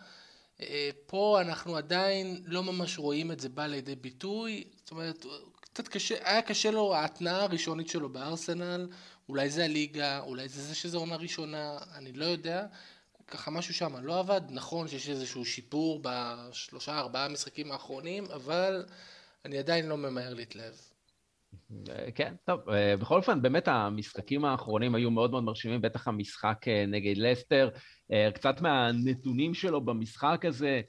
אה, 0.62 0.90
פה 1.06 1.42
אנחנו 1.42 1.78
עדיין 1.78 2.42
לא 2.46 2.64
ממש 2.64 2.98
רואים 2.98 3.32
את 3.32 3.40
זה 3.40 3.50
בא 3.50 3.66
לידי 3.66 3.96
ביטוי, 3.96 4.64
זאת 4.76 4.92
אומרת, 4.92 5.26
קצת 5.62 5.88
קשה, 5.88 6.16
היה 6.24 6.42
קשה 6.42 6.72
לו 6.72 6.96
ההתנאה 6.96 7.44
הראשונית 7.44 7.90
שלו 7.90 8.10
בארסנל, 8.10 8.88
אולי 9.30 9.50
זה 9.50 9.66
הליגה, 9.66 10.20
אולי 10.20 10.50
זה 10.50 10.62
זה 10.62 10.76
שזו 10.76 11.00
עונה 11.00 11.16
ראשונה, 11.16 11.78
אני 11.96 12.14
לא 12.14 12.26
יודע, 12.26 12.66
ככה 13.32 13.52
משהו 13.52 13.74
שם 13.74 13.96
לא 14.04 14.20
עבד, 14.20 14.42
נכון 14.50 14.88
שיש 14.88 15.10
איזשהו 15.10 15.46
שיפור 15.46 16.02
בשלושה 16.04 17.00
ארבעה 17.00 17.28
משחקים 17.28 17.72
האחרונים, 17.72 18.26
אבל 18.26 18.86
אני 19.46 19.58
עדיין 19.58 19.88
לא 19.88 19.98
ממהר 19.98 20.34
להתלהב. 20.34 20.74
כן, 22.16 22.34
טוב, 22.46 22.70
אה, 22.70 22.98
בכל 22.98 23.18
אופן, 23.18 23.42
באמת 23.42 23.68
המשחקים 23.68 24.46
האחרונים 24.46 24.96
היו 24.96 25.12
מאוד 25.12 25.32
מאוד 25.32 25.44
מרשימים, 25.44 25.82
בטח 25.82 26.08
המשחק 26.08 26.68
אה, 26.68 26.86
נגד 26.88 27.18
לסטר. 27.18 27.70
אה, 28.12 28.30
קצת 28.34 28.62
מהנתונים 28.62 29.54
שלו 29.54 29.82
במשחק 29.82 30.46
הזה, 30.46 30.82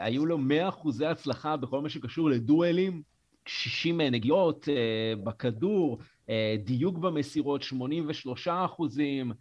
היו 0.00 0.26
לו 0.26 0.38
100 0.38 0.68
אחוזי 0.68 1.06
הצלחה 1.06 1.56
בכל 1.56 1.80
מה 1.80 1.88
שקשור 1.88 2.30
לדואלים, 2.30 3.02
60 3.46 4.00
נגיעות 4.00 4.68
בכדור, 5.24 5.98
דיוק 6.64 6.98
במסירות 6.98 7.62
83 7.62 8.48
אחוזים, 8.48 9.32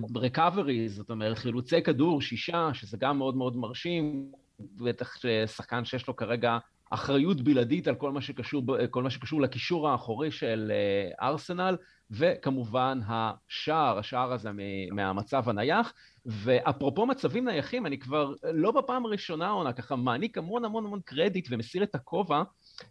ברקאברי, 0.00 0.88
זאת 0.88 1.10
אומרת 1.10 1.38
חילוצי 1.38 1.82
כדור, 1.82 2.20
שישה, 2.22 2.70
שזה 2.72 2.96
גם 3.00 3.18
מאוד 3.18 3.36
מאוד 3.36 3.56
מרשים, 3.56 4.32
בטח 4.60 5.14
שחקן 5.46 5.84
שיש 5.84 6.08
לו 6.08 6.16
כרגע 6.16 6.58
אחריות 6.90 7.40
בלעדית 7.40 7.88
על 7.88 7.94
כל 7.94 8.12
מה 8.12 8.20
שקשור, 8.20 8.62
כל 8.90 9.02
מה 9.02 9.10
שקשור 9.10 9.40
לקישור 9.40 9.88
האחורי 9.88 10.30
של 10.30 10.72
אה, 10.74 11.28
ארסנל, 11.28 11.76
וכמובן 12.10 13.00
השער, 13.06 13.98
השער 13.98 14.32
הזה 14.32 14.50
מהמצב 14.92 15.48
הנייח. 15.48 15.92
ואפרופו 16.26 17.06
מצבים 17.06 17.48
נייחים, 17.48 17.86
אני 17.86 17.98
כבר 17.98 18.34
לא 18.52 18.70
בפעם 18.70 19.06
הראשונה 19.06 19.50
עונה, 19.50 19.72
ככה 19.72 19.96
מעניק 19.96 20.38
המון 20.38 20.64
המון 20.64 20.86
המון 20.86 21.00
קרדיט 21.04 21.48
ומסיר 21.50 21.82
את 21.82 21.94
הכובע 21.94 22.42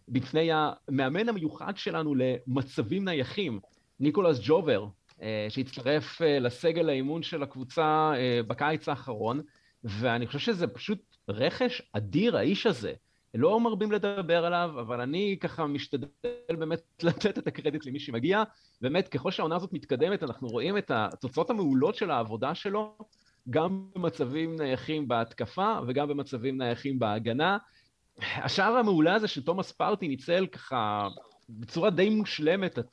בפני 0.08 0.50
המאמן 0.52 1.28
המיוחד 1.28 1.76
שלנו 1.76 2.14
למצבים 2.14 3.04
נייחים, 3.04 3.60
ניקולס 4.00 4.40
ג'ובר, 4.42 4.86
שהצטרף 5.48 6.22
אה, 6.22 6.38
לסגל 6.38 6.88
האימון 6.88 7.22
של 7.22 7.42
הקבוצה 7.42 8.12
בקיץ 8.46 8.88
האחרון, 8.88 9.40
ואני 9.84 10.26
חושב 10.26 10.38
שזה 10.38 10.66
פשוט 10.66 11.16
רכש 11.28 11.82
אדיר, 11.92 12.36
האיש 12.36 12.66
הזה. 12.66 12.92
לא 13.34 13.60
מרבים 13.60 13.92
לדבר 13.92 14.44
עליו, 14.44 14.70
אבל 14.80 15.00
אני 15.00 15.36
ככה 15.40 15.66
משתדל 15.66 16.08
באמת 16.48 16.82
לתת 17.02 17.38
את 17.38 17.46
הקרדיט 17.46 17.86
למי 17.86 18.00
שמגיע. 18.00 18.42
באמת, 18.80 19.08
ככל 19.08 19.30
שהעונה 19.30 19.56
הזאת 19.56 19.72
מתקדמת, 19.72 20.22
אנחנו 20.22 20.48
רואים 20.48 20.78
את 20.78 20.90
התוצאות 20.90 21.50
המעולות 21.50 21.94
של 21.94 22.10
העבודה 22.10 22.54
שלו, 22.54 22.98
גם 23.50 23.88
במצבים 23.94 24.56
נייחים 24.56 25.08
בהתקפה 25.08 25.78
וגם 25.86 26.08
במצבים 26.08 26.58
נייחים 26.58 26.98
בהגנה. 26.98 27.58
השער 28.18 28.72
המעולה 28.76 29.14
הזה 29.14 29.28
של 29.28 29.42
תומאס 29.42 29.72
פארטי 29.72 30.08
ניצל 30.08 30.46
ככה 30.46 31.08
בצורה 31.48 31.90
די 31.90 32.08
מושלמת 32.08 32.78
את 32.78 32.86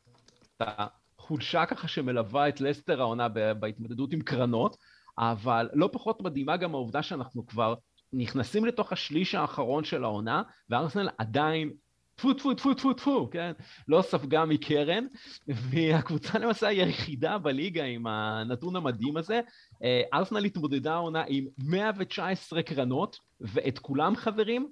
החולשה 1.26 1.66
ככה 1.66 1.88
שמלווה 1.88 2.50
את 2.50 2.62
לסטר 2.62 3.02
העונה 3.02 3.28
בהתמודדות 3.30 4.14
עם 4.14 4.22
קרנות. 4.22 4.78
אבל 5.18 5.70
לא 5.74 5.90
פחות 5.92 6.22
מדהימה 6.22 6.58
גם 6.58 6.76
העובדה 6.76 7.04
שאנחנו 7.04 7.48
כבר 7.48 7.74
נכנסים 8.14 8.66
לתוך 8.66 8.92
השליש 8.92 9.36
האחרון 9.36 9.84
של 9.84 10.04
העונה, 10.04 10.44
וארסנל 10.70 11.10
עדיין 11.18 11.72
טפו 12.16 12.34
טפו 12.34 12.54
טפו 12.54 12.74
טפו 12.74 12.94
טפו, 12.94 13.30
כן? 13.32 13.52
לא 13.88 14.02
ספגה 14.02 14.46
מקרן, 14.46 15.06
והקבוצה 15.48 16.40
למעשה 16.40 16.68
היחידה 16.68 17.38
בליגה 17.38 17.84
עם 17.84 18.08
הנתון 18.08 18.76
המדהים 18.76 19.18
הזה. 19.18 19.42
אה, 19.84 20.02
ארסנל 20.14 20.46
התמודדה 20.46 20.94
העונה 20.94 21.24
עם 21.28 21.46
119 21.68 22.64
קרנות, 22.64 23.18
ואת 23.42 23.80
כולם 23.80 24.16
חברים, 24.16 24.70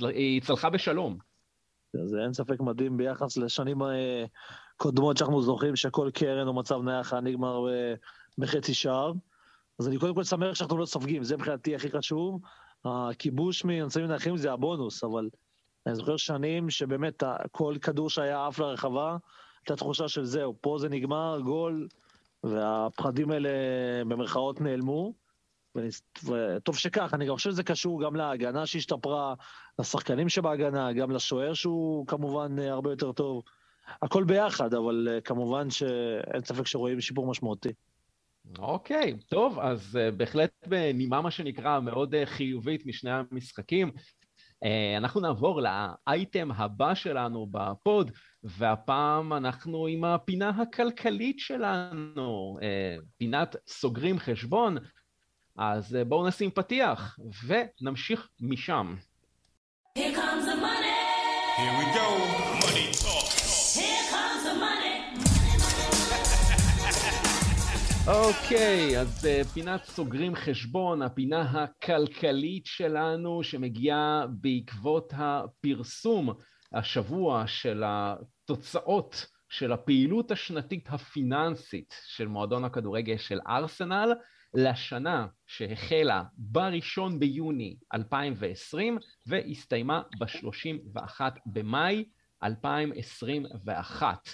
היא 0.00 0.42
צלחה 0.42 0.70
בשלום. 0.70 1.18
זה 2.04 2.16
אין 2.24 2.32
ספק 2.32 2.60
מדהים 2.60 2.96
ביחס 2.96 3.36
לשנים 3.36 3.82
אה, 3.82 4.24
קודמות 4.76 5.16
שאנחנו 5.16 5.42
זוכרים 5.42 5.76
שכל 5.76 6.10
קרן 6.14 6.48
או 6.48 6.54
מצב 6.54 6.82
נייח 6.82 7.12
היה 7.12 7.22
נגמר 7.22 7.68
אה, 7.68 7.94
בחצי 8.38 8.74
שער. 8.74 9.12
אז 9.78 9.88
אני 9.88 9.98
קודם 9.98 10.14
כל 10.14 10.24
שמח 10.24 10.54
שאנחנו 10.54 10.78
לא 10.78 10.86
סופגים, 10.86 11.24
זה 11.24 11.36
מבחינתי 11.36 11.74
הכי 11.74 11.90
חשוב. 11.90 12.40
הכיבוש 12.84 13.64
ממצבים 13.64 14.06
נייחים 14.06 14.36
זה 14.36 14.52
הבונוס, 14.52 15.04
אבל 15.04 15.28
אני 15.86 15.94
זוכר 15.94 16.16
שנים 16.16 16.70
שבאמת 16.70 17.22
כל 17.50 17.74
כדור 17.80 18.10
שהיה 18.10 18.46
עף 18.46 18.58
לרחבה, 18.58 19.16
הייתה 19.60 19.76
תחושה 19.76 20.08
של 20.08 20.24
זהו, 20.24 20.54
פה 20.60 20.76
זה 20.78 20.88
נגמר, 20.88 21.40
גול, 21.44 21.88
והפחדים 22.44 23.30
האלה 23.30 23.48
במרכאות 24.08 24.60
נעלמו. 24.60 25.12
וטוב 26.24 26.76
שכך, 26.76 27.14
אני 27.14 27.26
גם 27.26 27.34
חושב 27.34 27.50
שזה 27.50 27.62
קשור 27.62 28.02
גם 28.02 28.16
להגנה 28.16 28.66
שהשתפרה, 28.66 29.34
לשחקנים 29.78 30.28
שבהגנה, 30.28 30.92
גם 30.92 31.10
לשוער 31.10 31.54
שהוא 31.54 32.06
כמובן 32.06 32.58
הרבה 32.58 32.90
יותר 32.90 33.12
טוב. 33.12 33.42
הכל 34.02 34.24
ביחד, 34.24 34.74
אבל 34.74 35.08
אה, 35.10 35.20
כמובן 35.20 35.70
שאין 35.70 36.44
ספק 36.44 36.66
שרואים 36.66 37.00
שיפור 37.00 37.26
משמעותי. 37.26 37.72
אוקיי, 38.58 39.14
okay, 39.18 39.24
טוב, 39.28 39.58
אז 39.58 39.98
uh, 39.98 40.14
בהחלט 40.16 40.50
בנימה 40.66 41.20
מה 41.20 41.30
שנקרא 41.30 41.80
מאוד 41.80 42.14
uh, 42.14 42.18
חיובית 42.26 42.86
משני 42.86 43.10
המשחקים. 43.10 43.90
אנחנו 44.96 45.20
נעבור 45.20 45.60
לאייטם 45.62 46.50
הבא 46.52 46.94
שלנו 46.94 47.46
בפוד, 47.50 48.10
והפעם 48.44 49.32
אנחנו 49.32 49.86
עם 49.86 50.04
הפינה 50.04 50.48
הכלכלית 50.48 51.38
שלנו, 51.38 52.58
פינת 53.16 53.56
סוגרים 53.66 54.18
חשבון, 54.18 54.76
אז 55.56 55.96
בואו 56.08 56.28
נשים 56.28 56.50
פתיח 56.50 57.18
ונמשיך 57.46 58.28
משם. 58.40 58.96
Here 59.98 60.14
comes 60.14 60.44
the 60.46 60.56
money. 60.56 60.96
Here 61.58 61.74
we 61.78 61.86
go, 61.98 62.06
money 62.66 62.85
אוקיי, 68.08 68.96
okay, 68.96 69.00
אז 69.00 69.24
uh, 69.24 69.54
פינת 69.54 69.84
סוגרים 69.84 70.34
חשבון, 70.34 71.02
הפינה 71.02 71.40
הכלכלית 71.42 72.66
שלנו 72.66 73.42
שמגיעה 73.42 74.26
בעקבות 74.40 75.12
הפרסום 75.16 76.34
השבוע 76.72 77.46
של 77.46 77.82
התוצאות 77.86 79.26
של 79.48 79.72
הפעילות 79.72 80.30
השנתית 80.30 80.88
הפיננסית 80.88 81.94
של 82.06 82.28
מועדון 82.28 82.64
הכדורגל 82.64 83.16
של 83.16 83.38
ארסנל 83.48 84.12
לשנה 84.54 85.26
שהחלה 85.46 86.22
בראשון 86.36 87.18
ביוני 87.20 87.76
2020 87.94 88.98
והסתיימה 89.26 90.02
ב-31 90.18 91.20
במאי 91.46 92.04
2021. 92.42 94.28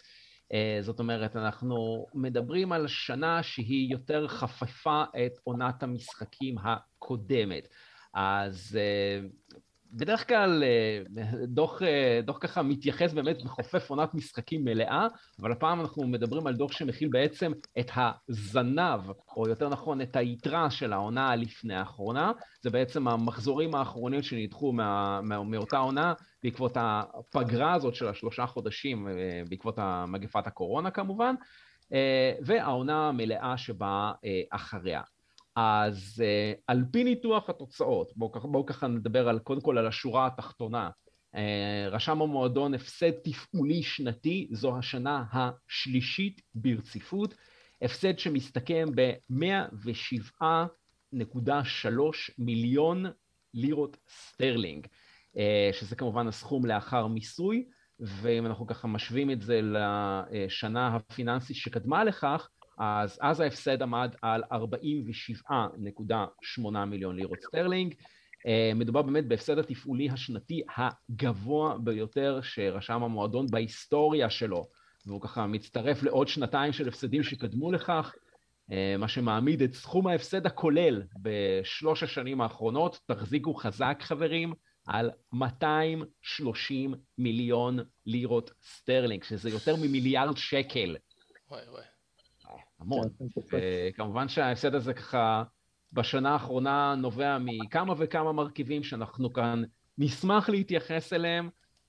אה, 0.53 0.79
זאת 0.81 0.99
אומרת, 0.99 1.37
אנחנו 1.37 2.07
מדברים 2.15 2.73
על 2.73 2.87
שנה 2.87 3.43
שהיא 3.43 3.93
יותר 3.93 4.29
חפפה 4.29 5.05
את 5.27 5.39
עונת 5.45 5.83
המשחקים 5.83 6.59
הקודמת. 6.59 7.69
אז 8.15 8.79
אה, 8.81 9.29
בדרך 9.93 10.29
כלל 10.29 10.63
אה, 10.65 11.03
דוח, 11.47 11.83
דוח 12.23 12.39
ככה 12.41 12.63
מתייחס 12.63 13.13
באמת 13.13 13.37
וחופף 13.45 13.91
עונת 13.91 14.15
משחקים 14.15 14.65
מלאה, 14.65 15.07
אבל 15.41 15.53
הפעם 15.53 15.81
אנחנו 15.81 16.07
מדברים 16.09 16.47
על 16.47 16.55
דוח 16.55 16.73
שמכיל 16.73 17.09
בעצם 17.09 17.53
את 17.79 17.91
הזנב, 17.95 19.01
או 19.37 19.49
יותר 19.49 19.69
נכון 19.69 20.01
את 20.01 20.17
היתרה 20.17 20.71
של 20.71 20.93
העונה 20.93 21.31
הלפני 21.31 21.75
האחרונה, 21.75 22.33
זה 22.63 22.71
בעצם 22.71 23.09
המחזורים 23.09 23.75
האחרונים 23.75 24.23
שנדחו 24.23 24.73
מה, 24.73 25.21
מה, 25.23 25.43
מאותה 25.43 25.79
עונה 25.79 26.15
בעקבות 26.43 26.77
הפגרה 26.77 27.75
הזאת 27.75 27.95
של 27.95 28.09
השלושה 28.09 28.47
חודשים, 28.47 29.09
אה, 29.09 29.43
בעקבות 29.49 29.79
מגפת 30.09 30.47
הקורונה 30.47 30.91
כמובן, 30.91 31.35
אה, 31.93 32.33
והעונה 32.45 33.09
המלאה 33.09 33.55
שבאה 33.57 34.13
אה, 34.25 34.41
אחריה. 34.51 35.01
אז 35.57 36.23
על 36.67 36.85
פי 36.93 37.05
ניתוח 37.05 37.51
התוצאות, 37.51 38.13
בואו 38.17 38.51
בוא 38.51 38.67
ככה 38.67 38.87
נדבר 38.87 39.29
על, 39.29 39.39
קודם 39.39 39.61
כל 39.61 39.79
על 39.79 39.87
השורה 39.87 40.27
התחתונה. 40.27 40.91
רשם 41.91 42.23
המועדון 42.23 42.75
הפסד 42.75 43.11
תפעולי 43.11 43.83
שנתי, 43.83 44.49
זו 44.53 44.79
השנה 44.79 45.25
השלישית 45.33 46.43
ברציפות, 46.55 47.35
הפסד 47.83 48.19
שמסתכם 48.19 48.89
ב-107.3 48.95 51.89
מיליון 52.39 53.05
לירות 53.55 53.97
סטרלינג. 54.09 54.87
אה, 55.37 55.71
שזה 55.73 55.97
כמובן 55.97 56.29
הסכום 56.29 56.67
לאחר 56.67 57.07
מיסוי, 57.07 57.65
ואם 58.01 58.47
אנחנו 58.47 58.67
ככה 58.67 58.89
משווים 58.89 59.31
את 59.31 59.43
זה 59.43 59.61
לשנה 59.63 60.97
הפיננסית 60.97 61.57
שקדמה 61.57 62.05
לכך, 62.05 62.49
אז 62.79 63.19
אז 63.23 63.41
ההפסד 63.41 63.83
עמד 63.83 64.15
על 64.23 64.43
47.8 64.53 66.85
מיליון 66.87 67.17
לירות 67.17 67.41
סטרלינג. 67.41 67.95
אה, 68.47 68.73
מדובר 68.75 69.03
באמת 69.03 69.29
בהפסד 69.29 69.59
התפעולי 69.59 70.11
השנתי 70.11 70.63
הגבוה 70.77 71.79
ביותר 71.79 72.41
שרשם 72.43 73.03
המועדון 73.03 73.47
בהיסטוריה 73.51 74.31
שלו, 74.31 74.65
והוא 75.07 75.21
ככה 75.21 75.47
מצטרף 75.47 76.03
לעוד 76.03 76.29
שנתיים 76.29 76.73
של 76.73 76.89
הפסדים 76.89 77.23
שקדמו 77.23 77.73
לכך, 77.73 78.15
אה, 78.73 78.97
מה 78.99 79.09
שמעמיד 79.09 79.63
את 79.63 79.75
סכום 79.75 80.07
ההפסד 80.07 80.47
הכולל 80.47 81.03
בשלוש 81.17 82.03
השנים 82.03 82.41
האחרונות. 82.41 83.01
תחזיקו 83.07 83.55
חזק 83.55 83.99
חברים, 84.01 84.55
על 84.87 85.11
230 85.33 86.95
מיליון 87.19 87.79
לירות 88.07 88.51
סטרלינג, 88.63 89.25
שזה 89.25 89.51
יותר 89.51 89.77
ממיליארד 89.77 90.37
שקל. 90.37 90.97
וואי 91.51 91.69
וואי. 91.69 91.85
המון. 92.81 93.09
כן, 93.51 93.59
כמובן 93.95 94.29
שההפסד 94.29 94.75
הזה 94.75 94.95
ככה 94.95 95.43
בשנה 95.93 96.33
האחרונה 96.33 96.95
נובע 96.99 97.39
מכמה 97.41 97.95
וכמה 97.99 98.33
מרכיבים 98.33 98.83
שאנחנו 98.83 99.33
כאן 99.33 99.63
נשמח 99.99 100.49
להתייחס 100.49 101.13
אליהם. 101.13 101.49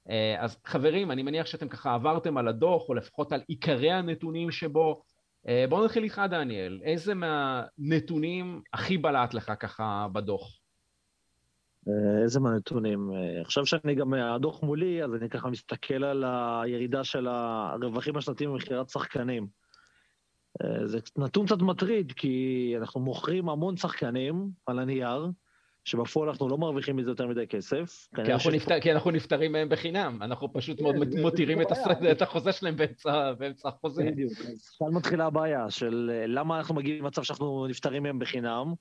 אה, 0.10 0.36
אז 0.40 0.58
חברים, 0.66 1.12
אני 1.12 1.24
מניח 1.24 1.46
שאתם 1.46 1.68
ככה 1.68 1.94
עברתם 1.94 2.38
על 2.38 2.48
הדוח, 2.48 2.90
או 2.90 2.94
לפחות 2.94 3.32
על 3.32 3.42
עיקרי 3.48 3.92
הנתונים 3.92 4.52
שבו. 4.52 5.04
אה, 5.48 5.66
בואו 5.70 5.86
נתחיל 5.86 6.04
איתך, 6.04 6.22
דניאל. 6.30 6.80
איזה 6.84 7.14
מהנתונים 7.14 8.62
הכי 8.74 8.98
בלט 8.98 9.34
לך 9.34 9.52
ככה 9.60 10.08
בדוח? 10.12 10.60
אה, 11.88 12.24
איזה 12.24 12.40
מהנתונים? 12.40 13.12
אה, 13.14 13.42
עכשיו 13.42 13.66
שאני 13.66 13.96
גם, 13.96 14.14
הדוח 14.14 14.64
מולי, 14.64 15.04
אז 15.04 15.14
אני 15.14 15.30
ככה 15.30 15.50
מסתכל 15.50 16.04
על 16.04 16.24
הירידה 16.28 17.04
של 17.04 17.28
הרווחים 17.28 18.18
השנתיים 18.18 18.52
במכירת 18.52 18.90
שחקנים. 18.90 19.48
אה, 20.64 20.88
זה 20.88 21.00
נתון 21.18 21.46
קצת 21.46 21.62
מטריד, 21.62 22.12
כי 22.12 22.76
אנחנו 22.78 23.02
מוכרים 23.02 23.50
המון 23.50 23.78
שחקנים 23.78 24.50
על 24.66 24.80
הנייר, 24.80 25.28
שבפועל 25.86 26.30
אנחנו 26.30 26.50
לא 26.50 26.58
מרוויחים 26.58 26.96
מזה 26.96 27.12
יותר 27.12 27.28
מדי 27.28 27.48
כסף. 27.48 28.08
כי 28.16 28.22
אנחנו, 28.22 28.52
ש... 28.52 28.54
נפטר, 28.54 28.80
כי 28.80 28.92
אנחנו 28.92 29.12
נפטרים 29.12 29.52
מהם 29.52 29.70
בחינם, 29.70 30.18
אנחנו 30.22 30.54
פשוט 30.54 30.78
כן, 30.78 30.84
מאוד 30.84 30.98
מותירים 31.22 31.62
את, 31.62 31.72
הס... 31.72 31.80
את 32.12 32.22
החוזה 32.22 32.52
שלהם 32.52 32.76
באמצע, 32.76 33.34
באמצע 33.34 33.70
החוזה. 33.70 34.04
בדיוק, 34.04 34.32
אז 34.32 34.70
כאן 34.80 34.88
מתחילה 34.94 35.26
הבעיה 35.26 35.70
של 35.70 36.12
למה 36.28 36.58
אנחנו 36.58 36.76
מגיעים 36.76 37.04
למצב 37.04 37.24
שאנחנו 37.24 37.68
נפטרים 37.68 38.04
מהם 38.04 38.20
בחינם, 38.20 38.74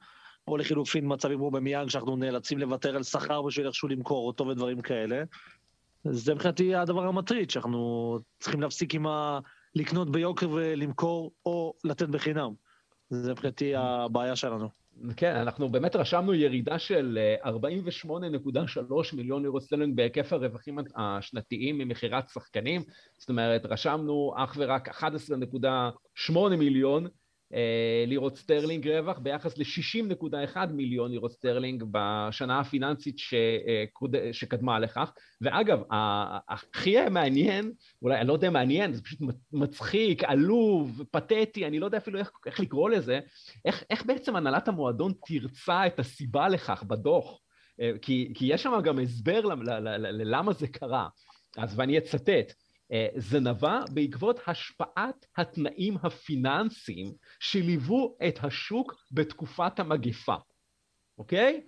או 0.49 0.57
לחילופין 0.57 1.05
מצבים 1.13 1.39
אובמיאנג, 1.39 1.89
שאנחנו 1.89 2.17
נאלצים 2.17 2.59
לוותר 2.59 2.97
על 2.97 3.03
שכר 3.03 3.43
בשביל 3.43 3.67
איכשהו 3.67 3.89
למכור 3.89 4.27
אותו 4.27 4.47
ודברים 4.47 4.81
כאלה. 4.81 5.23
זה 6.05 6.35
מבחינתי 6.35 6.75
הדבר 6.75 7.07
המטריד, 7.07 7.51
שאנחנו 7.51 8.19
צריכים 8.41 8.61
להפסיק 8.61 8.95
עם 8.95 9.07
ה... 9.07 9.39
לקנות 9.75 10.11
ביוקר 10.11 10.51
ולמכור, 10.51 11.33
או 11.47 11.75
לתת 11.85 12.09
בחינם. 12.09 12.53
זה 13.11 13.33
מבחינתי 13.33 13.75
הבעיה 13.77 14.37
שלנו. 14.37 14.69
כן, 15.17 15.37
אנחנו 15.37 15.69
באמת 15.69 15.97
רשמנו 15.97 16.35
ירידה 16.35 16.79
של 16.79 17.19
48.3 17.45 19.17
מיליון 19.17 19.43
לירות 19.43 19.63
סטרלינג 19.63 19.97
בהיקף 19.97 20.33
הרווחים 20.33 20.79
השנתיים 20.97 21.79
ממכירת 21.79 22.29
שחקנים, 22.29 22.83
זאת 23.19 23.29
אומרת, 23.29 23.67
רשמנו 23.67 24.35
אך 24.37 24.55
ורק 24.59 24.89
11.8 24.89 26.39
מיליון 26.59 27.07
אה, 27.07 27.11
לירות 28.07 28.37
סטרלינג 28.37 28.89
רווח 28.89 29.19
ביחס 29.19 29.59
ל-60.1 29.59 30.57
מיליון 30.71 31.11
לירות 31.11 31.33
סטרלינג 31.33 31.85
בשנה 31.91 32.61
הפיננסית 32.61 33.17
שקדמה 34.33 34.79
לכך. 34.79 35.13
ואגב, 35.41 35.83
הכי 36.49 37.09
מעניין, 37.09 37.73
אולי 38.03 38.19
אני 38.19 38.29
לא 38.29 38.33
יודע 38.33 38.51
מעניין, 38.51 38.93
זה 38.93 39.03
פשוט 39.03 39.21
מצחיק, 39.53 40.25
עלוב, 40.25 41.03
פתטי, 41.11 41.67
אני 41.67 41.79
לא 41.79 41.85
יודע 41.85 41.99
אפילו 41.99 42.19
איך, 42.19 42.31
איך 42.47 42.61
לקרוא 42.61 42.91
לזה, 42.91 43.21
איך, 43.65 43.85
איך 43.91 44.07
בעצם 44.07 44.37
הנהלת 44.37 44.69
המועדון 44.69 45.13
תרצה 45.27 45.87
את 45.87 45.99
הסיבה 45.99 46.49
לכך 46.49 46.83
בדוח. 46.83 47.39
כי, 48.03 48.33
כי 48.35 48.47
יש 48.47 48.63
שם 48.63 48.81
גם 48.85 48.99
הסבר 48.99 49.41
ללמה 49.99 50.53
זה 50.53 50.69
קרה. 50.69 51.09
אז 51.57 51.79
ואני 51.79 51.99
אצטט, 51.99 52.29
אה, 52.29 52.43
זה 53.17 53.41
נבע 53.41 53.81
בעקבות 53.95 54.41
השפעת 54.47 55.27
התנאים 55.37 55.97
הפיננסיים 56.03 57.13
שליוו 57.41 58.17
את 58.29 58.45
השוק 58.45 58.95
בתקופת 59.13 59.81
המגפה, 59.81 60.37
אוקיי? 61.19 61.63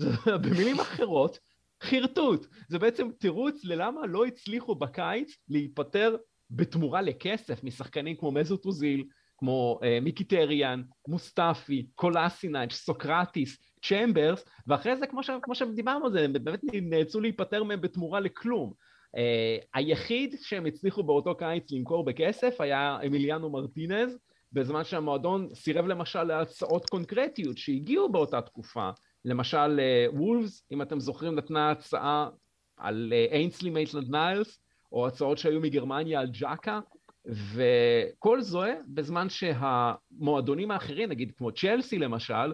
במילים 0.42 0.80
אחרות, 0.80 1.38
חרטוט. 1.82 2.46
זה 2.68 2.78
בעצם 2.78 3.08
תירוץ 3.18 3.64
ללמה 3.64 4.06
לא 4.06 4.24
הצליחו 4.24 4.74
בקיץ 4.74 5.36
להיפטר 5.48 6.16
בתמורה 6.50 7.02
לכסף 7.02 7.64
משחקנים 7.64 8.16
כמו 8.16 8.32
מסוט 8.32 8.66
אוזיל, 8.66 9.04
כמו 9.38 9.80
אה, 9.82 9.98
מחיטריאן, 10.02 10.82
מוסטפי, 11.08 11.86
קולאשינאץ', 11.94 12.72
סוקרטיס, 12.72 13.58
צ'מברס, 13.84 14.44
ואחרי 14.66 14.96
זה, 14.96 15.06
כמו, 15.06 15.22
ש, 15.22 15.30
כמו 15.42 15.54
שדיברנו 15.54 16.06
על 16.06 16.12
זה, 16.12 16.24
הם 16.24 16.32
באמת 16.32 16.60
נאלצו 16.72 17.20
להיפטר 17.20 17.64
מהם 17.64 17.80
בתמורה 17.80 18.20
לכלום. 18.20 18.72
אה, 19.16 19.66
היחיד 19.74 20.34
שהם 20.40 20.66
הצליחו 20.66 21.02
באותו 21.02 21.36
קיץ 21.36 21.72
למכור 21.72 22.04
בכסף 22.04 22.60
היה 22.60 22.98
אמיליאנו 23.06 23.50
מרטינז, 23.50 24.18
בזמן 24.52 24.84
שהמועדון 24.84 25.48
סירב 25.54 25.86
למשל 25.86 26.22
להצעות 26.22 26.90
קונקרטיות 26.90 27.58
שהגיעו 27.58 28.12
באותה 28.12 28.40
תקופה. 28.40 28.90
למשל 29.24 29.80
אה, 29.80 30.14
וולפס, 30.14 30.66
אם 30.72 30.82
אתם 30.82 31.00
זוכרים, 31.00 31.34
נתנה 31.34 31.70
הצעה 31.70 32.28
על 32.76 33.12
איינסלי 33.30 33.70
מייטלנד 33.70 34.10
ניילס, 34.10 34.62
או 34.92 35.06
הצעות 35.06 35.38
שהיו 35.38 35.60
מגרמניה 35.60 36.20
על 36.20 36.30
צ'אקה, 36.32 36.80
וכל 37.26 38.40
זה 38.40 38.76
בזמן 38.88 39.26
שהמועדונים 39.28 40.70
האחרים, 40.70 41.08
נגיד 41.08 41.32
כמו 41.36 41.52
צ'לסי 41.52 41.98
למשל, 41.98 42.52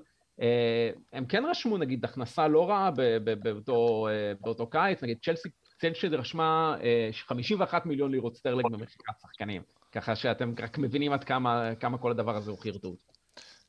הם 1.12 1.26
כן 1.28 1.44
רשמו 1.44 1.78
נגיד 1.78 2.04
הכנסה 2.04 2.48
לא 2.48 2.68
רעה 2.68 2.90
באותו, 3.42 4.06
באותו 4.40 4.66
קיץ, 4.66 5.02
נגיד 5.02 5.18
צ'לסי 5.24 6.14
רשמה 6.14 6.76
51 7.26 7.82
אה, 7.82 7.88
מיליון 7.88 8.10
לירות 8.10 8.36
סטרלינג 8.36 8.72
במכירת 8.72 9.14
שחקנים, 9.22 9.62
ככה 9.92 10.16
שאתם 10.16 10.54
רק 10.62 10.78
מבינים 10.78 11.12
עד 11.12 11.24
כמה, 11.24 11.74
כמה 11.80 11.98
כל 11.98 12.10
הדבר 12.10 12.36
הזה 12.36 12.50
הוא 12.50 12.58
חרטוט. 12.58 12.98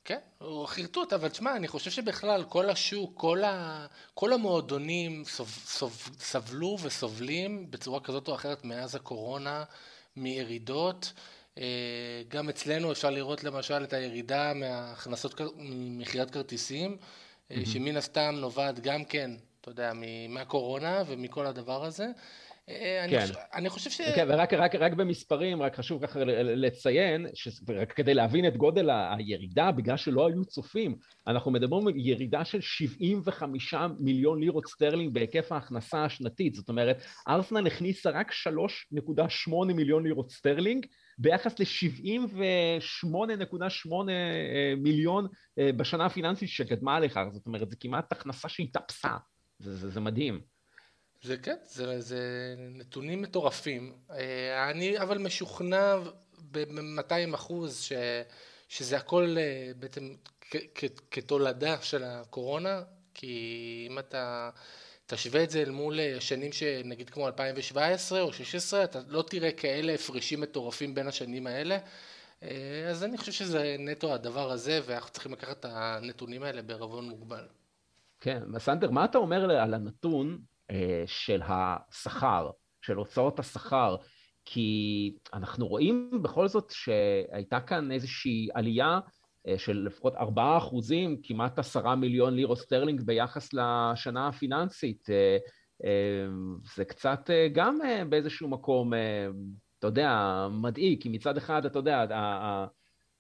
כן, 0.08 0.20
הוא 0.38 0.66
חרטוט, 0.66 1.14
אבל 1.14 1.30
תשמע, 1.30 1.56
אני 1.56 1.68
חושב 1.68 1.92
שבכלל 1.92 2.44
כל 2.44 2.70
השוק, 2.70 3.12
כל, 3.16 3.44
ה... 3.44 3.86
כל 4.14 4.34
המועדונים 4.34 5.24
סוב... 5.24 5.48
סוב... 5.50 6.10
סבלו 6.20 6.78
וסובלים 6.84 7.72
בצורה 7.72 8.00
כזאת 8.00 8.28
או 8.28 8.36
אחרת 8.36 8.66
מאז 8.66 8.96
הקורונה, 8.96 9.64
מירידות. 10.16 11.14
אה, 11.58 12.22
גם 12.28 12.50
אצלנו 12.50 12.92
אפשר 12.92 13.10
לראות 13.10 13.44
למשל 13.44 13.84
את 13.84 13.94
הירידה 13.94 14.54
מהכנסות, 14.54 15.42
ממכירת 15.58 16.32
כרטיסים, 16.32 16.98
אמממ. 16.98 17.66
שמן 17.66 17.98
הסתם 17.98 18.36
נובעת 18.38 18.80
גם 18.80 19.06
כן 19.06 19.32
אתה 19.70 19.82
יודע, 19.82 19.92
מהקורונה 20.30 21.04
ומכל 21.08 21.46
הדבר 21.46 21.86
הזה. 21.86 22.06
אה, 22.70 23.04
אני, 23.04 23.12
כן. 23.12 23.22
חושב, 23.22 23.34
אני 23.54 23.70
חושב 23.70 23.90
ש... 23.90 24.02
כן, 24.02 24.26
ורק 24.30 24.54
רק, 24.54 24.76
רק 24.76 24.94
במספרים, 24.94 25.62
רק 25.62 25.76
חשוב 25.76 26.06
ככה 26.06 26.20
לציין, 26.44 27.26
רק 27.80 27.92
כדי 27.92 28.14
להבין 28.14 28.48
את 28.48 28.58
גודל 28.58 28.90
הירידה, 28.90 29.72
בגלל 29.72 29.98
שלא 29.98 30.28
היו 30.28 30.46
צופים, 30.46 30.96
אנחנו 31.28 31.52
מדברים 31.52 31.88
על 31.88 31.94
ירידה 31.96 32.46
של 32.46 32.62
75 32.62 33.74
מיליון 34.00 34.40
לירות 34.40 34.68
סטרלינג 34.68 35.14
בהיקף 35.14 35.52
ההכנסה 35.52 36.06
השנתית, 36.06 36.56
זאת 36.56 36.70
אומרת, 36.70 37.02
ארסנל 37.28 37.68
הכניסה 37.68 38.10
רק 38.10 38.32
3.8 38.32 39.74
מיליון 39.74 40.04
לירות 40.04 40.32
סטרלינג, 40.32 40.86
ביחס 41.18 41.60
ל-78.8 41.60 43.92
אה, 44.10 44.74
מיליון 44.78 45.28
אה, 45.60 45.70
בשנה 45.78 46.06
הפיננסית 46.06 46.50
שקדמה 46.50 47.00
לכך, 47.00 47.24
זאת 47.32 47.46
אומרת, 47.46 47.70
זה 47.70 47.76
כמעט 47.80 48.12
הכנסה 48.12 48.50
שהתאפסה. 48.50 49.10
זה, 49.60 49.76
זה, 49.76 49.90
זה 49.90 50.00
מדהים. 50.00 50.42
זה 51.22 51.38
כן, 51.38 51.56
זה, 51.66 52.02
זה 52.02 52.56
נתונים 52.58 53.22
מטורפים. 53.22 53.94
אה, 54.12 54.70
אני 54.70 55.00
אבל 55.00 55.18
משוכנע 55.18 55.96
ב-200 56.52 57.36
אחוז 57.36 57.80
ש, 57.82 57.92
שזה 58.68 58.98
הכל 58.98 59.36
אה, 59.38 59.72
בעצם 59.80 60.16
כתולדה 61.12 61.82
של 61.82 62.04
הקורונה, 62.04 62.84
כי 63.14 63.88
אם 63.92 64.00
אתה 64.00 64.50
תשווה 65.06 65.44
את 65.44 65.50
זה 65.50 65.62
אל 65.62 65.72
מול 65.72 66.00
אה, 66.00 66.22
שנים 66.22 66.52
שנגיד 66.52 67.10
כמו 67.10 67.28
2017 67.28 68.22
או 68.22 68.28
2016, 68.28 68.84
אתה 68.84 69.00
לא 69.08 69.22
תראה 69.22 69.52
כאלה 69.52 69.94
הפרשים 69.94 70.42
מטורפים 70.42 70.96
בין 70.96 71.08
השנים 71.08 71.48
האלה. 71.48 71.78
אז 72.90 73.04
אני 73.04 73.18
חושב 73.18 73.32
שזה 73.32 73.76
נטו 73.80 74.14
הדבר 74.14 74.52
הזה, 74.52 74.80
ואנחנו 74.86 75.12
צריכים 75.12 75.32
לקחת 75.32 75.60
את 75.60 75.66
הנתונים 75.70 76.44
האלה 76.44 76.62
בעירבון 76.62 77.10
מוגבל. 77.10 77.48
כן, 78.20 78.44
סנדר, 78.58 78.92
מה 78.92 79.06
אתה 79.06 79.18
אומר 79.18 79.52
על 79.52 79.74
הנתון 79.74 80.40
אה, 80.72 81.04
של 81.06 81.42
השכר, 81.46 82.50
של 82.82 82.98
הוצאות 82.98 83.40
השכר? 83.40 83.96
כי 84.46 85.16
אנחנו 85.34 85.68
רואים 85.68 86.20
בכל 86.22 86.48
זאת 86.48 86.72
שהייתה 86.72 87.60
כאן 87.60 87.92
איזושהי 87.92 88.48
עלייה 88.54 89.00
אה, 89.48 89.58
של 89.58 89.84
לפחות 89.86 90.16
4 90.16 90.58
אחוזים, 90.58 91.18
כמעט 91.24 91.60
10 91.60 91.96
מיליון 91.96 92.34
לירות 92.34 92.56
סטרלינג 92.56 93.02
ביחס 93.02 93.50
לשנה 93.54 94.28
הפיננסית. 94.28 95.10
אה, 95.10 95.38
אה, 95.86 96.28
זה 96.76 96.86
קצת 96.86 97.30
אה, 97.30 97.48
גם 97.54 97.80
אה, 97.86 98.06
באיזשהו 98.06 98.50
מקום, 98.50 98.94
אה, 98.94 99.28
אתה 99.80 99.88
יודע, 99.88 100.48
מדאיג, 100.52 101.02
כי 101.02 101.10
מצד 101.10 101.38
אחד, 101.38 101.66
אתה 101.66 101.80
יודע, 101.80 102.06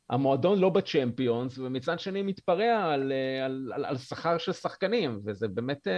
המועדון 0.09 0.59
לא 0.59 0.69
בצ'מפיונס, 0.69 1.57
ומצד 1.57 1.99
שני 1.99 2.21
מתפרע 2.21 2.93
על, 2.93 3.11
על, 3.45 3.71
על, 3.75 3.85
על 3.85 3.97
שכר 3.97 4.37
של 4.37 4.53
שחקנים, 4.53 5.19
וזה 5.25 5.47
באמת 5.47 5.87
אה, 5.87 5.93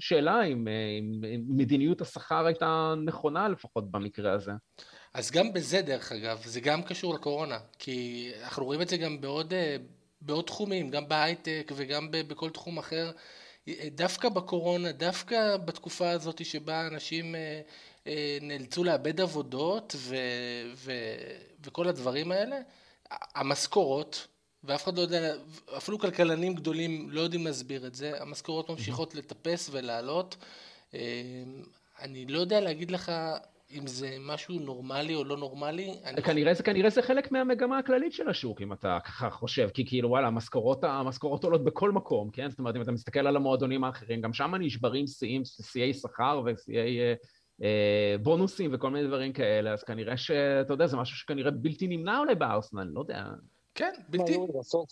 שאלה 0.00 0.44
אם, 0.44 0.68
אה, 0.68 0.72
אם, 0.98 1.24
אם 1.34 1.42
מדיניות 1.48 2.00
השכר 2.00 2.46
הייתה 2.46 2.94
נכונה 3.04 3.48
לפחות 3.48 3.90
במקרה 3.90 4.32
הזה. 4.32 4.52
אז 5.14 5.30
גם 5.30 5.52
בזה 5.52 5.82
דרך 5.82 6.12
אגב, 6.12 6.42
זה 6.44 6.60
גם 6.60 6.82
קשור 6.82 7.14
לקורונה, 7.14 7.58
כי 7.78 8.30
אנחנו 8.42 8.64
רואים 8.64 8.82
את 8.82 8.88
זה 8.88 8.96
גם 8.96 9.20
בעוד, 9.20 9.52
אה, 9.52 9.76
בעוד 10.20 10.44
תחומים, 10.44 10.90
גם 10.90 11.08
בהייטק 11.08 11.72
וגם 11.76 12.08
בכל 12.10 12.50
תחום 12.50 12.78
אחר. 12.78 13.10
דווקא 13.90 14.28
בקורונה, 14.28 14.92
דווקא 14.92 15.56
בתקופה 15.56 16.10
הזאת 16.10 16.44
שבה 16.44 16.86
אנשים 16.86 17.34
נאלצו 18.40 18.84
לאבד 18.84 19.20
עבודות 19.20 19.96
ו, 19.96 20.16
ו, 20.74 20.92
וכל 21.64 21.88
הדברים 21.88 22.32
האלה, 22.32 22.56
המשכורות, 23.34 24.26
ואף 24.64 24.84
אחד 24.84 24.96
לא 24.96 25.02
יודע, 25.02 25.34
אפילו 25.76 25.98
כלכלנים 25.98 26.54
גדולים 26.54 27.10
לא 27.10 27.20
יודעים 27.20 27.46
להסביר 27.46 27.86
את 27.86 27.94
זה, 27.94 28.22
המשכורות 28.22 28.70
ממשיכות 28.70 29.14
לטפס 29.14 29.70
ולעלות. 29.72 30.36
אה, 30.94 31.00
אני 32.02 32.26
לא 32.26 32.38
יודע 32.38 32.60
להגיד 32.60 32.90
לך 32.90 33.12
אם 33.72 33.86
זה 33.86 34.16
משהו 34.20 34.54
נורמלי 34.54 35.14
או 35.14 35.24
לא 35.24 35.36
נורמלי. 35.36 35.94
כנראה, 36.24 36.54
זה, 36.54 36.62
כנראה 36.62 36.90
זה 36.90 37.02
חלק 37.02 37.32
מהמגמה 37.32 37.78
הכללית 37.78 38.12
של 38.12 38.28
השוק, 38.28 38.60
אם 38.60 38.72
אתה 38.72 38.98
ככה 39.04 39.30
חושב, 39.30 39.68
כי 39.74 39.86
כאילו 39.86 40.08
וואלה, 40.08 40.26
המשכורות, 40.26 40.84
המשכורות 40.84 41.44
עולות 41.44 41.64
בכל 41.64 41.92
מקום, 41.92 42.30
כן? 42.30 42.50
זאת 42.50 42.58
אומרת, 42.58 42.76
אם 42.76 42.82
אתה 42.82 42.92
מסתכל 42.92 43.26
על 43.26 43.36
המועדונים 43.36 43.84
האחרים, 43.84 44.20
גם 44.20 44.32
שם 44.32 44.54
נשברים 44.54 45.04
שיאי 45.72 45.94
שכר 45.94 46.42
ושיאי 46.44 47.00
אה, 47.00 47.14
בונוסים 48.22 48.70
וכל 48.74 48.90
מיני 48.90 49.08
דברים 49.08 49.32
כאלה, 49.32 49.72
אז 49.72 49.82
כנראה 49.82 50.16
שאתה 50.16 50.72
יודע, 50.72 50.86
זה 50.86 50.96
משהו 50.96 51.16
שכנראה 51.16 51.50
בלתי 51.50 51.86
נמנע 51.86 52.18
אולי 52.18 52.34
בארסנל, 52.34 52.90
לא 52.94 53.00
יודע. 53.00 53.24
כן, 53.74 53.92
בלתי... 54.08 54.38
בסוף, 54.58 54.90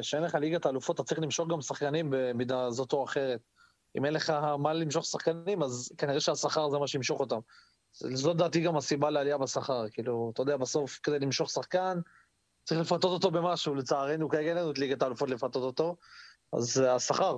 כשאין 0.00 0.22
לך 0.22 0.34
ליגת 0.34 0.66
האלופות, 0.66 0.96
אתה 0.96 1.04
צריך 1.04 1.20
למשוך 1.20 1.48
גם 1.48 1.60
שחקנים 1.60 2.06
במידה 2.10 2.70
זאת 2.70 2.92
או 2.92 3.04
אחרת. 3.04 3.40
אם 3.98 4.04
אין 4.04 4.14
לך 4.14 4.30
מה 4.58 4.72
למשוך 4.72 5.04
שחקנים, 5.04 5.62
אז 5.62 5.92
כנראה 5.98 6.20
שהשכר 6.20 6.70
זה 6.70 6.78
מה 6.78 6.86
שימשוך 6.86 7.20
אותם. 7.20 7.38
זו 7.92 8.34
דעתי 8.34 8.60
גם 8.60 8.76
הסיבה 8.76 9.10
לעלייה 9.10 9.38
בשכר. 9.38 9.88
כאילו, 9.92 10.30
אתה 10.34 10.42
יודע, 10.42 10.56
בסוף, 10.56 11.00
כדי 11.02 11.18
למשוך 11.18 11.50
שחקן, 11.50 11.98
צריך 12.64 12.80
לפתות 12.80 13.04
אותו 13.04 13.30
במשהו. 13.30 13.74
לצערנו, 13.74 14.28
כרגע 14.28 14.48
אין 14.48 14.56
לנו 14.56 14.70
את 14.70 14.78
ליגת 14.78 15.02
האלופות 15.02 15.30
לפתות 15.30 15.62
אותו, 15.62 15.96
אז 16.52 16.78
השכר. 16.78 17.36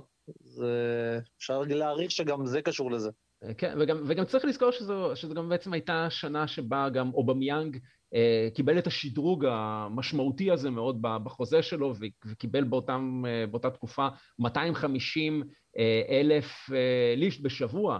אפשר 1.38 1.62
להעריך 1.66 2.10
שגם 2.10 2.46
זה 2.46 2.62
קשור 2.62 2.90
לזה. 2.90 3.10
כן, 3.59 3.75
וגם, 3.81 4.03
וגם 4.07 4.25
צריך 4.25 4.45
לזכור 4.45 4.71
שזו, 4.71 5.13
שזו 5.15 5.35
גם 5.35 5.49
בעצם 5.49 5.73
הייתה 5.73 6.11
שנה 6.11 6.49
שבה 6.49 6.89
גם 6.89 7.11
אובמיאנג 7.15 7.79
אה, 8.15 8.49
קיבל 8.55 8.79
את 8.79 8.87
השדרוג 8.87 9.45
המשמעותי 9.49 10.51
הזה 10.51 10.71
מאוד 10.71 10.99
בחוזה 11.03 11.63
שלו 11.63 11.95
וקיבל 12.27 12.65
באותם, 12.65 13.23
אה, 13.27 13.47
באותה 13.47 13.71
תקופה 13.71 14.09
250 14.39 15.43
אה, 15.79 16.03
אלף 16.09 16.71
אה, 16.73 17.15
לישט 17.17 17.41
בשבוע, 17.43 17.99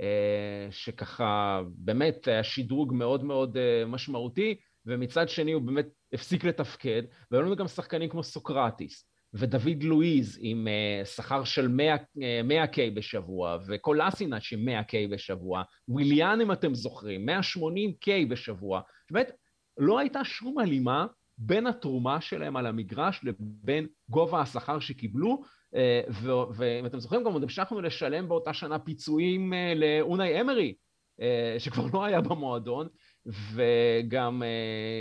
אה, 0.00 0.66
שככה 0.70 1.60
באמת 1.74 2.28
היה 2.28 2.44
שדרוג 2.44 2.94
מאוד 2.94 3.24
מאוד 3.24 3.56
אה, 3.56 3.86
משמעותי. 3.86 4.54
ומצד 4.86 5.28
שני 5.28 5.52
הוא 5.52 5.62
באמת 5.62 5.86
הפסיק 6.12 6.44
לתפקד, 6.44 7.02
והיו 7.30 7.42
לנו 7.42 7.56
גם 7.56 7.68
שחקנים 7.68 8.08
כמו 8.08 8.22
סוקרטיס, 8.22 9.09
ודוד 9.34 9.82
לואיז 9.82 10.38
עם 10.40 10.66
uh, 10.66 11.06
שכר 11.06 11.44
של 11.44 11.68
100, 11.68 11.94
uh, 11.96 11.98
100K 12.48 12.76
בשבוע, 12.94 13.58
וקולאסינאץ' 13.66 14.52
עם 14.52 14.68
100K 14.68 15.10
בשבוע, 15.10 15.62
וויליאן 15.88 16.40
אם 16.40 16.52
אתם 16.52 16.74
זוכרים, 16.74 17.28
180K 17.28 18.08
בשבוע, 18.28 18.80
באמת 19.10 19.30
לא 19.78 19.98
הייתה 19.98 20.24
שום 20.24 20.58
הלימה 20.58 21.06
בין 21.38 21.66
התרומה 21.66 22.20
שלהם 22.20 22.56
על 22.56 22.66
המגרש 22.66 23.20
לבין 23.24 23.86
גובה 24.08 24.40
השכר 24.40 24.80
שקיבלו, 24.80 25.42
אה, 25.74 26.00
ואם 26.54 26.86
אתם 26.86 27.00
זוכרים 27.00 27.24
גם 27.24 27.32
עוד 27.32 27.42
המשכנו 27.42 27.80
לשלם 27.80 28.28
באותה 28.28 28.54
שנה 28.54 28.78
פיצויים 28.78 29.52
אה, 29.52 29.72
לאונאי 29.76 30.40
אמרי, 30.40 30.74
אה, 31.20 31.54
שכבר 31.58 31.86
לא 31.92 32.04
היה 32.04 32.20
במועדון, 32.20 32.88
וגם 33.26 34.42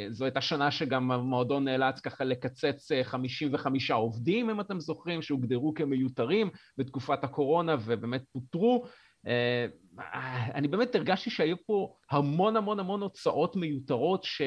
זו 0.10 0.26
הייתה 0.26 0.42
שנה 0.42 0.72
שגם 0.72 1.12
המועדון 1.12 1.64
נאלץ 1.64 2.00
ככה 2.00 2.24
לקצץ 2.24 2.92
55 3.04 3.92
עובדים, 3.92 4.50
אם 4.50 4.62
אתם 4.62 4.80
זוכרים, 4.80 5.22
שהוגדרו 5.22 5.74
כמיותרים 5.74 6.50
בתקופת 6.78 7.24
הקורונה 7.24 7.76
ובאמת 7.86 8.24
פוטרו. 8.32 8.86
אני 10.56 10.68
באמת 10.68 10.96
הרגשתי 10.96 11.30
שהיו 11.30 11.56
פה 11.66 11.96
המון 12.12 12.56
המון 12.58 12.80
המון 12.80 13.02
הוצאות 13.02 13.56
מיותרות 13.56 14.24
ש... 14.24 14.42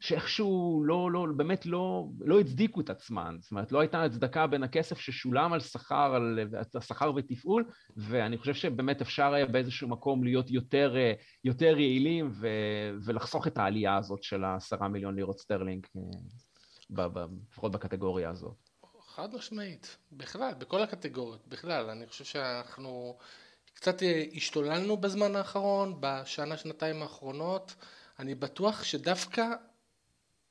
שאיכשהו 0.00 0.82
לא, 0.86 1.10
לא, 1.12 1.26
באמת 1.36 1.66
לא, 1.66 2.06
לא 2.20 2.40
הצדיקו 2.40 2.80
את 2.80 2.90
עצמן. 2.90 3.36
זאת 3.40 3.50
אומרת, 3.50 3.72
לא 3.72 3.80
הייתה 3.80 4.02
הצדקה 4.02 4.46
בין 4.46 4.62
הכסף 4.62 4.98
ששולם 4.98 5.52
על 5.52 5.60
שכר, 5.60 6.14
על 6.14 6.38
שכר 6.80 7.12
ותפעול, 7.16 7.64
ואני 7.96 8.38
חושב 8.38 8.54
שבאמת 8.54 9.00
אפשר 9.00 9.32
היה 9.32 9.46
באיזשהו 9.46 9.88
מקום 9.88 10.24
להיות 10.24 10.50
יותר, 10.50 10.94
יותר 11.44 11.78
יעילים 11.78 12.30
ו, 12.32 12.48
ולחסוך 13.04 13.46
את 13.46 13.58
העלייה 13.58 13.96
הזאת 13.96 14.22
של 14.22 14.44
העשרה 14.44 14.88
מיליון 14.88 15.14
לירות 15.14 15.38
סטרלינג, 15.38 15.86
אה, 15.96 17.06
לפחות 17.50 17.72
בקטגוריה 17.72 18.30
הזאת. 18.30 18.56
חד 19.14 19.34
משמעית, 19.34 19.96
בכלל, 20.12 20.54
בכל 20.58 20.82
הקטגוריות, 20.82 21.48
בכלל, 21.48 21.90
אני 21.90 22.06
חושב 22.06 22.24
שאנחנו 22.24 23.16
קצת 23.74 24.02
אה, 24.02 24.24
השתוללנו 24.34 24.96
בזמן 24.96 25.36
האחרון, 25.36 25.96
בשנה, 26.00 26.56
שנתיים 26.56 27.02
האחרונות, 27.02 27.74
אני 28.18 28.34
בטוח 28.34 28.82
שדווקא 28.82 29.46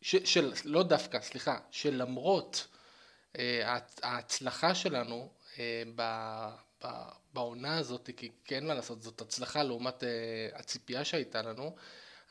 ש, 0.04 0.16
של, 0.16 0.54
לא 0.66 0.84
דווקא, 0.84 1.20
סליחה, 1.22 1.58
שלמרות 1.72 2.68
אה, 3.38 3.78
ההצלחה 4.04 4.76
שלנו 4.76 5.30
אה, 5.60 5.84
ב, 5.96 6.02
ב, 6.84 6.88
בעונה 7.34 7.78
הזאת, 7.78 8.10
כי 8.18 8.32
כן 8.46 8.66
מה 8.68 8.74
לעשות, 8.74 9.02
זאת 9.02 9.22
הצלחה 9.22 9.64
לעומת 9.64 10.04
אה, 10.04 10.10
הציפייה 10.54 11.06
שהייתה 11.06 11.42
לנו, 11.42 11.76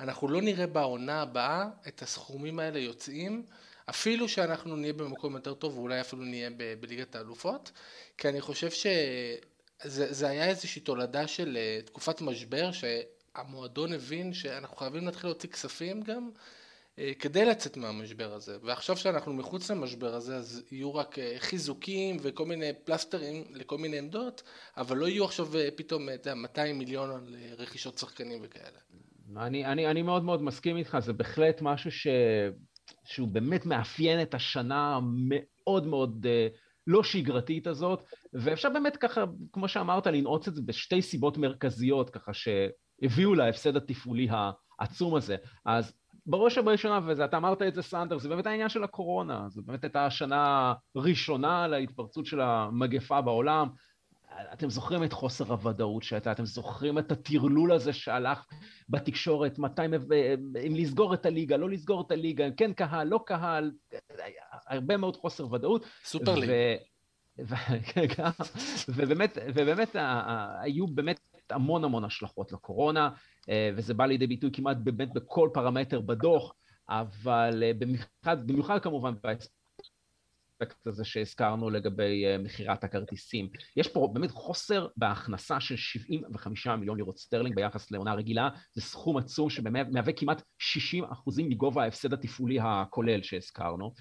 אנחנו 0.01 0.29
לא 0.29 0.43
נראה 0.43 0.67
בעונה 0.67 1.23
הבאה 1.23 1.69
את 1.89 2.03
הסכומים 2.03 2.59
האלה 2.59 2.79
יוצאים, 2.79 3.47
אפילו 3.91 4.29
שאנחנו 4.29 4.77
נהיה 4.77 4.93
במקום 4.93 5.35
יותר 5.37 5.55
טוב 5.55 5.79
ואולי 5.79 6.01
אפילו 6.01 6.23
נהיה 6.23 6.51
ב, 6.57 6.75
בליגת 6.81 7.17
האלופות, 7.17 7.71
כי 8.19 8.29
אני 8.29 8.41
חושב 8.41 8.71
שזה 8.71 10.29
היה 10.29 10.49
איזושהי 10.49 10.83
תולדה 10.83 11.27
של 11.27 11.57
אה, 11.57 11.81
תקופת 11.85 12.21
משבר, 12.21 12.71
שהמועדון 12.73 13.93
הבין 13.93 14.35
שאנחנו 14.35 14.77
חייבים 14.77 15.07
להתחיל 15.07 15.31
להוציא 15.31 15.49
כספים 15.49 16.03
גם 16.03 16.31
כדי 17.19 17.45
לצאת 17.45 17.77
מהמשבר 17.77 18.33
הזה, 18.33 18.57
ועכשיו 18.63 18.97
שאנחנו 18.97 19.33
מחוץ 19.33 19.71
למשבר 19.71 20.15
הזה 20.15 20.37
אז 20.37 20.63
יהיו 20.73 20.95
רק 20.95 21.19
אה, 21.19 21.35
חיזוקים 21.39 22.17
וכל 22.23 22.47
מיני 22.47 22.73
פלסטרים 22.85 23.45
לכל 23.51 23.79
מיני 23.79 23.99
עמדות, 23.99 24.43
אבל 24.77 24.97
לא 24.97 25.09
יהיו 25.09 25.25
עכשיו 25.25 25.57
אה, 25.57 25.69
פתאום 25.77 26.09
200 26.37 26.79
מיליון 26.79 27.11
על 27.11 27.37
רכישות 27.59 27.99
שחקנים 27.99 28.39
וכאלה. 28.43 28.79
אני, 29.37 29.67
אני, 29.67 29.87
אני 29.87 30.03
מאוד 30.03 30.25
מאוד 30.25 30.43
מסכים 30.43 30.77
איתך, 30.77 30.99
זה 30.99 31.13
בהחלט 31.13 31.63
משהו 31.63 31.91
ש... 31.91 32.07
שהוא 33.05 33.29
באמת 33.29 33.67
מאפיין 33.67 34.23
את 34.23 34.35
השנה 34.35 34.97
המאוד 34.97 35.87
מאוד 35.87 36.27
לא 36.87 37.03
שגרתית 37.03 37.67
הזאת, 37.67 38.03
ואפשר 38.33 38.71
באמת 38.71 38.97
ככה, 38.97 39.25
כמו 39.53 39.69
שאמרת, 39.69 40.07
לנעוץ 40.07 40.49
את 40.49 40.55
זה 40.55 40.63
בשתי 40.63 41.03
סיבות 41.03 41.39
מרכזיות, 41.39 42.11
ככה 42.11 42.33
שהביאו 42.35 43.35
להפסד 43.35 43.77
התפעולי 43.77 44.29
העצום 44.31 45.15
הזה. 45.15 45.37
אז 45.65 45.93
בראש 46.27 46.59
ובראשונה, 46.59 47.01
ואתה 47.07 47.37
אמרת 47.37 47.63
את 47.63 47.75
זה 47.75 47.83
סנדר, 47.83 48.19
זה 48.19 48.29
באמת 48.29 48.47
העניין 48.47 48.69
של 48.69 48.85
הקורונה, 48.85 49.47
זו 49.49 49.63
באמת 49.63 49.85
הייתה 49.85 50.07
השנה 50.07 50.73
הראשונה 50.95 51.67
להתפרצות 51.67 52.27
של 52.27 52.41
המגפה 52.41 53.21
בעולם. 53.21 53.69
אתם 54.53 54.71
זוכרים 54.71 55.05
את 55.05 55.13
חוסר 55.13 55.53
הוודאות 55.53 56.03
שהייתה, 56.03 56.33
אתם 56.33 56.45
זוכרים 56.45 56.99
את 56.99 57.13
הטרלול 57.13 57.73
הזה 57.73 57.93
שהלך 57.93 58.45
בתקשורת, 58.89 59.59
מתי, 59.59 59.83
אם 60.67 60.75
לסגור 60.77 61.15
את 61.15 61.27
הליגה, 61.27 61.57
לא 61.57 61.71
לסגור 61.71 62.05
את 62.07 62.11
הליגה, 62.11 62.45
כן 62.57 62.73
קהל, 62.73 63.09
לא 63.09 63.21
קהל, 63.27 63.73
הרבה 64.67 64.97
מאוד 64.97 65.17
חוסר 65.17 65.53
ודאות. 65.53 65.87
סופר 66.05 66.35
ליג. 66.35 66.51
ובאמת, 68.89 69.39
ובאמת 69.55 69.97
היו 70.61 70.87
באמת 70.87 71.21
המון 71.53 71.85
המון 71.85 72.05
השלכות 72.05 72.53
לקורונה. 72.53 73.11
אה, 73.49 73.71
וזה 73.77 73.95
בא 73.95 74.07
לידי 74.07 74.27
ביטוי 74.27 74.51
כמעט 74.53 74.77
באמת 74.77 75.13
בכל 75.13 75.51
פרמטר 75.53 76.01
בדוח, 76.01 76.55
אבל 76.89 77.63
אה, 77.63 77.73
במיוחד, 77.79 78.47
במיוחד 78.47 78.79
כמובן 78.83 79.15
באספקט 79.23 80.87
הזה 80.87 81.05
שהזכרנו 81.05 81.71
לגבי 81.71 82.27
אה, 82.27 82.39
מכירת 82.39 82.85
הכרטיסים. 82.85 83.49
יש 83.77 83.89
פה 83.89 84.11
באמת 84.13 84.31
חוסר 84.31 84.87
בהכנסה 84.97 85.61
של 85.61 85.77
75 85.77 86.67
מיליון 86.67 86.97
לירות 86.97 87.19
סטרלינג 87.19 87.57
ביחס 87.57 87.91
לעונה 87.91 88.15
רגילה, 88.15 88.49
זה 88.73 88.83
סכום 88.83 89.17
עצום 89.17 89.51
שמהווה 89.51 90.13
כמעט 90.13 90.43
60 90.59 91.05
אחוזים 91.05 91.49
מגובה 91.49 91.83
ההפסד 91.85 92.13
התפעולי 92.13 92.59
הכולל 92.63 93.23
שהזכרנו. 93.23 93.93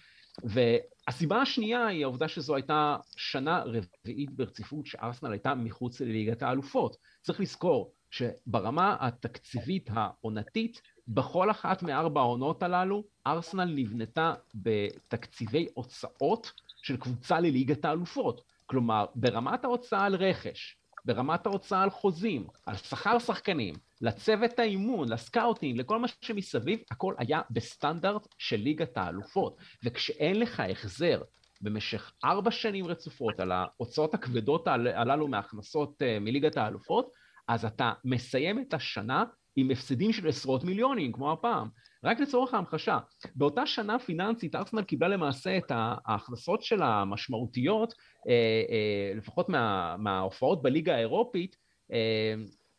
והסיבה 0.44 1.42
השנייה 1.42 1.88
היא 1.88 2.04
העובדה 2.04 2.28
שזו 2.28 2.56
הייתה 2.56 2.98
שנה 3.16 3.64
רביעית 3.66 4.32
ברציפות 4.32 4.86
שארסנל 4.86 5.32
הייתה 5.32 5.56
מחוץ 5.56 6.02
לליגת 6.02 6.44
האלופות. 6.44 6.98
צריך 7.22 7.40
לזכור, 7.40 7.94
שברמה 8.12 8.98
התקציבית 9.00 9.90
העונתית, 9.94 10.82
בכל 11.08 11.52
אחת 11.52 11.84
מארבע 11.84 12.22
העונות 12.22 12.64
הללו, 12.64 13.04
ארסנל 13.28 13.74
נבנתה 13.76 14.34
בתקציבי 14.56 15.68
הוצאות 15.74 16.52
של 16.84 16.98
קבוצה 16.98 17.40
לליגת 17.40 17.86
האלופות. 17.86 18.42
כלומר, 18.66 19.06
ברמת 19.16 19.64
ההוצאה 19.64 20.06
על 20.06 20.16
רכש, 20.16 20.78
ברמת 21.06 21.46
ההוצאה 21.46 21.84
על 21.84 21.90
חוזים, 21.90 22.48
על 22.66 22.76
שכר 22.76 23.20
שחקנים, 23.20 23.76
לצוות 24.02 24.60
האימון, 24.60 25.10
לסקאוטינג, 25.10 25.80
לכל 25.80 26.00
מה 26.00 26.08
שמסביב, 26.22 26.80
הכל 26.92 27.14
היה 27.18 27.42
בסטנדרט 27.52 28.28
של 28.38 28.58
ליגת 28.58 28.98
האלופות. 28.98 29.58
וכשאין 29.84 30.40
לך 30.40 30.60
החזר 30.60 31.22
במשך 31.62 32.12
ארבע 32.24 32.52
שנים 32.52 32.88
רצופות 32.88 33.40
על 33.40 33.52
ההוצאות 33.52 34.14
הכבדות 34.14 34.68
הללו 34.68 35.28
מהכנסות 35.28 36.02
אה, 36.02 36.20
מליגת 36.20 36.58
האלופות, 36.58 37.12
אז 37.48 37.66
אתה 37.66 37.94
מסיים 38.06 38.60
את 38.60 38.74
השנה 38.74 39.24
עם 39.56 39.72
הפסדים 39.72 40.14
של 40.14 40.28
עשרות 40.28 40.64
מיליונים, 40.64 41.12
כמו 41.12 41.32
הפעם. 41.32 41.70
רק 42.04 42.20
לצורך 42.20 42.54
ההמחשה, 42.54 42.98
באותה 43.36 43.66
שנה 43.66 44.00
פיננסית 44.00 44.56
ארסנל 44.56 44.84
קיבלה 44.84 45.08
למעשה 45.08 45.58
את 45.58 45.72
ההכנסות 45.72 46.64
שלה 46.64 47.02
המשמעותיות, 47.02 47.94
אה, 48.28 48.34
אה, 48.70 49.14
לפחות 49.16 49.50
מה, 49.50 49.96
מההופעות 49.98 50.62
בליגה 50.62 50.96
האירופית, 50.96 51.56
אה, 51.92 52.34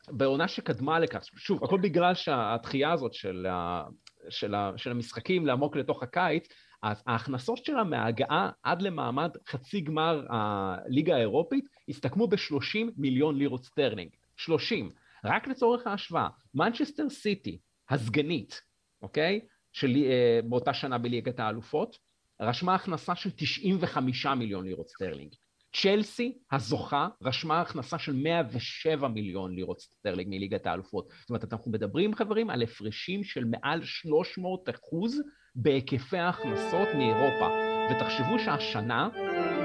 בעונה 0.09 0.49
שקדמה 0.49 0.99
לכך. 0.99 1.25
שוב, 1.37 1.65
הכל 1.65 1.81
בגלל 1.81 2.15
שהדחייה 2.15 2.93
הזאת 2.93 3.15
של, 3.15 3.47
ה, 3.51 3.85
של, 4.29 4.55
ה, 4.55 4.73
של 4.77 4.91
המשחקים 4.91 5.47
לעמוק 5.47 5.77
לתוך 5.77 6.03
הקיץ, 6.03 6.49
אז 6.83 7.03
ההכנסות 7.07 7.65
שלה 7.65 7.85
מההגעה 7.85 8.51
עד 8.63 8.83
למעמד 8.83 9.31
חצי 9.49 9.81
גמר 9.81 10.27
הליגה 10.31 11.17
האירופית 11.17 11.65
הסתכמו 11.89 12.27
ב-30 12.27 12.91
מיליון 12.97 13.39
לירות 13.39 13.65
סטרלינג. 13.65 14.11
30. 14.37 14.91
רק 15.25 15.49
לצורך 15.49 15.87
ההשוואה, 15.87 16.29
מנצ'סטר 16.55 17.09
סיטי, 17.09 17.59
הסגנית, 17.91 18.63
אוקיי? 19.03 19.41
של, 19.73 19.97
אה, 19.97 20.41
באותה 20.45 20.75
שנה 20.75 20.99
בליגת 20.99 21.41
האלופות, 21.41 21.99
רשמה 22.41 22.75
הכנסה 22.75 23.15
של 23.15 23.31
95 23.31 24.27
מיליון 24.27 24.65
לירות 24.65 24.89
סטרלינג. 24.89 25.35
צ'לסי, 25.77 26.39
הזוכה, 26.53 27.09
רשמה 27.23 27.61
הכנסה 27.61 27.99
של 27.99 28.13
107 28.13 29.09
מיליון 29.09 29.55
לירות 29.55 29.81
סטרלינג 29.81 30.31
מליגת 30.31 30.67
האלופות. 30.67 31.09
זאת 31.21 31.31
אומרת, 31.31 31.53
אנחנו 31.53 31.71
מדברים, 31.71 32.15
חברים, 32.15 32.51
על 32.51 32.63
הפרשים 32.63 33.25
של 33.25 33.45
מעל 33.45 33.85
300 33.85 34.69
אחוז 34.71 35.21
בהיקפי 35.55 36.19
ההכנסות 36.19 36.89
מאירופה. 36.97 37.49
ותחשבו 37.91 38.39
שהשנה 38.39 39.09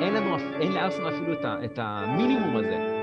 אין 0.02 0.14
לנו, 0.14 0.38
אין 0.62 0.72
לארסנל 0.72 1.10
אפילו 1.10 1.34
את, 1.34 1.46
ה, 1.46 1.66
את 1.66 1.80
המינימום 1.82 2.58
הזה. 2.58 2.97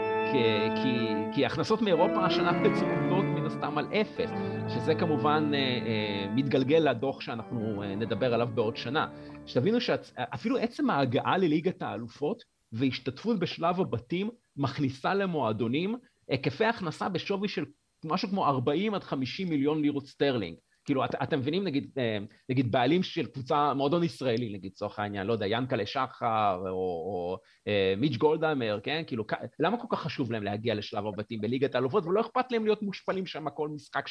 כי, 0.82 1.14
כי 1.34 1.46
הכנסות 1.46 1.82
מאירופה 1.82 2.24
השנה 2.26 2.52
עומדות 2.62 3.24
מן 3.24 3.46
הסתם 3.46 3.78
על 3.78 3.86
אפס, 3.86 4.30
שזה 4.68 4.94
כמובן 4.94 5.50
אה, 5.54 5.58
אה, 5.58 6.26
מתגלגל 6.34 6.90
לדוח 6.90 7.20
שאנחנו 7.20 7.82
אה, 7.82 7.94
נדבר 7.94 8.34
עליו 8.34 8.48
בעוד 8.54 8.76
שנה. 8.76 9.06
שתבינו 9.46 9.80
שאפילו 9.80 10.56
עצם 10.58 10.90
ההגעה 10.90 11.38
לליגת 11.38 11.82
האלופות 11.82 12.42
והשתתפות 12.72 13.38
בשלב 13.38 13.80
הבתים 13.80 14.30
מכניסה 14.56 15.14
למועדונים 15.14 15.96
היקפי 16.28 16.64
הכנסה 16.64 17.08
בשווי 17.08 17.48
של 17.48 17.64
משהו 18.04 18.28
כמו 18.28 18.46
40 18.46 18.94
עד 18.94 19.02
50 19.02 19.48
מיליון 19.48 19.82
לירות 19.82 20.06
סטרלינג. 20.06 20.56
כאילו, 20.84 21.04
את, 21.04 21.14
אתם 21.22 21.38
מבינים, 21.38 21.64
נגיד, 21.64 21.90
אה, 21.98 22.18
נגיד 22.48 22.72
בעלים 22.72 23.02
של 23.02 23.26
קבוצה, 23.26 23.74
מועדון 23.74 24.04
ישראלי, 24.04 24.48
נגיד, 24.52 24.72
לצורך 24.72 24.98
העניין, 24.98 25.26
לא 25.26 25.32
יודע, 25.32 25.46
ינקלה 25.46 25.86
שחר, 25.86 26.58
או, 26.60 26.70
או 26.70 27.38
אה, 27.68 27.94
מיץ' 27.96 28.16
גולדהמר, 28.16 28.80
כן? 28.82 29.02
כאילו, 29.06 29.24
למה 29.58 29.76
כל 29.76 29.86
כך 29.90 30.00
חשוב 30.02 30.32
להם 30.32 30.42
להגיע 30.42 30.74
לשלב 30.74 31.06
הבתים 31.06 31.40
בליגת 31.40 31.74
האלופות, 31.74 32.06
ולא 32.06 32.20
אכפת 32.20 32.52
להם 32.52 32.64
להיות 32.64 32.82
מושפלים 32.82 33.26
שם 33.26 33.50
כל 33.50 33.68
משחק 33.68 34.08
6-0, 34.08 34.10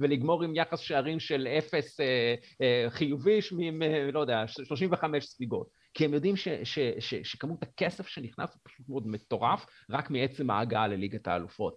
ולגמור 0.00 0.42
עם 0.42 0.56
יחס 0.56 0.80
שערים 0.80 1.20
של 1.20 1.48
0 1.58 2.00
אה, 2.00 2.34
אה, 2.62 2.90
חיובי, 2.90 3.40
עם, 3.58 3.82
אה, 3.82 4.10
לא 4.12 4.20
יודע, 4.20 4.46
35 4.46 5.24
ספיגות. 5.24 5.84
כי 5.94 6.04
הם 6.04 6.14
יודעים 6.14 6.36
ש, 6.36 6.48
ש, 6.48 6.78
ש, 6.98 7.14
שכמות 7.14 7.62
הכסף 7.62 8.08
שנכנס 8.08 8.54
הוא 8.54 8.60
פשוט 8.64 8.88
מאוד 8.88 9.06
מטורף, 9.06 9.66
רק 9.90 10.10
מעצם 10.10 10.50
ההגעה 10.50 10.88
לליגת 10.88 11.28
האלופות. 11.28 11.74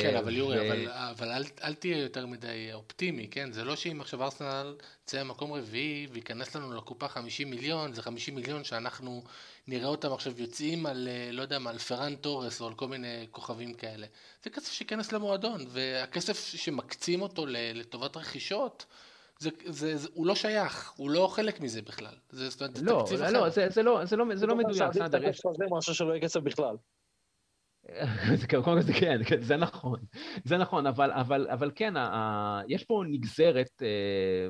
כן, 0.00 0.16
אבל 0.16 0.36
יורי, 0.36 0.58
ו... 0.60 0.66
אבל, 0.66 0.88
אבל 0.88 1.32
אל, 1.32 1.42
אל 1.64 1.74
תהיה 1.74 1.98
יותר 1.98 2.26
מדי 2.26 2.70
אופטימי, 2.72 3.28
כן? 3.30 3.52
זה 3.52 3.64
לא 3.64 3.76
שאם 3.76 4.00
עכשיו 4.00 4.22
ארסנל 4.24 4.76
תצא 5.04 5.20
למקום 5.20 5.52
רביעי 5.52 6.06
וייכנס 6.12 6.56
לנו 6.56 6.74
לקופה 6.74 7.08
50 7.08 7.50
מיליון, 7.50 7.92
זה 7.92 8.02
50 8.02 8.34
מיליון 8.34 8.64
שאנחנו 8.64 9.22
נראה 9.68 9.88
אותם 9.88 10.12
עכשיו 10.12 10.40
יוצאים 10.40 10.86
על, 10.86 11.08
לא 11.32 11.42
יודע 11.42 11.58
מה, 11.58 11.70
על 11.70 11.78
פרן 11.78 12.16
תורס 12.16 12.60
או 12.60 12.66
על 12.66 12.74
כל 12.74 12.88
מיני 12.88 13.26
כוכבים 13.30 13.74
כאלה. 13.74 14.06
זה 14.44 14.50
כסף 14.50 14.72
שייכנס 14.72 15.12
למועדון, 15.12 15.64
והכסף 15.68 16.46
שמקצים 16.46 17.22
אותו 17.22 17.46
לטובת 17.48 18.16
רכישות, 18.16 18.86
זה, 19.38 19.50
זה, 19.66 19.96
זה, 19.96 20.08
הוא 20.14 20.26
לא 20.26 20.34
שייך, 20.34 20.92
הוא 20.96 21.10
לא 21.10 21.28
חלק 21.32 21.60
מזה 21.60 21.82
בכלל. 21.82 22.14
זה, 22.30 22.50
זאת 22.50 22.60
אומרת, 22.60 22.76
זה 22.76 22.84
לא, 22.84 23.02
תקציב 23.04 23.20
לא, 23.20 23.24
אחר. 23.24 23.32
לא, 23.32 23.48
זה, 23.48 23.66
זה 23.70 23.82
לא, 23.82 24.04
זה 24.04 24.16
לא, 24.16 24.24
זה 24.34 24.46
לא 24.46 24.56
מדויק. 24.56 24.92
זה 24.92 25.64
משהו 25.70 25.94
שלא 25.94 26.12
יהיה 26.12 26.22
כסף 26.22 26.40
בכלל. 26.40 26.76
זה 28.80 28.92
כן, 28.92 29.24
כן, 29.24 29.40
זה 29.40 29.56
נכון, 29.56 30.00
זה 30.44 30.56
נכון, 30.58 30.86
אבל, 30.86 31.12
אבל, 31.12 31.48
אבל 31.50 31.70
כן, 31.74 31.96
ה, 31.96 32.08
ה, 32.12 32.62
יש 32.68 32.84
פה 32.84 33.02
נגזרת, 33.08 33.82
אה, 33.82 34.48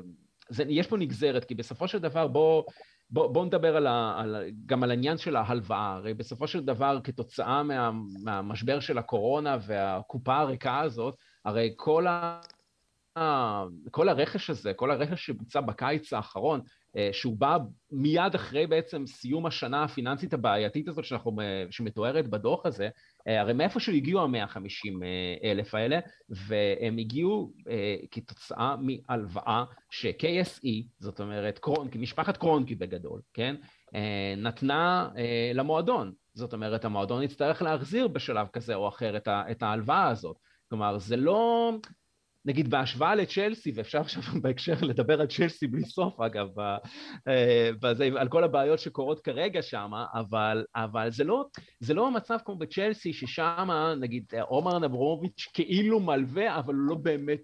זה, 0.49 0.63
יש 0.67 0.87
פה 0.87 0.97
נגזרת, 0.97 1.45
כי 1.45 1.55
בסופו 1.55 1.87
של 1.87 1.99
דבר 1.99 2.27
בוא, 2.27 2.63
בוא, 3.09 3.27
בוא 3.27 3.45
נדבר 3.45 3.77
על 3.77 3.87
ה, 3.87 4.15
על, 4.17 4.35
גם 4.65 4.83
על 4.83 4.91
העניין 4.91 5.17
של 5.17 5.35
ההלוואה, 5.35 5.93
הרי 5.93 6.13
בסופו 6.13 6.47
של 6.47 6.65
דבר 6.65 6.99
כתוצאה 7.03 7.63
מה, 7.63 7.91
מהמשבר 8.23 8.79
של 8.79 8.97
הקורונה 8.97 9.57
והקופה 9.61 10.37
הריקה 10.37 10.79
הזאת, 10.79 11.15
הרי 11.45 11.73
כל 11.75 12.07
ה... 12.07 12.41
כל 13.91 14.09
הרכש 14.09 14.49
הזה, 14.49 14.73
כל 14.73 14.91
הרכש 14.91 15.25
שבוצע 15.25 15.61
בקיץ 15.61 16.13
האחרון, 16.13 16.61
אה, 16.95 17.09
שהוא 17.11 17.37
בא 17.37 17.57
מיד 17.91 18.35
אחרי 18.35 18.67
בעצם 18.67 19.07
סיום 19.07 19.45
השנה 19.45 19.83
הפיננסית 19.83 20.33
הבעייתית 20.33 20.87
הזאת 20.87 21.05
שאנחנו, 21.05 21.31
שמתוארת 21.69 22.29
בדוח 22.29 22.65
הזה, 22.65 22.83
אה, 22.83 22.89
הרי 23.25 23.53
מאיפשהו 23.53 23.93
הגיעו 23.93 24.21
המאה 24.21 24.47
חמישים 24.47 25.03
אה, 25.03 25.51
אלף 25.51 25.75
האלה, 25.75 25.99
והם 26.29 26.97
הגיעו 26.97 27.53
כתוצאה 28.11 28.75
מהלוואה 28.79 29.63
ש-KSE, 29.89 30.87
זאת 30.99 31.19
אומרת 31.19 31.59
קרונקי, 31.59 31.97
משפחת 31.97 32.37
קרונקי 32.37 32.75
בגדול, 32.75 33.21
כן, 33.33 33.55
נתנה 34.37 35.09
למועדון. 35.53 36.11
זאת 36.33 36.53
אומרת, 36.53 36.85
המועדון 36.85 37.23
יצטרך 37.23 37.61
להחזיר 37.61 38.07
בשלב 38.07 38.47
כזה 38.53 38.75
או 38.75 38.87
אחר 38.87 39.17
את 39.27 39.63
ההלוואה 39.63 40.07
הזאת. 40.07 40.37
כלומר, 40.69 40.97
זה 40.97 41.15
לא... 41.15 41.71
נגיד 42.45 42.69
בהשוואה 42.69 43.15
לצ'לסי, 43.15 43.71
ואפשר 43.75 43.99
עכשיו 43.99 44.23
בהקשר 44.41 44.73
לדבר 44.81 45.21
על 45.21 45.27
צ'לסי 45.27 45.67
בלי 45.67 45.85
סוף 45.85 46.19
אגב, 46.19 46.59
אה, 47.27 47.69
בזה, 47.81 48.09
על 48.17 48.27
כל 48.27 48.43
הבעיות 48.43 48.79
שקורות 48.79 49.21
כרגע 49.21 49.61
שם, 49.61 49.91
אבל, 50.13 50.65
אבל 50.75 51.11
זה, 51.11 51.23
לא, 51.23 51.45
זה 51.79 51.93
לא 51.93 52.07
המצב 52.07 52.37
כמו 52.45 52.55
בצ'לסי, 52.55 53.13
ששם 53.13 53.67
נגיד 53.99 54.25
עומר 54.41 54.79
נברומוביץ' 54.79 55.47
כאילו 55.53 55.99
מלווה, 55.99 56.59
אבל 56.59 56.73
הוא 56.73 56.83
לא 56.83 56.95
באמת 56.95 57.39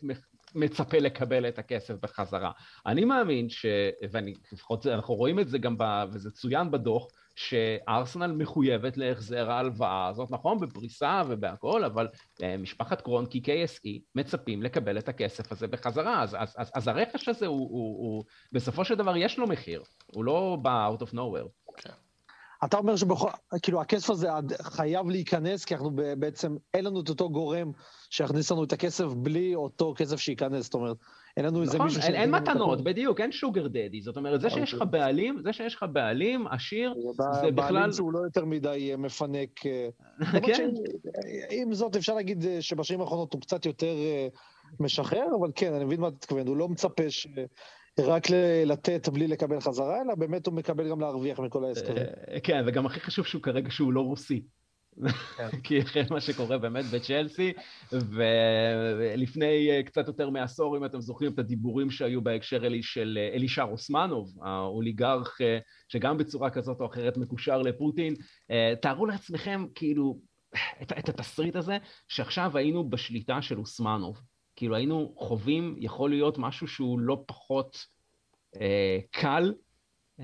מצפה 0.55 0.97
לקבל 0.97 1.47
את 1.47 1.59
הכסף 1.59 1.93
בחזרה. 2.01 2.51
אני 2.85 3.05
מאמין 3.05 3.49
ש... 3.49 3.65
ואני 4.11 4.33
לפחות 4.51 4.87
אנחנו 4.87 5.13
רואים 5.13 5.39
את 5.39 5.47
זה 5.47 5.57
גם, 5.57 5.77
ב, 5.77 5.83
וזה 6.13 6.31
צוין 6.31 6.71
בדוח, 6.71 7.07
שארסנל 7.37 8.31
מחויבת 8.31 8.97
להחזר 8.97 9.51
ההלוואה 9.51 10.07
הזאת, 10.07 10.31
נכון? 10.31 10.59
בפריסה 10.59 11.21
ובהכל, 11.27 11.83
אבל 11.83 12.07
אה, 12.43 12.57
משפחת 12.57 13.01
קרונקי 13.01 13.41
KSE 13.45 13.99
מצפים 14.15 14.63
לקבל 14.63 14.97
את 14.97 15.09
הכסף 15.09 15.51
הזה 15.51 15.67
בחזרה, 15.67 16.23
אז, 16.23 16.35
אז, 16.39 16.55
אז, 16.57 16.71
אז 16.75 16.87
הרכש 16.87 17.29
הזה 17.29 17.45
הוא, 17.45 17.59
הוא, 17.59 17.97
הוא, 17.97 18.23
בסופו 18.51 18.85
של 18.85 18.95
דבר 18.95 19.17
יש 19.17 19.39
לו 19.39 19.47
מחיר, 19.47 19.83
הוא 20.05 20.23
לא 20.23 20.57
בא 20.61 20.89
out 20.89 21.01
of 21.01 21.13
nowhere. 21.13 21.66
אתה 22.67 22.77
אומר 22.77 22.95
שבכל, 22.95 23.29
כאילו 23.61 23.81
הכסף 23.81 24.09
הזה 24.09 24.27
חייב 24.61 25.09
להיכנס, 25.09 25.65
כי 25.65 25.73
אנחנו 25.73 25.91
בעצם, 26.19 26.55
אין 26.73 26.85
לנו 26.85 27.01
את 27.01 27.09
אותו 27.09 27.29
גורם 27.29 27.71
שיכניס 28.09 28.51
לנו 28.51 28.63
את 28.63 28.73
הכסף 28.73 29.05
בלי 29.05 29.55
אותו 29.55 29.93
כסף 29.97 30.19
שייכנס, 30.19 30.63
זאת 30.63 30.73
אומרת, 30.73 30.97
אין 31.37 31.45
לנו 31.45 31.61
איזה 31.61 31.75
נכון, 31.75 31.87
מישהו... 31.87 32.01
אין, 32.01 32.15
אין 32.15 32.31
מתנות, 32.31 32.83
בדיוק, 32.83 33.21
אין 33.21 33.31
שוגר 33.31 33.67
דדי, 33.67 34.01
זאת 34.01 34.17
אומרת, 34.17 34.41
זה 34.41 34.49
שיש 34.49 34.73
לך 34.73 34.81
אוקיי. 34.81 34.99
בעלים, 34.99 35.41
זה 35.43 35.53
שיש 35.53 35.75
לך 35.75 35.85
בעלים 35.93 36.47
עשיר, 36.47 36.93
זה 37.11 37.51
בכלל... 37.51 37.51
בעלים 37.51 37.91
שהוא 37.91 38.13
לא 38.13 38.19
יותר 38.19 38.45
מדי 38.45 38.91
אה, 38.91 38.97
מפנק. 38.97 39.65
אה, 39.65 39.89
כן. 40.47 40.69
עם 41.51 41.73
זאת, 41.73 41.95
אפשר 41.95 42.15
להגיד 42.15 42.45
אה, 42.45 42.61
שבשנים 42.61 43.01
האחרונות 43.01 43.33
הוא 43.33 43.41
קצת 43.41 43.65
יותר 43.65 43.95
משחרר, 44.79 45.25
אבל 45.39 45.51
כן, 45.55 45.73
אני 45.73 45.85
מבין 45.85 46.01
מה 46.01 46.07
אתה 46.07 46.15
מתכוון, 46.15 46.47
הוא 46.47 46.57
לא 46.57 46.69
מצפה 46.69 47.09
ש... 47.09 47.27
רק 47.99 48.23
לתת 48.65 49.09
בלי 49.09 49.27
לקבל 49.27 49.59
חזרה, 49.59 50.01
אלא 50.01 50.15
באמת 50.15 50.47
הוא 50.47 50.55
מקבל 50.55 50.89
גם 50.89 50.99
להרוויח 50.99 51.39
מכל 51.39 51.65
ההסכמים. 51.65 52.03
כן, 52.43 52.63
וגם 52.67 52.85
הכי 52.85 52.99
חשוב 52.99 53.25
שהוא 53.25 53.41
כרגע 53.41 53.71
שהוא 53.71 53.93
לא 53.93 54.01
רוסי. 54.01 54.41
כן. 55.37 55.49
כי 55.63 55.81
אחרי 55.81 56.03
מה 56.09 56.21
שקורה 56.21 56.57
באמת 56.57 56.85
בצ'לסי, 56.85 57.53
ולפני 57.91 59.71
אה, 59.71 59.83
קצת 59.83 60.07
יותר 60.07 60.29
מעשור, 60.29 60.77
אם 60.77 60.85
אתם 60.85 61.01
זוכרים 61.01 61.31
את 61.33 61.39
הדיבורים 61.39 61.91
שהיו 61.91 62.21
בהקשר 62.21 62.65
אלי 62.65 62.83
של 62.83 63.19
אה, 63.21 63.35
אלישר 63.35 63.65
אוסמנוב, 63.71 64.37
האוליגרך 64.41 65.37
אה, 65.41 65.57
שגם 65.87 66.17
בצורה 66.17 66.49
כזאת 66.49 66.81
או 66.81 66.85
אחרת 66.85 67.17
מקושר 67.17 67.61
לפוטין, 67.61 68.13
תארו 68.81 69.05
לעצמכם 69.05 69.65
כאילו 69.75 70.19
את, 70.81 70.93
את 70.99 71.09
התסריט 71.09 71.55
הזה, 71.55 71.77
שעכשיו 72.07 72.57
היינו 72.57 72.89
בשליטה 72.89 73.41
של 73.41 73.59
אוסמנוב. 73.59 74.21
כאילו 74.57 74.75
היינו 74.75 75.13
חווים, 75.17 75.75
יכול 75.79 76.09
להיות 76.09 76.37
משהו 76.37 76.67
שהוא 76.67 76.99
לא 76.99 77.23
פחות 77.25 77.85
אה, 78.55 78.99
קל 79.11 79.53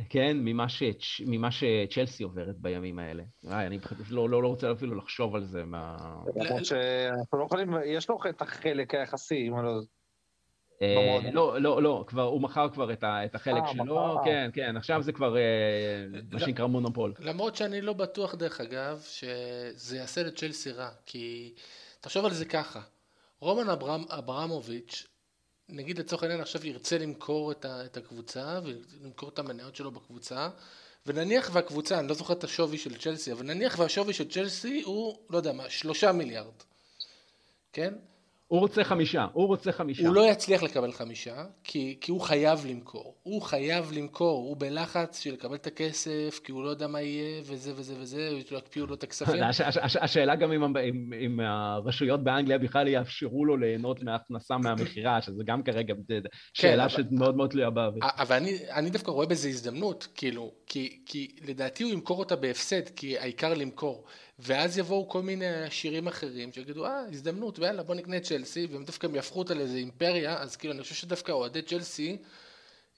כן, 0.10 0.38
ממה, 0.40 0.70
ש... 0.70 0.84
ממה 1.26 1.50
שצ'לסי 1.52 2.24
עוברת 2.24 2.58
בימים 2.58 3.00
האלה. 3.00 3.24
איי, 3.52 3.68
אני 3.68 3.80
לא, 4.10 4.30
לא, 4.30 4.44
לא 4.44 4.48
רוצה 4.48 4.72
אפילו 4.72 4.96
לחשוב 4.96 5.36
על 5.36 5.44
זה. 5.44 5.66
מה... 5.66 5.98
למרות 6.36 6.66
שאנחנו 6.66 7.38
לא 7.40 7.46
יכולים, 7.46 7.74
יש 7.86 8.10
לו 8.10 8.18
את 8.30 8.42
החלק 8.42 8.96
היחסי, 8.96 9.48
אם 9.48 9.56
אני 9.56 9.66
לא... 9.66 9.82
אה, 10.82 11.20
לא, 11.34 11.62
לא, 11.62 11.84
לא, 11.84 12.04
כבר, 12.08 12.24
הוא 12.24 12.42
מכר 12.42 12.70
כבר 12.70 12.94
את, 12.94 13.04
ה, 13.04 13.26
את 13.26 13.36
החלק 13.36 13.64
아, 13.64 13.68
אה, 13.68 13.74
שלו. 13.74 14.20
כן, 14.26 14.50
כן, 14.54 14.78
עכשיו 14.78 15.02
זה 15.02 15.12
כבר 15.12 15.38
אה, 15.38 15.42
מה 16.32 16.40
שנקרא 16.40 16.66
מונופול. 16.66 17.14
למרות 17.20 17.56
שאני 17.56 17.82
לא 17.82 17.94
בטוח, 17.94 18.36
דרך 18.36 18.62
אגב, 18.62 19.02
שזה 19.04 19.98
יעשה 19.98 20.24
לצ'לסי 20.24 20.72
רע, 20.72 20.90
כי 21.06 21.54
תחשוב 22.02 22.26
על 22.26 22.34
זה 22.34 22.46
ככה, 22.46 22.82
רומן 23.44 23.70
אברהם, 23.70 24.04
אברמוביץ' 24.10 25.08
נגיד 25.70 26.00
לצורך 26.00 26.24
העניין 26.24 26.42
עכשיו 26.42 26.68
ירצה 26.68 26.98
למכור 26.98 27.52
את, 27.52 27.66
ה, 27.66 27.86
את 27.86 27.98
הקבוצה 27.98 28.60
ולמכור 28.64 29.30
את 29.30 29.40
המניות 29.40 29.76
שלו 29.76 29.92
בקבוצה 29.92 30.50
ונניח 31.06 31.50
והקבוצה, 31.54 32.00
אני 32.00 32.08
לא 32.08 32.14
זוכר 32.14 32.34
את 32.34 32.44
השווי 32.44 32.78
של 32.78 32.98
צ'לסי, 32.98 33.32
אבל 33.32 33.46
נניח 33.46 33.80
והשווי 33.80 34.14
של 34.14 34.32
צ'לסי 34.32 34.82
הוא, 34.86 35.18
לא 35.30 35.38
יודע 35.38 35.54
מה, 35.54 35.70
שלושה 35.70 36.12
מיליארד, 36.12 36.54
כן? 37.74 37.94
הוא 38.48 38.60
רוצה 38.60 38.84
חמישה, 38.84 39.28
הוא 39.34 39.48
רוצה 39.48 39.72
חמישה. 39.72 40.08
הוא 40.08 40.16
לא 40.16 40.32
יצליח 40.32 40.64
לקבל 40.64 40.92
חמישה, 40.92 41.46
כי, 41.64 41.98
כי 42.02 42.12
הוא 42.12 42.22
חייב 42.22 42.66
למכור. 42.66 43.16
הוא 43.24 43.42
חייב 43.42 43.92
למכור, 43.92 44.48
הוא 44.48 44.58
בלחץ 44.60 45.20
של 45.20 45.34
לקבל 45.34 45.56
את 45.56 45.68
הכסף, 45.68 46.40
כי 46.44 46.52
הוא 46.52 46.64
לא 46.64 46.70
יודע 46.70 46.88
מה 46.88 47.02
יהיה, 47.02 47.42
וזה 47.46 47.74
וזה 47.76 47.94
וזה, 47.98 48.30
יקפיאו 48.58 48.86
לו 48.86 48.96
את 48.96 49.04
הכספים. 49.04 49.44
הש, 49.44 49.62
הש, 49.62 49.78
הש, 49.78 49.96
השאלה 49.96 50.36
גם 50.36 50.52
אם, 50.52 50.64
אם, 50.64 51.14
אם 51.26 51.40
הרשויות 51.40 52.24
באנגליה 52.24 52.58
בכלל 52.58 52.88
יאפשרו 52.88 53.46
לו 53.46 53.58
ליהנות 53.58 54.04
מהכנסה 54.04 54.58
מהמכירה, 54.58 55.22
שזה 55.22 55.44
גם 55.46 55.64
כרגע 55.64 55.94
שאלה 56.54 56.90
כן, 56.90 56.96
שמאוד 56.96 57.36
מאוד 57.36 57.50
תלויה 57.50 57.70
באוויר. 57.70 58.04
אבל 58.04 58.36
אני, 58.36 58.58
אני 58.72 58.90
דווקא 58.90 59.12
רואה 59.12 59.26
בזה 59.26 59.48
הזדמנות, 59.48 60.08
כאילו, 60.16 60.52
כי, 60.68 61.02
כי 61.06 61.36
לדעתי 61.48 61.84
הוא 61.84 61.92
ימכור 61.92 62.20
אותה 62.20 62.36
בהפסד, 62.36 62.90
כי 62.96 63.18
העיקר 63.18 63.54
למכור. 63.54 64.06
ואז 64.40 64.78
יבואו 64.78 65.10
כל 65.10 65.22
מיני 65.22 65.46
שירים 65.70 66.08
אחרים 66.08 66.52
שיגידו, 66.52 66.86
אה, 66.86 67.00
הזדמנות, 67.12 67.60
ויאללה, 67.60 67.84
בוא 67.84 67.96
נקנה 67.96 68.18
את 68.18 68.24
צ'לסי, 68.24 68.68
והם 68.72 68.86
דווקא 68.86 69.08
יהפכו 69.14 69.40
אותה 69.40 69.54
לאיזה 69.54 69.78
אימפריה, 69.78 70.42
אז 70.42 70.56
כאילו, 70.56 70.74
אני 70.74 70.82
חושב 70.82 70.96
שדווקא 70.96 71.32
אוהדי 71.32 71.62
צ'לסי 71.62 72.18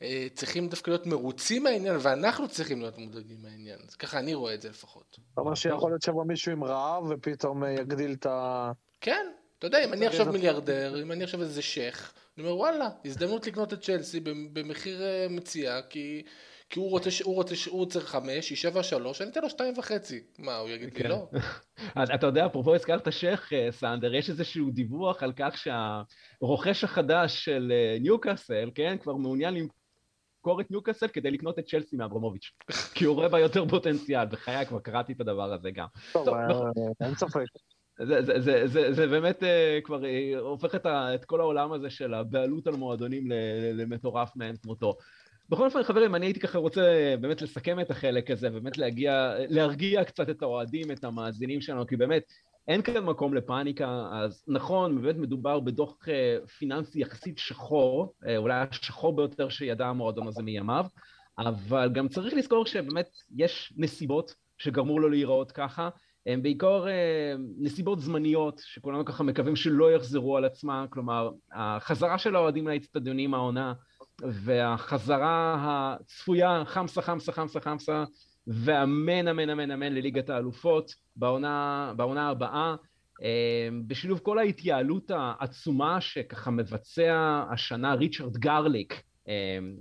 אה, 0.02 0.28
צריכים 0.34 0.68
דווקא 0.68 0.90
להיות 0.90 1.06
מרוצים 1.06 1.64
מהעניין, 1.64 1.98
ואנחנו 2.00 2.48
צריכים 2.48 2.82
להיות 2.82 2.98
מודאגים 2.98 3.38
מהעניין. 3.42 3.80
אז 3.88 3.96
ככה 3.96 4.20
אני 4.20 4.34
רואה 4.34 4.54
את 4.54 4.62
זה 4.62 4.70
לפחות. 4.70 5.18
זאת 5.30 5.38
אומרת 5.38 5.58
שיכול 5.58 5.92
להיות 5.92 6.02
שיבוא 6.02 6.26
מישהו 6.26 6.52
עם 6.52 6.64
רעב, 6.64 7.04
ופתאום 7.10 7.64
אה, 7.64 7.72
יגדיל 7.72 8.14
את 8.14 8.26
ה... 8.26 8.72
כן, 9.02 9.28
אתה 9.60 9.68
יודע, 9.68 9.86
אם 9.86 9.94
אני 9.94 10.08
עכשיו 10.08 10.32
מיליארדר, 10.32 11.02
אם 11.02 11.12
אני 11.12 11.24
עכשיו 11.24 11.42
איזה 11.42 11.62
שייח, 11.62 12.14
אני 12.38 12.46
אומר, 12.46 12.58
וואלה, 12.58 12.90
הזדמנות 13.06 13.48
לקנות 13.48 13.74
את 13.74 13.82
צ'לסי 13.82 14.20
במחיר 14.54 15.04
אה, 15.04 15.28
מציאה, 15.30 15.82
כי... 15.82 16.24
כי 16.70 16.80
הוא 16.80 16.90
רוצה, 16.90 17.10
הוא 17.24 17.36
רוצה, 17.36 17.56
הוא 17.70 17.86
צריך 17.86 18.06
חמש, 18.06 18.50
היא 18.50 18.58
שבע 18.58 18.84
שלוש, 18.84 19.22
אני 19.22 19.30
אתן 19.32 19.42
לו 19.42 19.50
שתיים 19.50 19.74
וחצי. 19.78 20.24
מה, 20.40 20.58
הוא 20.58 20.70
יגיד 20.70 20.94
לי 20.94 21.04
כן. 21.04 21.10
לא? 21.10 21.28
אתה 22.16 22.28
יודע, 22.28 22.46
אפרופו 22.46 22.76
הזכרת 22.76 23.14
שייח, 23.14 23.54
אה, 23.54 23.68
סנדר, 23.72 24.16
יש 24.16 24.30
איזשהו 24.30 24.72
דיווח 24.72 25.24
על 25.24 25.34
כך 25.36 25.58
שהרוכש 25.58 26.84
החדש 26.84 27.46
של 27.46 27.72
אה, 27.76 27.98
ניוקאסל, 28.00 28.72
כן, 28.76 28.98
כבר 29.02 29.16
מעוניין 29.16 29.54
למכור 29.54 30.62
את 30.62 30.72
ניוקאסל 30.72 31.08
כדי 31.08 31.32
לקנות 31.32 31.60
את 31.60 31.66
צ'לסי 31.66 31.96
מאברמוביץ', 31.96 32.52
כי 32.96 33.06
הוא 33.06 33.16
רואה 33.16 33.30
בה 33.30 33.40
יותר 33.40 33.66
פוטנציאל, 33.68 34.26
בחיי 34.26 34.66
כבר 34.66 34.80
קראתי 34.80 35.14
את 35.14 35.22
הדבר 35.22 35.54
הזה 35.54 35.72
גם. 35.72 35.88
טוב, 36.14 36.38
אין 37.02 37.16
ספק. 37.16 37.46
זה, 37.98 38.22
זה, 38.22 38.40
זה, 38.40 38.68
זה, 38.68 38.94
זה 38.94 39.08
באמת 39.08 39.44
uh, 39.44 39.46
כבר 39.84 40.02
uh, 40.02 40.40
הופך 40.40 40.76
את, 40.76 40.86
ה, 40.86 41.16
את 41.16 41.26
כל 41.26 41.40
העולם 41.40 41.74
הזה 41.74 41.90
של 41.90 42.14
הבעלות 42.14 42.68
על 42.68 42.76
מועדונים 42.76 43.24
למטורף 43.74 44.36
מאין 44.36 44.56
כמותו. 44.56 44.98
בכל 45.50 45.66
אופן, 45.66 45.84
חברים, 45.84 46.16
אני 46.16 46.26
הייתי 46.26 46.40
ככה 46.40 46.58
רוצה 46.58 47.16
באמת 47.22 47.42
לסכם 47.42 47.80
את 47.80 47.92
החלק 47.92 48.32
הזה, 48.32 48.50
באמת 48.50 48.78
להגיע, 48.78 49.34
להרגיע 49.50 50.04
קצת 50.04 50.30
את 50.30 50.42
האוהדים, 50.42 50.92
את 50.92 51.04
המאזינים 51.04 51.62
שלנו, 51.62 51.88
כי 51.88 51.96
באמת 51.96 52.24
אין 52.68 52.82
כאן 52.82 53.04
מקום 53.04 53.34
לפאניקה, 53.34 54.08
אז 54.14 54.44
נכון, 54.48 55.02
באמת 55.02 55.16
מדובר 55.16 55.60
בדוח 55.60 55.98
uh, 56.04 56.48
פיננסי 56.48 57.00
יחסית 57.00 57.38
שחור, 57.38 58.14
uh, 58.24 58.28
אולי 58.38 58.66
השחור 58.72 59.16
ביותר 59.16 59.50
שידע 59.50 59.88
המועדון 59.88 60.28
הזה 60.28 60.44
מימיו, 60.44 60.86
אבל 61.38 61.90
גם 61.94 62.08
צריך 62.08 62.34
לזכור 62.34 62.66
שבאמת 62.66 63.10
יש 63.36 63.74
נסיבות 63.78 64.36
שגרמו 64.58 65.00
לו 65.00 65.10
להיראות 65.10 65.52
ככה, 65.52 65.90
הם 66.26 66.44
בעיקר 66.44 66.88
אה, 66.88 67.36
נסיבות 67.58 68.00
זמניות, 68.00 68.62
שכולנו 68.66 69.06
ככה 69.06 69.24
מקווים 69.24 69.56
שלא 69.56 69.92
יחזרו 69.92 70.38
על 70.38 70.46
עצמם, 70.46 70.86
כלומר, 70.90 71.32
החזרה 71.54 72.18
של 72.18 72.36
האוהדים 72.36 72.68
לאצטדיונים 72.68 73.34
העונה, 73.34 73.74
והחזרה 74.22 75.56
הצפויה, 75.60 76.64
חמסה, 76.66 77.02
חמסה, 77.02 77.32
חמסה, 77.32 77.60
חמסה, 77.60 78.04
ואמן, 78.48 79.28
אמן, 79.28 79.50
אמן, 79.50 79.72
אמן 79.72 79.94
לליגת 79.94 80.30
האלופות 80.30 80.92
בעונה, 81.16 81.94
בעונה 81.96 82.30
הבאה. 82.30 82.76
אה, 83.24 83.70
בשילוב 83.88 84.20
כל 84.20 84.40
ההתייעלות 84.40 85.12
העצומה 85.12 86.02
שככה 86.02 86.52
מבצע 86.52 87.44
השנה 87.52 87.94
ריצ'רד 87.94 88.38
גרליק, 88.38 89.04
אמ, 89.28 89.34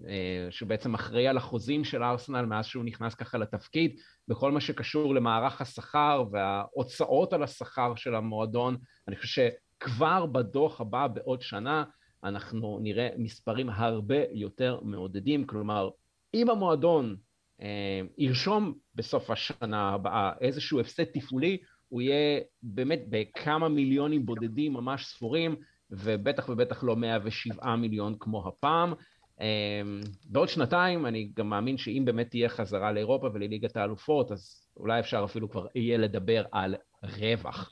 אה, 0.08 0.50
שהוא 0.50 0.68
בעצם 0.68 0.94
אחראי 0.94 1.28
על 1.28 1.36
החוזים 1.36 1.84
של 1.84 2.02
ארסנל 2.02 2.44
מאז 2.44 2.66
שהוא 2.66 2.84
נכנס 2.84 3.14
ככה 3.14 3.38
לתפקיד, 3.38 3.96
בכל 4.28 4.52
מה 4.52 4.60
שקשור 4.60 5.14
למערך 5.14 5.60
השכר 5.60 6.24
וההוצאות 6.32 7.32
על 7.32 7.42
השכר 7.42 7.94
של 7.96 8.14
המועדון. 8.14 8.76
אני 9.08 9.16
חושב 9.16 9.48
שכבר 9.78 10.26
בדוח 10.26 10.80
הבא 10.80 11.06
בעוד 11.06 11.42
שנה 11.42 11.84
אנחנו 12.24 12.78
נראה 12.82 13.08
מספרים 13.18 13.70
הרבה 13.70 14.16
יותר 14.32 14.80
מעודדים, 14.82 15.46
כלומר, 15.46 15.90
אם 16.34 16.50
המועדון 16.50 17.16
אה, 17.62 18.00
ירשום 18.18 18.74
בסוף 18.94 19.30
השנה 19.30 19.90
הבאה 19.90 20.32
איזשהו 20.40 20.80
הפסד 20.80 21.04
תפעולי, 21.04 21.58
הוא 21.88 22.02
יהיה 22.02 22.40
באמת 22.62 23.00
בכמה 23.08 23.68
מיליונים 23.68 24.26
בודדים 24.26 24.72
ממש 24.72 25.06
ספורים, 25.06 25.56
ובטח 25.90 26.48
ובטח 26.48 26.84
לא 26.84 26.96
107 26.96 27.76
מיליון 27.76 28.16
כמו 28.20 28.48
הפעם. 28.48 28.94
אמ, 29.40 30.00
בעוד 30.24 30.48
שנתיים 30.48 31.06
אני 31.06 31.30
גם 31.36 31.48
מאמין 31.48 31.76
שאם 31.78 32.02
באמת 32.04 32.30
תהיה 32.30 32.48
חזרה 32.48 32.92
לאירופה 32.92 33.28
ולליגת 33.34 33.76
האלופות, 33.76 34.32
אז 34.32 34.68
אולי 34.76 35.00
אפשר 35.00 35.24
אפילו 35.24 35.50
כבר 35.50 35.66
יהיה 35.74 35.98
לדבר 35.98 36.44
על 36.52 36.74
רווח. 37.02 37.70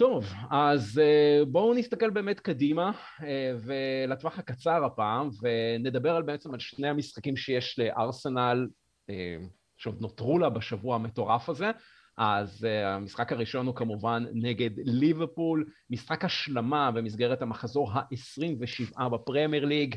טוב, 0.00 0.32
אז 0.50 0.98
אה, 0.98 1.44
בואו 1.44 1.74
נסתכל 1.74 2.10
באמת 2.10 2.40
קדימה 2.40 2.90
אה, 3.22 3.52
ולטווח 3.64 4.38
הקצר 4.38 4.84
הפעם, 4.84 5.28
ונדבר 5.42 6.16
על 6.16 6.22
בעצם 6.22 6.54
על 6.54 6.60
שני 6.60 6.88
המשחקים 6.88 7.36
שיש 7.36 7.78
לארסנל, 7.78 8.68
אה, 9.10 9.36
שעוד 9.78 10.00
נותרו 10.00 10.38
לה 10.38 10.48
בשבוע 10.48 10.94
המטורף 10.94 11.48
הזה. 11.48 11.70
אז 12.18 12.66
המשחק 12.84 13.32
הראשון 13.32 13.66
הוא 13.66 13.74
כמובן 13.74 14.24
נגד 14.32 14.70
ליברפול, 14.76 15.66
משחק 15.90 16.24
השלמה 16.24 16.90
במסגרת 16.90 17.42
המחזור 17.42 17.92
ה-27 17.92 19.08
בפרמייר 19.08 19.64
ליג, 19.64 19.96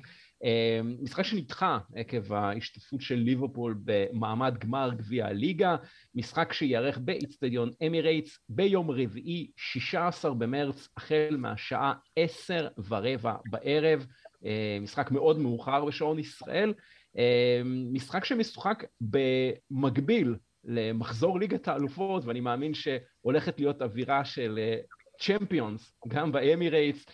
משחק 1.02 1.24
שנדחה 1.24 1.78
עקב 1.96 2.34
ההשתתפות 2.34 3.02
של 3.02 3.16
ליברפול 3.16 3.76
במעמד 3.84 4.58
גמר 4.58 4.90
גביע 4.96 5.28
הליגה, 5.28 5.76
משחק 6.16 6.54
שייערך 6.54 6.98
באיצטדיון 6.98 7.72
אמירייטס 7.88 8.40
ביום 8.50 8.92
רביעי 8.92 9.52
16 9.58 10.34
במרץ 10.34 10.90
החל 10.98 11.36
מהשעה 11.38 11.94
עשר 12.16 12.68
ורבע 12.88 13.36
בערב, 13.46 14.06
אה, 14.46 14.78
משחק 14.82 15.12
מאוד 15.12 15.40
מאוחר 15.40 15.86
בשעון 15.86 16.20
ישראל, 16.20 16.74
אה, 17.18 17.62
משחק 17.66 18.26
שמשוחק 18.26 18.84
במקביל 19.02 20.36
למחזור 20.64 21.40
ליגת 21.40 21.68
האלופות 21.68 22.26
ואני 22.26 22.40
מאמין 22.40 22.74
שהולכת 22.74 23.60
להיות 23.60 23.82
אווירה 23.82 24.26
של 24.26 24.60
Champions 25.20 25.82
אה, 25.82 26.18
גם 26.18 26.32
באמירייטס 26.32 27.06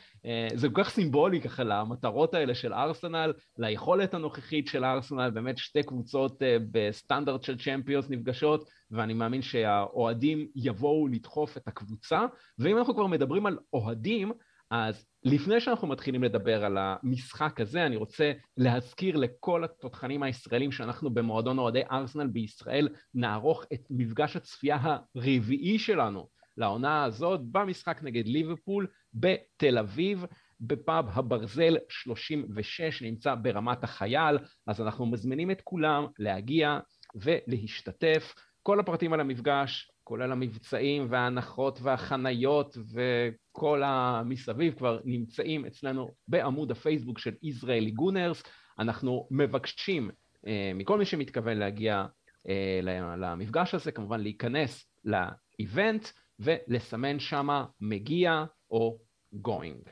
זה 0.56 0.70
כל 0.70 0.84
כך 0.84 0.90
סימבולי 0.90 1.42
ככה 1.42 1.64
למטרות 1.64 2.34
האלה 2.34 2.56
של 2.56 2.74
ארסנל, 2.74 3.34
ליכולת 3.58 4.14
הנוכחית 4.14 4.68
של 4.68 4.86
ארסנל, 4.86 5.30
באמת 5.30 5.58
שתי 5.58 5.84
קבוצות 5.84 6.44
אה, 6.44 6.58
בסטנדרט 6.72 7.44
של 7.44 7.58
Champions 7.58 8.10
נפגשות, 8.10 8.70
ואני 8.92 9.14
מאמין 9.14 9.42
שהאוהדים 9.42 10.48
יבואו 10.56 11.08
לדחוף 11.08 11.58
את 11.58 11.68
הקבוצה, 11.68 12.22
ואם 12.60 12.78
אנחנו 12.78 12.94
כבר 12.94 13.08
מדברים 13.08 13.46
על 13.46 13.58
אוהדים, 13.74 14.32
אז 14.72 15.06
לפני 15.24 15.60
שאנחנו 15.60 15.88
מתחילים 15.88 16.24
לדבר 16.24 16.66
על 16.66 16.78
המשחק 16.80 17.62
הזה, 17.62 17.86
אני 17.86 17.96
רוצה 17.96 18.32
להזכיר 18.58 19.18
לכל 19.18 19.64
התותחנים 19.64 20.24
הישראלים 20.24 20.72
שאנחנו 20.72 21.10
במועדון 21.10 21.60
אוהדי 21.60 21.82
ארסנל 21.92 22.28
בישראל 22.28 22.90
נערוך 23.14 23.66
את 23.74 23.82
מפגש 23.90 24.36
הצפייה 24.36 24.78
הרביעי 25.16 25.80
שלנו 25.80 26.28
לעונה 26.58 27.04
הזאת 27.04 27.42
במשחק 27.52 28.00
נגד 28.04 28.28
ליברפול 28.28 28.88
בתל 29.14 29.78
אביב, 29.78 30.26
בפאב 30.62 31.06
הברזל 31.10 31.78
36 31.90 33.02
נמצא 33.02 33.36
ברמת 33.36 33.84
החייל, 33.84 34.38
אז 34.68 34.82
אנחנו 34.82 35.06
מזמינים 35.06 35.52
את 35.52 35.62
כולם 35.62 36.06
להגיע 36.20 36.80
ולהשתתף. 37.16 38.34
כל 38.64 38.80
הפרטים 38.80 39.14
על 39.14 39.20
המפגש, 39.20 39.92
כולל 40.04 40.32
המבצעים 40.32 41.08
וההנחות 41.10 41.80
והחניות 41.82 42.78
וכל 42.94 43.84
המסביב 43.86 44.74
כבר 44.74 45.00
נמצאים 45.06 45.66
אצלנו 45.66 46.12
בעמוד 46.28 46.72
הפייסבוק 46.72 47.20
של 47.20 47.34
ישראלי 47.44 47.92
גונרס. 47.92 48.44
אנחנו 48.80 49.28
מבקשים 49.32 50.10
אה, 50.48 50.72
מכל 50.76 50.98
מי 50.98 51.06
שמתכוון 51.06 51.58
להגיע 51.58 52.06
אה, 52.50 52.80
למפגש 53.18 53.76
הזה, 53.76 53.92
כמובן 53.92 54.20
להיכנס 54.20 54.86
לאיבנט 55.06 56.08
ולסמן 56.40 57.20
שמה 57.20 57.66
מגיע 57.82 58.44
או 58.72 58.98
going. 59.36 59.90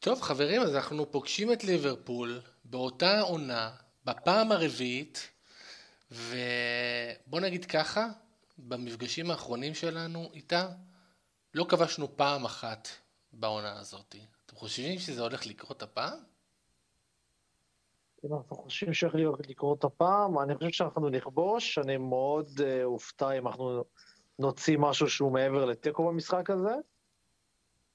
טוב 0.00 0.20
חברים, 0.20 0.62
אז 0.62 0.76
אנחנו 0.76 1.10
פוגשים 1.10 1.52
את 1.52 1.64
ליברפול 1.64 2.40
באותה 2.64 3.20
עונה, 3.20 3.70
בפעם 4.04 4.52
הרביעית, 4.52 5.30
ובוא 6.10 7.40
נגיד 7.40 7.64
ככה, 7.64 8.06
במפגשים 8.58 9.30
האחרונים 9.30 9.74
שלנו 9.74 10.30
איתה, 10.34 10.68
לא 11.54 11.64
כבשנו 11.68 12.16
פעם 12.16 12.44
אחת 12.44 12.88
בעונה 13.32 13.78
הזאת. 13.80 14.16
אתם 14.46 14.56
חושבים 14.56 14.98
שזה 14.98 15.22
הולך 15.22 15.46
לקרות 15.46 15.82
הפעם? 15.82 16.18
אם 18.24 18.34
אנחנו 18.34 18.56
חושבים 18.56 18.94
שהולך 18.94 19.40
לקרות 19.48 19.84
הפעם, 19.84 20.38
אני 20.38 20.54
חושב 20.54 20.70
שאנחנו 20.70 21.08
נכבוש, 21.08 21.78
אני 21.78 21.96
מאוד 21.96 22.48
uh, 22.58 22.84
אופתע 22.84 23.30
אם 23.38 23.46
אנחנו 23.46 23.84
נוציא 24.38 24.78
משהו 24.78 25.08
שהוא 25.08 25.32
מעבר 25.32 25.64
לתיקו 25.64 26.08
במשחק 26.08 26.50
הזה. 26.50 26.74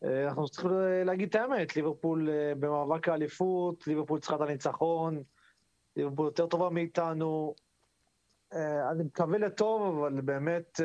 אה, 0.03 0.23
אנחנו 0.27 0.49
צריכים 0.49 0.71
להגיד 1.05 1.29
את 1.29 1.35
האמת, 1.35 1.75
ליברפול 1.75 2.29
אה, 2.29 2.53
במאבק 2.59 3.09
האליפות, 3.09 3.87
ליברפול 3.87 4.19
צריכה 4.19 4.35
את 4.35 4.41
הניצחון, 4.41 5.23
ליברפול 5.95 6.25
יותר 6.25 6.47
טובה 6.47 6.69
מאיתנו. 6.69 7.55
אה, 8.53 8.91
אני 8.91 9.03
מקווה 9.03 9.37
לטוב, 9.37 9.97
אבל 9.97 10.21
באמת 10.21 10.79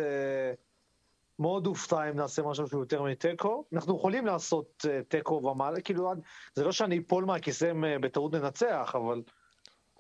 מאוד 1.38 1.66
אופתע 1.66 2.10
אם 2.10 2.16
נעשה 2.16 2.42
משהו 2.42 2.66
שהוא 2.66 2.82
יותר 2.82 3.02
מתיקו. 3.02 3.64
אנחנו 3.72 3.96
יכולים 3.96 4.26
לעשות 4.26 4.84
תיקו 5.08 5.34
ומעלה, 5.34 5.80
כאילו, 5.80 6.12
זה 6.54 6.64
לא 6.64 6.72
שאני 6.72 6.98
אפול 6.98 7.24
מהכיסא 7.24 7.72
בטעות 8.00 8.34
ננצח, 8.34 8.92
אבל... 8.94 9.22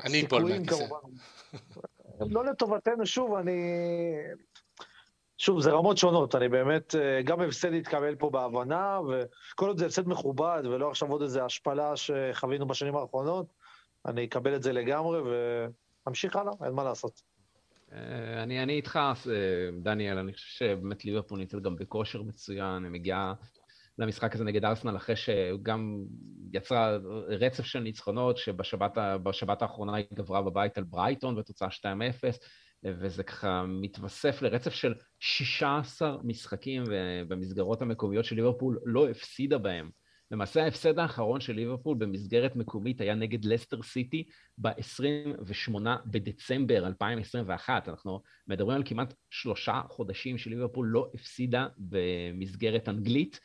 אני 0.04 0.26
אפול 0.26 0.42
מהכיסא. 0.42 0.84
לא 2.20 2.44
לטובתנו, 2.44 3.06
שוב, 3.06 3.34
אני... 3.34 3.62
שוב, 5.42 5.60
זה 5.60 5.70
רמות 5.70 5.98
שונות, 5.98 6.34
אני 6.34 6.48
באמת, 6.48 6.94
אה, 6.94 7.22
גם 7.22 7.40
הפסד 7.40 7.74
יתקבל 7.74 8.14
פה 8.14 8.30
בהבנה, 8.30 9.00
וכל 9.00 9.68
עוד 9.68 9.78
זה 9.78 9.86
הפסד 9.86 10.08
מכובד, 10.08 10.62
ולא 10.64 10.90
עכשיו 10.90 11.12
עוד 11.12 11.22
איזו 11.22 11.44
השפלה 11.44 11.96
שחווינו 11.96 12.66
בשנים 12.66 12.96
האחרונות, 12.96 13.46
אני 14.06 14.24
אקבל 14.24 14.54
את 14.54 14.62
זה 14.62 14.72
לגמרי, 14.72 15.20
ונמשיך 15.20 16.36
הלאה, 16.36 16.52
אין 16.64 16.72
מה 16.72 16.84
לעשות. 16.84 17.22
אה, 17.92 18.42
אני, 18.42 18.62
אני 18.62 18.72
איתך, 18.72 18.96
אה, 18.96 19.12
דניאל, 19.82 20.18
אני 20.18 20.32
חושב 20.32 20.46
שבאמת 20.48 21.04
ליברפול 21.04 21.38
נמצאת 21.38 21.62
גם 21.62 21.76
בכושר 21.76 22.22
מצוין, 22.22 22.84
היא 22.84 22.92
מגיעה 22.92 23.34
למשחק 23.98 24.34
הזה 24.34 24.44
נגד 24.44 24.64
ארסנל, 24.64 24.96
אחרי 24.96 25.16
שגם 25.16 26.04
יצרה 26.52 26.96
רצף 27.28 27.64
של 27.64 27.80
ניצחונות, 27.80 28.36
שבשבת 28.36 29.62
האחרונה 29.62 29.96
היא 29.96 30.06
גברה 30.14 30.42
בבית 30.42 30.78
על 30.78 30.84
ברייטון 30.84 31.36
בתוצאה 31.36 31.68
2-0, 31.68 31.82
וזה 32.84 33.22
ככה 33.22 33.64
מתווסף 33.68 34.42
לרצף 34.42 34.72
של 34.72 34.94
16 35.20 36.16
משחקים 36.24 36.84
במסגרות 37.28 37.82
המקומיות 37.82 38.24
של 38.24 38.36
ליברפול 38.36 38.78
לא 38.84 39.08
הפסידה 39.08 39.58
בהם. 39.58 39.90
למעשה 40.32 40.64
ההפסד 40.64 40.98
האחרון 40.98 41.40
של 41.40 41.52
ליברפול 41.52 41.96
במסגרת 41.98 42.56
מקומית 42.56 43.00
היה 43.00 43.14
נגד 43.14 43.44
לסטר 43.44 43.82
סיטי 43.82 44.24
ב-28 44.58 45.74
בדצמבר 46.06 46.86
2021. 46.86 47.88
אנחנו 47.88 48.20
מדברים 48.46 48.76
על 48.76 48.82
כמעט 48.86 49.14
שלושה 49.30 49.80
חודשים 49.88 50.38
שליברפול 50.38 50.86
לא 50.86 51.10
הפסידה 51.14 51.66
במסגרת 51.78 52.88
אנגלית. 52.88 53.40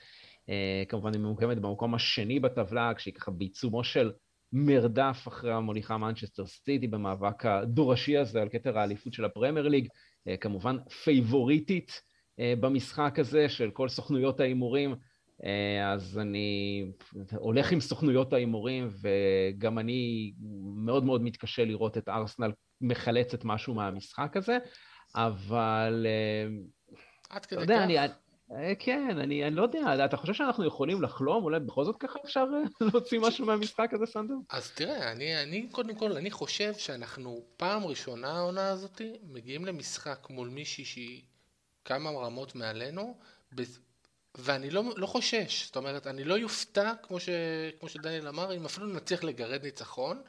אה, 0.49 0.83
כמובן 0.89 1.13
היא 1.13 1.21
ממוקמת 1.21 1.59
במקום 1.59 1.95
השני 1.95 2.39
בטבלה, 2.39 2.93
כשהיא 2.93 3.13
ככה 3.13 3.31
בעיצומו 3.31 3.83
של 3.83 4.11
מרדף 4.53 5.27
אחרי 5.27 5.53
המוליכה 5.53 5.97
מנצ'סטר 5.97 6.45
סיטי 6.45 6.87
במאבק 6.87 7.45
הדו-ראשי 7.45 8.17
הזה 8.17 8.41
על 8.41 8.49
כתר 8.49 8.79
האליפות 8.79 9.13
של 9.13 9.25
הפרמייר 9.25 9.67
ליג. 9.67 9.87
אה, 10.27 10.37
כמובן 10.37 10.77
פייבוריטית 11.03 12.01
אה, 12.39 12.53
במשחק 12.59 13.19
הזה 13.19 13.49
של 13.49 13.71
כל 13.71 13.89
סוכנויות 13.89 14.39
ההימורים. 14.39 14.95
אה, 15.43 15.93
אז 15.93 16.19
אני 16.19 16.85
הולך 17.35 17.71
עם 17.71 17.79
סוכנויות 17.79 18.33
ההימורים, 18.33 18.89
וגם 19.01 19.79
אני 19.79 20.33
מאוד 20.75 21.05
מאוד 21.05 21.21
מתקשה 21.21 21.65
לראות 21.65 21.97
את 21.97 22.09
ארסנל 22.09 22.51
מחלצת 22.81 23.45
משהו 23.45 23.73
מהמשחק 23.73 24.37
הזה, 24.37 24.57
אבל... 25.15 26.07
עד 27.29 27.45
כדי 27.45 27.65
כך. 27.67 27.83
אני, 27.83 27.97
כן, 28.79 29.17
אני, 29.19 29.47
אני 29.47 29.55
לא 29.55 29.61
יודע, 29.61 30.05
אתה 30.05 30.17
חושב 30.17 30.33
שאנחנו 30.33 30.65
יכולים 30.65 31.01
לחלום? 31.01 31.43
אולי 31.43 31.59
בכל 31.59 31.83
זאת 31.83 31.95
ככה 31.99 32.19
אפשר 32.25 32.45
להוציא 32.81 33.19
משהו 33.19 33.45
מהמשחק 33.45 33.89
הזה, 33.93 34.05
סנדר? 34.05 34.33
אז 34.49 34.71
תראה, 34.71 35.11
אני, 35.11 35.43
אני 35.43 35.67
קודם 35.71 35.95
כל, 35.95 36.11
אני 36.11 36.31
חושב 36.31 36.73
שאנחנו 36.73 37.41
פעם 37.57 37.85
ראשונה 37.85 38.31
העונה 38.31 38.69
הזאת 38.69 39.01
מגיעים 39.23 39.65
למשחק 39.65 40.27
מול 40.29 40.47
מישהי 40.47 40.85
שהיא 40.85 41.21
כמה 41.85 42.09
רמות 42.09 42.55
מעלינו, 42.55 43.17
ואני 44.35 44.69
לא, 44.69 44.83
לא 44.95 45.07
חושש, 45.07 45.65
זאת 45.65 45.75
אומרת, 45.75 46.07
אני 46.07 46.23
לא 46.23 46.37
יופתע, 46.37 46.93
כמו, 47.03 47.19
ש, 47.19 47.29
כמו 47.79 47.89
שדניאל 47.89 48.27
אמר, 48.27 48.55
אם 48.55 48.65
אפילו 48.65 48.87
נצליח 48.87 49.23
לגרד 49.23 49.63
ניצחון. 49.63 50.21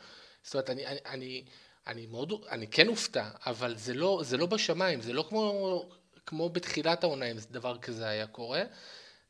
זאת 0.43 0.55
אומרת, 0.55 0.71
אני, 0.71 0.87
אני, 0.87 0.99
אני, 1.07 1.45
אני 1.87 2.07
מאוד, 2.07 2.33
אני 2.49 2.67
כן 2.67 2.89
אופתע, 2.89 3.31
אבל 3.47 3.77
זה 3.77 3.95
לא, 3.95 4.21
זה 4.25 4.37
לא 4.37 4.47
בשמיים, 4.47 5.01
זה 5.01 5.13
לא 5.13 5.25
כמו, 5.29 5.89
כמו 6.29 6.49
בתחילת 6.49 7.05
העונה, 7.05 7.27
אם 7.31 7.37
דבר 7.51 7.79
כזה 7.79 8.09
היה 8.09 8.27
קורה. 8.27 8.63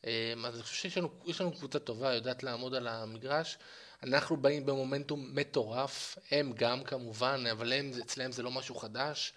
אמ, 0.04 0.10
אז 0.46 0.54
אני 0.54 0.62
חושב 0.62 0.74
שיש 0.74 0.98
לנו, 0.98 1.08
לנו 1.40 1.52
קבוצה 1.52 1.78
טובה, 1.78 2.14
יודעת 2.14 2.42
לעמוד 2.42 2.74
על 2.74 2.88
המגרש. 2.88 3.58
אנחנו 4.02 4.36
באים 4.36 4.66
במומנטום 4.66 5.30
מטורף, 5.34 6.18
הם 6.30 6.52
גם 6.52 6.84
כמובן, 6.84 7.44
אבל 7.52 7.72
הם, 7.72 7.90
אצלם 8.02 8.32
זה 8.32 8.42
לא 8.42 8.50
משהו 8.50 8.74
חדש. 8.74 9.32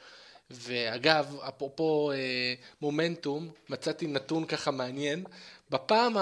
ואגב, 0.50 1.36
אפרופו 1.48 2.12
אה, 2.12 2.54
מומנטום, 2.82 3.52
מצאתי 3.70 4.08
נתון 4.08 4.46
ככה 4.46 4.72
מעניין. 4.72 5.24
בפעם, 5.70 6.14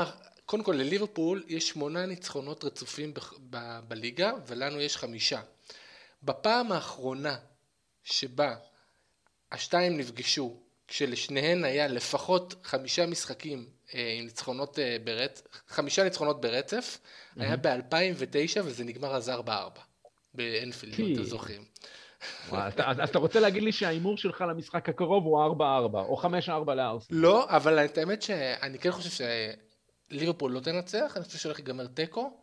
קודם 0.46 0.64
כל 0.64 0.76
לליברפול 0.78 1.44
יש 1.48 1.70
שמונה 1.70 2.06
ניצחונות 2.06 2.64
רצופים 2.64 3.14
ב- 3.14 3.20
ב- 3.50 3.80
בליגה, 3.88 4.32
ולנו 4.48 4.82
יש 4.82 4.98
חמישה. 4.98 5.42
בפעם 6.24 6.72
האחרונה 6.72 7.38
שבה 8.04 8.56
השתיים 9.52 9.98
נפגשו, 9.98 10.69
כשלשניהן 10.90 11.64
היה 11.64 11.88
לפחות 11.88 12.56
חמישה 12.64 13.06
משחקים 13.06 13.66
אה, 13.96 14.16
עם 14.18 14.26
ניצחונות 14.26 14.80
אה, 14.80 14.98
ברצף, 15.04 15.42
חמישה 15.68 16.04
ניצחונות 16.04 16.42
ברצף, 16.42 16.98
mm-hmm. 16.98 17.42
היה 17.42 17.58
ב-2009 17.58 18.62
וזה 18.64 18.84
נגמר 18.84 19.16
אז 19.16 19.30
4-4 19.30 19.52
באנפילד, 20.34 20.94
אם 21.00 21.14
אתם 21.14 21.24
זוכרים. 21.24 21.66
אז 22.52 23.00
אתה 23.10 23.20
רוצה 23.20 23.40
להגיד 23.40 23.64
לי 23.64 23.72
שההימור 23.72 24.18
שלך 24.18 24.42
למשחק 24.42 24.90
הקרוב 24.90 25.24
הוא 25.24 25.56
4-4, 25.58 25.96
או 25.96 26.22
5-4 26.68 26.74
לארס. 26.74 27.08
לא, 27.10 27.46
אבל 27.50 27.80
האמת 27.98 28.22
שאני 28.22 28.80
כן 28.80 28.92
חושב 28.92 29.26
שליברפול 30.12 30.52
לא 30.52 30.60
תנצח, 30.60 31.14
אני 31.16 31.24
חושב 31.24 31.38
שהולך 31.38 31.58
להיגמר 31.58 31.88
תיקו, 31.88 32.40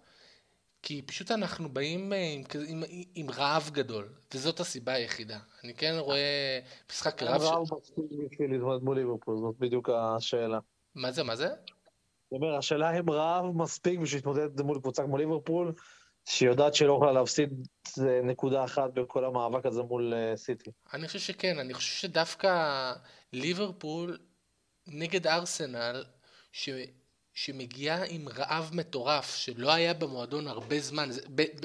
כי 0.87 1.03
פשוט 1.03 1.30
אנחנו 1.30 1.68
באים 1.68 2.12
אה, 2.12 2.18
עם, 2.18 2.45
עם, 2.68 2.82
עם 3.14 3.30
רעב 3.30 3.70
גדול, 3.72 4.09
וזאת 4.34 4.61
הסיבה 4.61 4.93
היחידה. 4.93 5.39
אני 5.64 5.74
כן 5.74 5.95
רואה 5.99 6.61
משחק 6.91 7.22
רעב... 7.22 7.41
רעב 7.41 7.62
מספיק 7.62 8.05
בשביל 8.30 8.51
להתמודד 8.51 8.84
מול 8.84 8.99
ליברפול, 8.99 9.39
זאת 9.39 9.55
בדיוק 9.59 9.91
השאלה. 9.91 10.59
מה 10.95 11.12
זה, 11.12 11.22
מה 11.22 11.37
זה? 11.37 11.47
אני 11.47 11.57
אומר, 12.32 12.57
השאלה 12.57 12.99
אם 12.99 13.11
רעב 13.11 13.45
מספיק 13.45 14.01
בשביל 14.01 14.18
להתמודד 14.18 14.61
מול 14.61 14.80
קבוצה 14.80 15.03
כמו 15.03 15.16
ליברפול, 15.16 15.72
שהיא 16.24 16.49
יודעת 16.49 16.74
שהיא 16.74 16.89
לא 16.89 16.93
יכולה 16.93 17.12
להפסיד 17.12 17.68
נקודה 18.22 18.64
אחת 18.64 18.91
בכל 18.95 19.24
המאבק 19.24 19.66
הזה 19.66 19.82
מול 19.82 20.14
אה, 20.14 20.37
סיטי. 20.37 20.70
אני 20.95 21.07
חושב 21.07 21.18
שכן, 21.18 21.59
אני 21.59 21.74
חושב 21.74 22.09
שדווקא 22.09 22.93
ליברפול 23.32 24.18
נגד 24.87 25.26
ארסנל, 25.26 26.05
ש... 26.53 26.68
שמגיעה 27.37 28.05
עם 28.09 28.28
רעב 28.28 28.70
מטורף, 28.72 29.34
שלא 29.34 29.72
היה 29.72 29.95
במועדון 29.95 30.49
הרבה 30.49 30.80
זמן. 30.80 31.11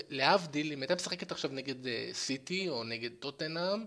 להבדיל, 0.09 0.73
אם 0.73 0.81
הייתה 0.81 0.95
משחקת 0.95 1.31
עכשיו 1.31 1.51
נגד 1.53 1.87
אה, 1.87 2.09
סיטי 2.13 2.69
או 2.69 2.83
נגד 2.83 3.09
טוטנאם, 3.19 3.85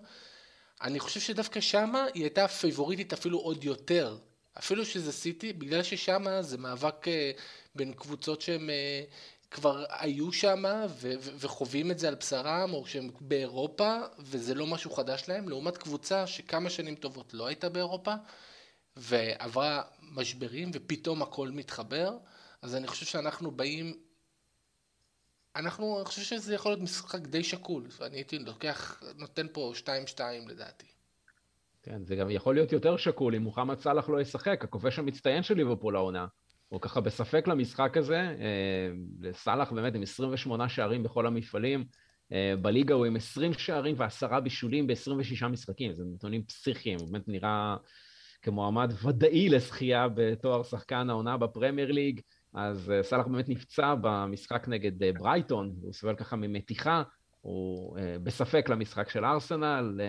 אני 0.83 1.01
חושב 1.01 1.21
שדווקא 1.21 1.61
שמה 1.61 2.07
היא 2.15 2.23
הייתה 2.23 2.49
פייבוריטית 2.49 3.13
אפילו 3.13 3.39
עוד 3.39 3.65
יותר. 3.65 4.17
אפילו 4.59 4.85
שזה 4.85 5.13
סיטי, 5.13 5.53
בגלל 5.53 5.83
ששמה 5.83 6.43
זה 6.43 6.59
מאבק 6.59 7.09
אה, 7.09 7.31
בין 7.75 7.93
קבוצות 7.93 8.41
שהן 8.41 8.71
כבר 9.51 9.85
היו 9.89 10.33
שם 10.33 10.65
וחווים 11.39 11.91
את 11.91 11.99
זה 11.99 12.09
על 12.09 12.15
בשרם, 12.15 12.75
או 12.75 12.87
שהם 12.87 13.11
באירופה, 13.21 13.99
וזה 14.19 14.55
לא 14.55 14.67
משהו 14.67 14.91
חדש 14.91 15.25
להם, 15.29 15.49
לעומת 15.49 15.77
קבוצה 15.77 16.27
שכמה 16.27 16.71
שנים 16.71 16.95
טובות 16.95 17.35
לא 17.35 17.47
הייתה 17.47 17.69
באירופה, 17.69 18.15
ועברה 18.97 19.83
משברים, 20.03 20.71
ופתאום 20.75 21.23
הכל 21.23 21.51
מתחבר, 21.51 22.19
אז 22.63 22.75
אני 22.77 22.87
חושב 22.87 23.07
שאנחנו 23.07 23.51
באים... 23.51 23.99
אנחנו, 25.57 25.97
אני 25.99 26.05
חושב 26.05 26.23
שזה 26.23 26.55
יכול 26.55 26.73
להיות 26.73 26.83
משחק 26.83 27.21
די 27.21 27.45
שקול, 27.45 27.87
ואני 27.99 28.17
הייתי 28.17 28.39
לוקח, 28.39 29.03
נותן 29.19 29.47
פה 29.53 29.73
2-2 30.17 30.21
לדעתי. 30.49 30.87
כן, 31.83 32.05
זה 32.05 32.17
גם 32.17 32.31
יכול 32.31 32.55
להיות 32.55 32.73
יותר 32.73 32.97
שקול 32.97 33.35
אם 33.35 33.43
מוחמד 33.43 33.79
סאלח 33.79 34.09
לא 34.09 34.21
ישחק, 34.21 34.65
הכובש 34.65 34.99
המצטיין 34.99 35.43
של 35.43 35.55
ליברפול 35.55 35.97
העונה. 35.97 36.27
הוא 36.69 36.81
ככה 36.81 37.01
בספק 37.01 37.49
למשחק 37.49 37.97
הזה, 37.97 38.17
אה, 38.19 39.33
סאלח 39.33 39.73
באמת 39.73 39.95
עם 39.95 40.03
28 40.03 40.69
שערים 40.69 41.03
בכל 41.03 41.27
המפעלים, 41.27 41.85
אה, 42.33 42.55
בליגה 42.63 42.95
הוא 42.95 43.07
עם 43.07 43.17
20 43.17 43.53
שערים 43.53 43.95
ועשרה 43.99 44.41
בישולים 44.41 44.87
ב-26 44.87 45.47
משחקים, 45.47 45.95
זה 45.95 46.05
נתונים 46.15 46.45
פסיכיים, 46.45 46.99
הוא 47.01 47.09
באמת 47.13 47.29
נראה 47.29 47.77
כמועמד 48.45 48.93
ודאי 49.05 49.49
לזכייה 49.49 50.09
בתואר 50.15 50.63
שחקן 50.63 51.11
העונה 51.11 51.37
בפרמייר 51.37 51.93
ליג, 51.93 52.21
אז 52.55 52.91
אה, 52.91 53.03
סאלח 53.03 53.27
באמת 53.27 53.49
נפצע 53.49 53.95
במשחק 54.01 54.69
נגד 54.69 55.19
ברייטון, 55.19 55.75
הוא 55.83 55.93
סובל 55.93 56.15
ככה 56.15 56.37
ממתיחה, 56.37 57.03
הוא 57.41 57.99
בספק 58.23 58.69
למשחק 58.69 59.11
של 59.11 59.25
ארסנל, 59.25 60.01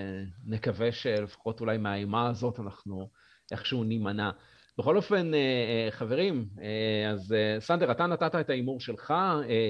נקווה 0.45 0.91
שלפחות 0.91 1.61
אולי 1.61 1.77
מהאימה 1.77 2.29
הזאת 2.29 2.59
אנחנו 2.59 3.09
איכשהו 3.51 3.83
נימנע. 3.83 4.31
בכל 4.77 4.97
אופן, 4.97 5.33
אה, 5.33 5.39
אה, 5.39 5.91
חברים, 5.91 6.45
אה, 6.61 7.11
אז 7.11 7.35
סנדר, 7.59 7.91
אתה 7.91 8.07
נתת 8.07 8.35
את 8.35 8.49
ההימור 8.49 8.79
שלך. 8.79 9.13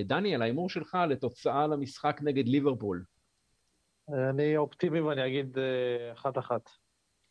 דניאל, 0.06 0.42
ההימור 0.42 0.70
שלך 0.70 0.98
לתוצאה 1.10 1.68
למשחק 1.68 2.20
נגד 2.24 2.48
ליברפול. 2.48 3.04
אני 4.30 4.58
אופטימי 4.58 5.02
ואני 5.02 5.28
אגיד 5.28 5.58
אחת-אחת. 6.14 6.70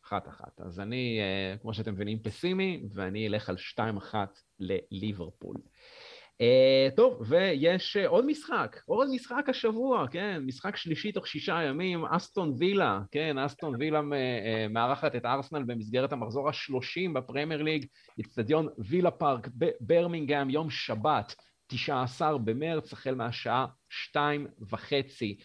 אחת-אחת. 0.05 0.61
אז 0.61 0.79
אני, 0.79 1.19
כמו 1.61 1.73
שאתם 1.73 1.93
מבינים, 1.93 2.19
פסימי, 2.19 2.83
ואני 2.93 3.27
אלך 3.27 3.49
על 3.49 3.57
שתיים-אחת 3.57 4.39
לליברפול. 4.59 5.55
Uh, 6.41 6.95
טוב, 6.95 7.21
ויש 7.27 7.97
uh, 7.97 8.07
עוד 8.07 8.25
משחק, 8.25 8.81
עוד 8.85 9.07
משחק 9.11 9.49
השבוע, 9.49 10.07
כן, 10.07 10.41
משחק 10.45 10.75
שלישי 10.75 11.11
תוך 11.11 11.27
שישה 11.27 11.63
ימים, 11.63 12.05
אסטון 12.05 12.53
וילה, 12.57 12.99
כן, 13.11 13.37
אסטון 13.37 13.75
וילה 13.79 14.01
מארחת 14.69 15.15
את 15.15 15.25
ארסנל 15.25 15.63
במסגרת 15.63 16.11
המחזור 16.11 16.49
השלושים 16.49 17.13
בפרמייר 17.13 17.61
ליג, 17.63 17.85
אצטדיון 18.21 18.67
וילה 18.77 19.11
פארק 19.11 19.47
בברמינגהם, 19.55 20.49
יום 20.49 20.69
שבת, 20.69 21.35
19 21.67 22.37
במרץ, 22.37 22.93
החל 22.93 23.15
מהשעה 23.15 23.65
שתיים 23.89 24.47
וחצי 24.69 25.37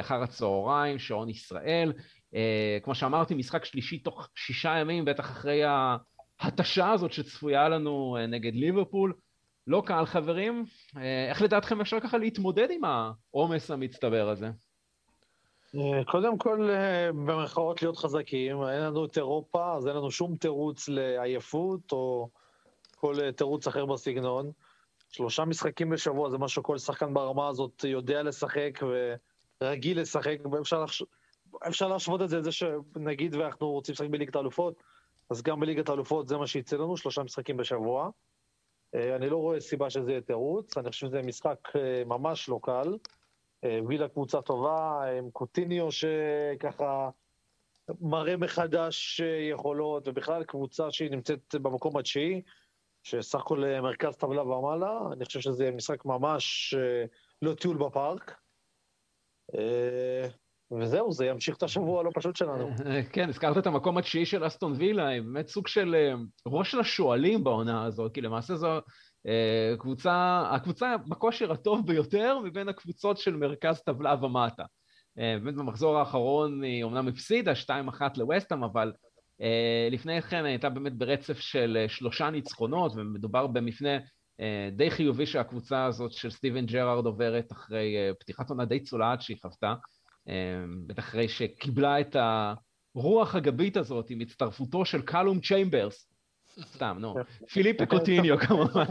אחר 0.00 0.22
הצהריים, 0.22 0.98
שעון 0.98 1.28
ישראל. 1.28 1.92
Uh, 2.32 2.34
כמו 2.82 2.94
שאמרתי, 2.94 3.34
משחק 3.34 3.64
שלישי 3.64 3.98
תוך 3.98 4.28
שישה 4.34 4.78
ימים, 4.80 5.04
בטח 5.04 5.30
אחרי 5.30 5.62
ההתשה 6.40 6.90
הזאת 6.90 7.12
שצפויה 7.12 7.68
לנו 7.68 8.16
uh, 8.18 8.26
נגד 8.26 8.54
ליברפול. 8.54 9.12
לא 9.66 9.82
קל 9.86 10.04
חברים, 10.06 10.64
אה, 10.96 11.28
איך 11.28 11.42
לדעתכם 11.42 11.80
אפשר 11.80 12.00
ככה 12.00 12.18
להתמודד 12.18 12.68
עם 12.70 12.80
העומס 12.84 13.70
המצטבר 13.70 14.28
הזה? 14.28 14.50
אה, 15.76 16.04
קודם 16.04 16.38
כל, 16.38 16.70
אה, 16.70 17.12
במרכאות 17.12 17.82
להיות 17.82 17.96
חזקים, 17.96 18.62
אין 18.62 18.80
לנו 18.80 19.04
את 19.04 19.16
אירופה, 19.16 19.74
אז 19.76 19.86
אין 19.86 19.96
לנו 19.96 20.10
שום 20.10 20.36
תירוץ 20.36 20.88
לעייפות 20.88 21.92
או, 21.92 22.28
כל 22.96 23.20
אה, 23.20 23.32
תירוץ 23.32 23.66
אחר 23.66 23.86
בסגנון. 23.86 24.50
שלושה 25.10 25.44
משחקים 25.44 25.90
בשבוע 25.90 26.30
זה 26.30 26.38
משהו 26.38 26.62
שכל 26.62 26.78
שחקן 26.78 27.14
ברמה 27.14 27.48
הזאת 27.48 27.84
יודע 27.84 28.22
לשחק 28.22 28.80
ורגיל 29.62 30.00
לשחק, 30.00 30.36
ואפשר 30.52 30.84
לחש... 30.84 31.02
אפשר 31.68 31.88
להשוות 31.88 32.22
את 32.22 32.28
זה 32.28 32.38
לזה 32.38 32.52
שנגיד 32.52 33.34
ואנחנו 33.34 33.70
רוצים 33.70 33.92
לשחק 33.92 34.08
בליגת 34.08 34.36
האלופות, 34.36 34.82
אז 35.30 35.42
גם 35.42 35.60
בליגת 35.60 35.88
האלופות 35.88 36.28
זה 36.28 36.36
מה 36.36 36.46
שיצא 36.46 36.76
לנו, 36.76 36.96
שלושה 36.96 37.22
משחקים 37.22 37.56
בשבוע. 37.56 38.10
אה, 38.94 39.16
אני 39.16 39.28
לא 39.28 39.36
רואה 39.36 39.60
סיבה 39.60 39.90
שזה 39.90 40.10
יהיה 40.10 40.20
תירוץ, 40.20 40.78
אני 40.78 40.90
חושב 40.90 41.06
שזה 41.06 41.22
משחק 41.22 41.76
אה, 41.76 42.02
ממש 42.06 42.48
לא 42.48 42.60
קל. 42.62 42.96
וילה 43.88 44.08
קבוצה 44.08 44.42
טובה, 44.42 45.04
עם 45.18 45.30
קוטיניו 45.30 45.88
שככה 45.92 47.10
מראה 48.00 48.36
מחדש 48.36 49.20
יכולות, 49.50 50.08
ובכלל 50.08 50.44
קבוצה 50.44 50.90
שהיא 50.90 51.10
נמצאת 51.10 51.54
במקום 51.54 51.96
התשיעי, 51.96 52.42
שסך 53.02 53.38
הכל 53.38 53.64
אה, 53.64 53.80
מרכז 53.80 54.16
טבלה 54.16 54.42
ומעלה, 54.42 55.00
אני 55.12 55.24
חושב 55.24 55.40
שזה 55.40 55.70
משחק 55.70 56.04
ממש 56.04 56.74
אה, 56.78 57.04
לא 57.42 57.54
טיול 57.54 57.76
בפארק. 57.76 58.38
אה, 60.72 60.78
וזהו, 60.78 61.12
זה 61.12 61.26
ימשיך 61.26 61.56
את 61.56 61.62
השבוע 61.62 62.00
הלא 62.00 62.10
פשוט 62.14 62.36
שלנו. 62.36 62.70
כן, 63.12 63.28
הזכרת 63.28 63.58
את 63.58 63.66
המקום 63.66 63.98
התשיעי 63.98 64.26
של 64.26 64.46
אסטון 64.46 64.72
וילה, 64.76 65.06
היא 65.08 65.22
באמת 65.22 65.48
סוג 65.48 65.68
של 65.68 65.94
ראש 66.46 66.74
לשועלים 66.74 67.44
בעונה 67.44 67.84
הזאת, 67.84 68.14
כי 68.14 68.20
למעשה 68.20 68.56
זו 68.56 68.78
קבוצה, 69.78 70.42
הקבוצה 70.50 70.96
בכושר 71.08 71.52
הטוב 71.52 71.86
ביותר 71.86 72.38
מבין 72.44 72.68
הקבוצות 72.68 73.18
של 73.18 73.36
מרכז 73.36 73.80
טבלה 73.80 74.24
ומטה. 74.24 74.64
באמת 75.16 75.54
במחזור 75.54 75.98
האחרון 75.98 76.62
היא 76.62 76.84
אומנם 76.84 77.08
הפסידה 77.08 77.52
2-1 77.52 78.02
לווסטהאם, 78.16 78.64
אבל 78.64 78.92
אה, 79.42 79.88
לפני 79.90 80.22
כן 80.22 80.44
הייתה 80.44 80.70
באמת 80.70 80.92
ברצף 80.92 81.38
של 81.38 81.78
אה, 81.80 81.88
שלושה 81.88 82.30
ניצחונות, 82.30 82.92
ומדובר 82.96 83.46
במפנה 83.46 83.98
אה, 84.40 84.68
די 84.72 84.90
חיובי 84.90 85.26
שהקבוצה 85.26 85.84
הזאת 85.84 86.12
של 86.12 86.30
סטיבן 86.30 86.66
ג'רארד 86.66 87.06
עוברת 87.06 87.52
אחרי 87.52 87.96
פתיחת 88.20 88.50
עונה 88.50 88.64
די 88.64 88.80
צולעת 88.80 89.22
שהיא 89.22 89.36
חוותה, 89.42 89.74
בטח 90.86 91.02
אחרי 91.02 91.28
שקיבלה 91.28 92.00
את 92.00 92.16
הרוח 92.94 93.34
הגבית 93.34 93.76
הזאת 93.76 94.10
עם 94.10 94.20
הצטרפותו 94.20 94.84
של 94.84 95.02
קלום 95.02 95.40
צ'יימברס, 95.40 96.08
סתם, 96.60 96.96
נו, 97.00 97.14
פיליפ 97.52 97.82
קוטיניו 97.82 98.38
כמובן, 98.38 98.84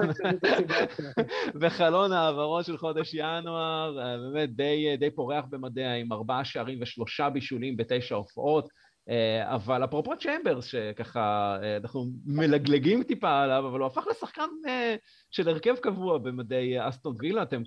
בחלון 1.61 2.11
העברות 2.11 2.65
של 2.65 2.77
חודש 2.77 3.13
ינואר, 3.13 3.97
באמת 4.33 4.55
די, 4.55 4.97
די 4.99 5.11
פורח 5.11 5.45
במדיה 5.49 5.95
עם 5.95 6.13
ארבעה 6.13 6.45
שערים 6.45 6.79
ושלושה 6.81 7.29
בישולים 7.29 7.77
בתשע 7.77 8.15
הופעות. 8.15 8.69
אה, 9.09 9.55
אבל 9.55 9.83
אפרופו 9.83 10.17
צ'מברס, 10.17 10.65
שככה 10.65 11.57
אה, 11.63 11.77
אנחנו 11.77 12.05
מלגלגים 12.25 13.03
טיפה 13.03 13.41
עליו, 13.41 13.67
אבל 13.67 13.79
הוא 13.79 13.87
הפך 13.87 14.07
לשחקן 14.07 14.49
אה, 14.67 14.95
של 15.31 15.49
הרכב 15.49 15.75
קבוע 15.75 16.17
במדי 16.17 16.75
אסטון 16.79 17.15
וילה, 17.19 17.43
אתם, 17.43 17.61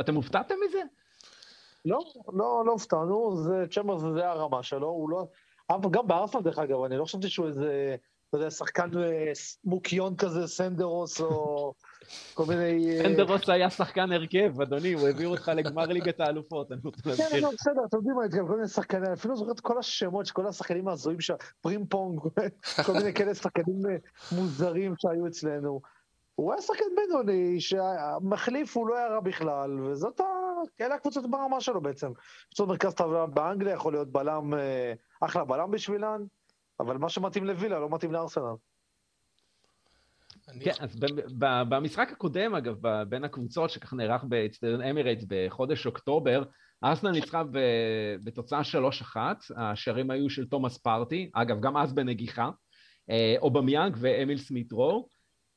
אתם 0.00 0.14
הופתעתם 0.14 0.54
מזה? 0.68 0.80
לא, 1.84 2.04
לא, 2.32 2.62
לא 2.66 2.72
הופתענו, 2.72 3.36
זה 3.36 3.64
צ'מברס 3.70 4.02
זה 4.14 4.28
הרמה 4.28 4.62
שלו, 4.62 4.86
הוא 4.86 5.10
לא... 5.10 5.26
גם 5.90 6.06
בארסנל 6.06 6.42
דרך 6.42 6.58
אגב, 6.58 6.82
אני 6.82 6.96
לא 6.96 7.04
חשבתי 7.04 7.28
שהוא 7.28 7.46
איזה, 7.46 7.96
אתה 8.28 8.36
יודע, 8.36 8.50
שחקן 8.50 8.90
מוקיון 9.64 10.16
כזה, 10.16 10.46
סנדרוס 10.46 11.20
או 11.20 11.72
כל 12.34 12.44
מיני... 12.48 12.98
אה, 12.98 13.02
סנדרוס 13.02 13.48
היה 13.48 13.70
שחקן 13.70 14.12
הרכב, 14.12 14.60
אדוני, 14.60 14.92
הוא 14.92 15.06
העביר 15.06 15.28
אותך 15.28 15.52
לגמר 15.56 15.86
ליגת 15.86 16.20
האלופות, 16.20 16.72
אני 16.72 16.80
רוצה 16.84 17.02
להזכיר. 17.06 17.28
כן, 17.30 17.40
לא, 17.40 17.50
בסדר, 17.50 17.84
אתם 17.88 17.96
יודעים 17.96 18.16
מה, 18.16 18.24
התכוון, 18.24 18.46
כל 18.48 18.56
מיני 18.56 18.68
שחקנים, 18.68 19.12
אפילו 19.12 19.36
זוכר 19.36 19.52
את 19.52 19.60
כל 19.60 19.78
השמות 19.78 20.26
של 20.26 20.34
כל 20.34 20.46
השחקנים 20.46 20.88
ההזויים, 20.88 21.20
שם, 21.20 21.34
פרים 21.60 21.86
פונג, 21.86 22.20
כל 22.86 22.92
מיני 22.92 23.14
כאלה 23.14 23.34
שחקנים 23.34 23.86
אה, 23.90 23.96
מוזרים 24.32 24.94
שהיו 24.98 25.26
אצלנו. 25.26 25.80
הוא 26.40 26.52
היה 26.52 26.62
שחקן 26.62 26.84
בינוני, 26.96 27.60
שהמחליף 27.60 28.76
הוא 28.76 28.88
לא 28.88 28.96
היה 28.96 29.08
רע 29.08 29.20
בכלל, 29.20 29.80
וזאת 29.80 30.20
ה... 30.20 30.24
אלה 30.80 30.94
הקבוצות 30.94 31.30
ברמה 31.30 31.60
שלו 31.60 31.80
בעצם. 31.80 32.12
קבוצות 32.46 32.68
מרכז 32.68 32.94
טבלה 32.94 33.26
באנגליה 33.26 33.74
יכול 33.74 33.92
להיות 33.92 34.12
בלם, 34.12 34.54
אה, 34.54 34.92
אחלה 35.20 35.44
בלם 35.44 35.70
בשבילן, 35.70 36.22
אבל 36.80 36.96
מה 36.96 37.08
שמתאים 37.08 37.44
לווילה 37.44 37.78
לא 37.78 37.88
מתאים 37.90 38.12
לארסנל. 38.12 38.54
כן, 40.60 40.72
אז 40.80 41.00
במשחק 41.68 42.12
הקודם, 42.12 42.54
אגב, 42.54 42.76
בין 43.08 43.24
הקבוצות 43.24 43.70
שככה 43.70 43.96
נערך 43.96 44.24
באצטדיון 44.24 44.82
אמירייטס 44.82 45.24
בחודש 45.28 45.86
אוקטובר, 45.86 46.42
ארסנל 46.84 47.10
ניצחה 47.10 47.42
בתוצאה 48.24 48.60
3-1, 49.14 49.16
השערים 49.56 50.10
היו 50.10 50.30
של 50.30 50.48
תומאס 50.48 50.78
פארטי, 50.78 51.30
אגב, 51.34 51.60
גם 51.60 51.76
אז 51.76 51.92
בנגיחה, 51.92 52.50
אה, 53.10 53.34
אובמיאנג 53.38 53.96
ואמיל 54.00 54.38
סמיטרו, 54.38 55.08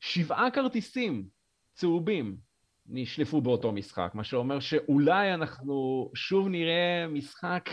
שבעה 0.05 0.51
כרטיסים 0.51 1.27
צהובים 1.73 2.37
נשלפו 2.85 3.41
באותו 3.41 3.71
משחק, 3.71 4.11
מה 4.13 4.23
שאומר 4.23 4.59
שאולי 4.59 5.33
אנחנו 5.33 6.09
שוב 6.15 6.47
נראה 6.47 7.07
משחק 7.09 7.69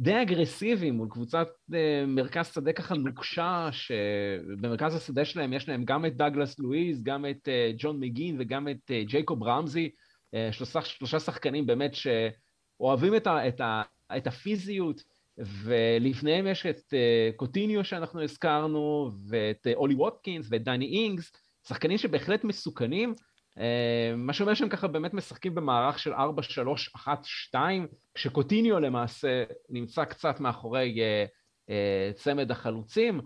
די 0.00 0.22
אגרסיביים 0.22 0.94
מול 0.94 1.08
קבוצת 1.10 1.48
אה, 1.70 1.74
מרכז 2.06 2.52
שדה 2.54 2.72
ככה 2.72 2.94
נוקשה, 2.94 3.68
שבמרכז 3.72 4.94
השדה 4.94 5.24
שלהם 5.24 5.52
יש 5.52 5.68
להם 5.68 5.84
גם 5.84 6.06
את 6.06 6.16
דאגלס 6.16 6.58
לואיז, 6.58 7.02
גם 7.02 7.26
את 7.26 7.48
אה, 7.48 7.74
ג'ון 7.78 8.00
מגין 8.00 8.36
וגם 8.38 8.68
את 8.68 8.90
אה, 8.90 9.08
ג'ייקוב 9.08 9.42
רמזי, 9.42 9.90
uh, 10.34 10.52
שלושה, 10.52 10.82
שלושה 10.82 11.20
שחקנים 11.20 11.66
באמת 11.66 11.94
שאוהבים 11.94 13.16
את, 13.16 13.26
ה, 13.26 13.48
את, 13.48 13.60
ה, 13.60 13.82
את 14.16 14.26
הפיזיות, 14.26 15.02
ולפניהם 15.38 16.46
יש 16.46 16.66
את 16.66 16.78
uh, 16.78 17.36
קוטיניו 17.36 17.84
שאנחנו 17.84 18.22
הזכרנו, 18.22 19.10
ואת 19.28 19.66
uh, 19.66 19.74
אולי 19.74 19.94
ווטקינס 19.94 20.46
ואת 20.50 20.64
דני 20.64 20.86
אינגס, 20.86 21.32
שחקנים 21.68 21.98
שבהחלט 21.98 22.44
מסוכנים, 22.44 23.14
אה, 23.58 24.16
מה 24.16 24.32
שאומר 24.32 24.54
שהם 24.54 24.68
ככה 24.68 24.88
באמת 24.88 25.14
משחקים 25.14 25.54
במערך 25.54 25.98
של 25.98 26.12
4, 26.12 26.42
3, 26.42 26.90
1, 26.96 27.18
2, 27.24 27.86
כשקוטיניו 28.14 28.80
למעשה 28.80 29.44
נמצא 29.68 30.04
קצת 30.04 30.40
מאחורי 30.40 30.96
uh, 30.96 31.28
uh, 31.68 32.22
צמד 32.22 32.50
החלוצים. 32.50 33.20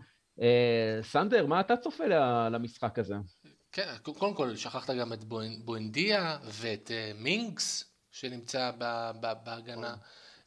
סנדר, 1.03 1.47
מה 1.47 1.61
אתה 1.61 1.76
צופה 1.76 2.05
למשחק 2.51 2.99
הזה? 2.99 3.14
כן, 3.72 3.95
קודם 4.03 4.34
כל 4.34 4.57
שכחת 4.57 4.91
גם 4.91 5.12
את 5.12 5.24
בואנדיה 5.64 6.39
ואת 6.45 6.91
מינגס 7.14 7.95
שנמצא 8.11 8.70
בהגנה, 9.45 9.95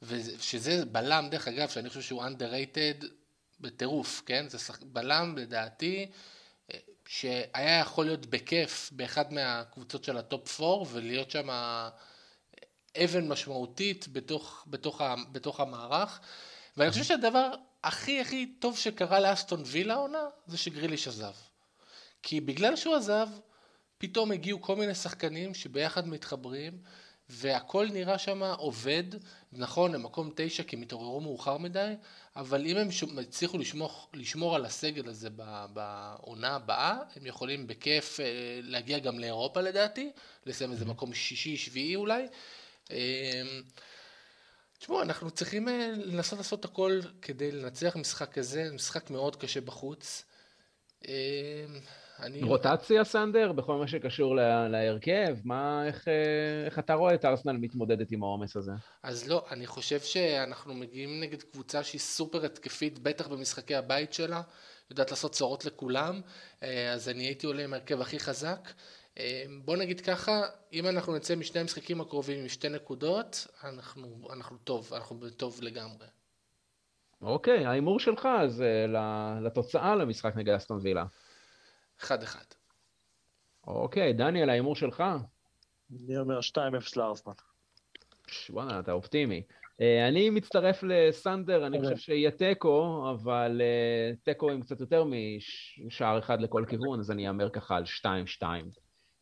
ושזה 0.02 0.86
בלם, 0.86 1.28
דרך 1.32 1.48
אגב, 1.48 1.70
שאני 1.70 1.90
חושב 1.90 2.02
שהוא 2.02 2.24
underrated 2.24 3.06
בטירוף, 3.60 4.24
כן? 4.26 4.46
זה. 4.48 4.58
בלם 4.82 5.36
לדעתי. 5.38 6.12
שהיה 7.12 7.80
יכול 7.80 8.06
להיות 8.06 8.26
בכיף 8.26 8.90
באחד 8.92 9.34
מהקבוצות 9.34 10.04
של 10.04 10.18
ה 10.18 10.29
top 10.29 10.62
4 10.62 10.86
ולהיות 10.92 11.32
שם 11.32 11.50
אבן 13.04 13.28
משמעותית 13.28 14.08
בתוך, 14.08 14.64
בתוך, 14.68 15.02
בתוך 15.32 15.60
המערך. 15.60 16.20
ואני 16.78 16.92
חושב 16.92 17.04
שהדבר 17.04 17.52
הכי 17.84 18.22
הכי 18.22 18.54
טוב 18.60 18.78
שקרה 18.78 19.20
לאסטון 19.20 19.64
וילה 19.66 19.94
העונה 19.94 20.24
זה 20.48 20.58
שגריליש 20.58 21.08
עזב. 21.08 21.34
כי 22.24 22.42
בגלל 22.42 22.76
שהוא 22.76 22.96
עזב, 22.96 23.28
פתאום 23.98 24.32
הגיעו 24.32 24.62
כל 24.62 24.76
מיני 24.76 24.96
שחקנים 24.96 25.54
שביחד 25.54 26.08
מתחברים, 26.08 26.78
והכל 27.30 27.88
נראה 27.94 28.18
שם 28.18 28.44
עובד, 28.44 29.04
נכון, 29.52 29.92
למקום 29.92 30.32
תשע 30.36 30.64
כי 30.64 30.76
הם 30.76 30.82
התעוררו 30.82 31.22
מאוחר 31.22 31.58
מדי, 31.58 31.94
אבל 32.36 32.66
אם 32.66 32.78
הם 32.78 32.88
הצליחו 33.20 33.58
לשמור, 33.58 34.10
לשמור 34.14 34.56
על 34.56 34.66
הסגל 34.66 35.10
הזה 35.10 35.30
בעונה 35.74 36.56
הבאה, 36.56 36.98
הם 37.16 37.26
יכולים 37.26 37.68
בכיף 37.68 38.20
אה, 38.20 38.26
להגיע 38.64 39.00
גם 39.00 39.20
לאירופה 39.20 39.62
לדעתי, 39.62 40.12
לסיים 40.46 40.72
איזה 40.72 40.86
מקום 40.86 41.14
שישי, 41.14 41.58
שביעי 41.58 41.96
אולי. 41.96 42.28
אמ, 42.92 42.96
תשמעו, 44.80 45.02
אנחנו 45.02 45.32
צריכים 45.32 45.70
אה, 45.70 45.92
לנסות 45.96 46.38
לעשות 46.38 46.66
הכל 46.66 47.00
כדי 47.22 47.52
לנצח 47.52 47.96
משחק 47.96 48.34
כזה, 48.34 48.70
משחק 48.74 49.10
מאוד 49.10 49.36
קשה 49.36 49.62
בחוץ. 49.62 50.24
אני... 52.22 52.44
רוטציה 52.44 53.04
סנדר 53.04 53.52
בכל 53.52 53.76
מה 53.76 53.88
שקשור 53.88 54.36
לה, 54.36 54.68
להרכב? 54.68 55.38
מה, 55.44 55.88
איך, 55.88 56.08
אה, 56.08 56.66
איך 56.66 56.80
אתה 56.80 56.94
רואה 56.94 57.14
את 57.14 57.26
ארסנל 57.26 57.58
מתמודדת 57.58 58.12
עם 58.12 58.24
העומס 58.24 58.56
הזה? 58.56 58.72
אז 59.04 59.30
לא, 59.30 59.46
אני 59.52 59.68
חושב 59.68 60.00
שאנחנו 60.00 60.74
מגיעים 60.74 61.20
נגד 61.20 61.44
קבוצה 61.44 61.84
שהיא 61.84 62.02
סופר 62.02 62.46
התקפית, 62.46 63.00
בטח 63.00 63.28
במשחקי 63.28 63.76
הבית 63.76 64.14
שלה, 64.14 64.42
יודעת 64.92 65.12
לעשות 65.12 65.32
צרות 65.32 65.66
לכולם, 65.66 66.22
אה, 66.64 66.94
אז 66.94 67.10
אני 67.10 67.24
הייתי 67.24 67.48
עולה 67.48 67.64
עם 67.64 67.74
ההרכב 67.74 68.02
הכי 68.02 68.20
חזק. 68.20 68.70
אה, 69.18 69.44
בוא 69.66 69.78
נגיד 69.78 70.02
ככה, 70.02 70.42
אם 70.74 70.88
אנחנו 70.88 71.16
נצא 71.16 71.36
משני 71.36 71.62
המשחקים 71.62 72.02
הקרובים 72.02 72.40
עם 72.40 72.48
שתי 72.48 72.70
נקודות, 72.70 73.48
אנחנו, 73.64 74.28
אנחנו 74.34 74.58
טוב, 74.58 74.94
אנחנו 74.94 75.30
טוב 75.30 75.60
לגמרי. 75.62 76.08
אוקיי, 77.22 77.66
ההימור 77.66 78.00
שלך 78.00 78.28
זה 78.48 78.86
לתוצאה 79.42 79.96
למשחק 79.96 80.36
נגד 80.36 80.54
אסטון 80.54 80.80
וילה. 80.82 81.06
אחד 82.02 82.24
אחד. 82.24 82.44
אוקיי, 83.68 84.14
דניאל, 84.14 84.50
ההימור 84.50 84.76
שלך? 84.76 85.04
אני 85.92 86.18
אומר 86.18 86.40
2-0 86.40 86.60
לארסנל. 86.96 87.34
וואלה, 88.50 88.80
אתה 88.80 88.92
אופטימי. 88.92 89.44
אה, 89.82 90.08
אני 90.08 90.30
מצטרף 90.30 90.84
לסנדר, 90.84 91.68
אני 91.68 91.80
חושב 91.80 91.98
שיהיה 91.98 92.32
תיקו, 92.32 93.08
אבל 93.12 93.62
אה, 93.62 94.16
תיקו 94.24 94.52
עם 94.52 94.62
קצת 94.62 94.80
יותר 94.80 95.04
משער 95.86 96.20
אחד 96.20 96.42
לכל 96.42 96.66
כיוון, 96.70 97.00
אז 97.00 97.12
אני 97.12 97.28
אאמר 97.28 97.50
ככה 97.50 97.76
על 97.76 97.84
2-2 98.42 98.44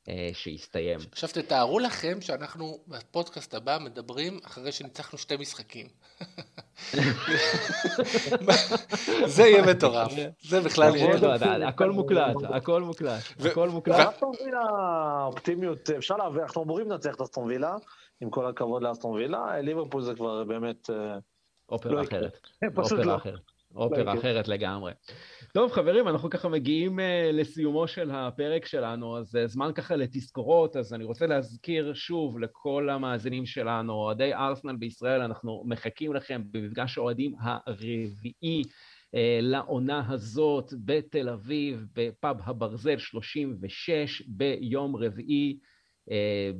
אה, 0.10 0.30
שיסתיים. 0.34 1.00
עכשיו 1.12 1.30
תתארו 1.34 1.80
לכם 1.80 2.22
שאנחנו 2.22 2.84
בפודקאסט 2.88 3.54
הבא 3.54 3.78
מדברים 3.82 4.40
אחרי 4.44 4.72
שניצחנו 4.72 5.18
שתי 5.18 5.38
משחקים. 5.38 5.88
זה 9.26 9.44
יהיה 9.44 9.66
מטורף, 9.66 10.12
זה 10.50 10.62
בכלל 10.62 10.96
יהיה... 10.96 11.68
הכל 11.68 11.92
מוקלט, 11.92 12.36
הכל 12.50 12.82
מוקלט, 12.82 13.24
הכל 13.46 13.70
מוקלט. 13.70 13.96
אסטון 13.96 14.32
וילה, 14.46 14.64
אופטימיות, 15.26 15.90
אפשר 15.90 16.18
להבין, 16.18 16.42
אנחנו 16.42 16.64
אמורים 16.64 16.92
לנצח 16.92 17.16
את 17.16 17.22
אסטון 17.22 17.48
וילה, 17.48 17.76
עם 18.22 18.30
כל 18.30 18.48
הכבוד 18.48 18.84
לאסטון 18.84 19.12
וילה, 19.12 19.62
ליברפול 19.62 20.02
זה 20.02 20.16
כבר 20.16 20.44
באמת... 20.44 20.90
אה, 20.90 21.18
אופרה 21.70 21.92
לא 21.92 22.02
אחרת. 22.02 22.40
אופרה 22.78 23.04
לא. 23.04 23.16
אחרת. 23.16 23.40
אופרה 23.76 24.14
אחרת 24.14 24.48
לגמרי. 24.48 24.92
טוב, 25.58 25.72
חברים, 25.72 26.08
אנחנו 26.08 26.30
ככה 26.30 26.50
מגיעים 26.50 27.00
uh, 27.00 27.02
לסיומו 27.34 27.88
של 27.88 28.12
הפרק 28.12 28.66
שלנו, 28.66 29.18
אז 29.18 29.36
uh, 29.36 29.48
זמן 29.48 29.72
ככה 29.76 29.96
לתזכורות, 29.96 30.76
אז 30.76 30.94
אני 30.94 31.04
רוצה 31.04 31.28
להזכיר 31.28 31.94
שוב 31.94 32.40
לכל 32.40 32.90
המאזינים 32.90 33.46
שלנו, 33.46 33.94
אוהדי 33.94 34.34
ארסנל 34.34 34.76
בישראל, 34.76 35.22
אנחנו 35.22 35.64
מחכים 35.66 36.14
לכם 36.14 36.42
במפגש 36.52 36.98
האוהדים 36.98 37.36
הרביעי 37.40 38.62
uh, 38.64 39.18
לעונה 39.42 40.10
הזאת 40.10 40.74
בתל 40.86 41.30
אביב, 41.30 41.86
בפאב 41.96 42.38
הברזל 42.44 42.98
36, 42.98 44.22
ביום 44.28 44.96
רביעי. 44.96 45.58
Uh, 46.08 46.10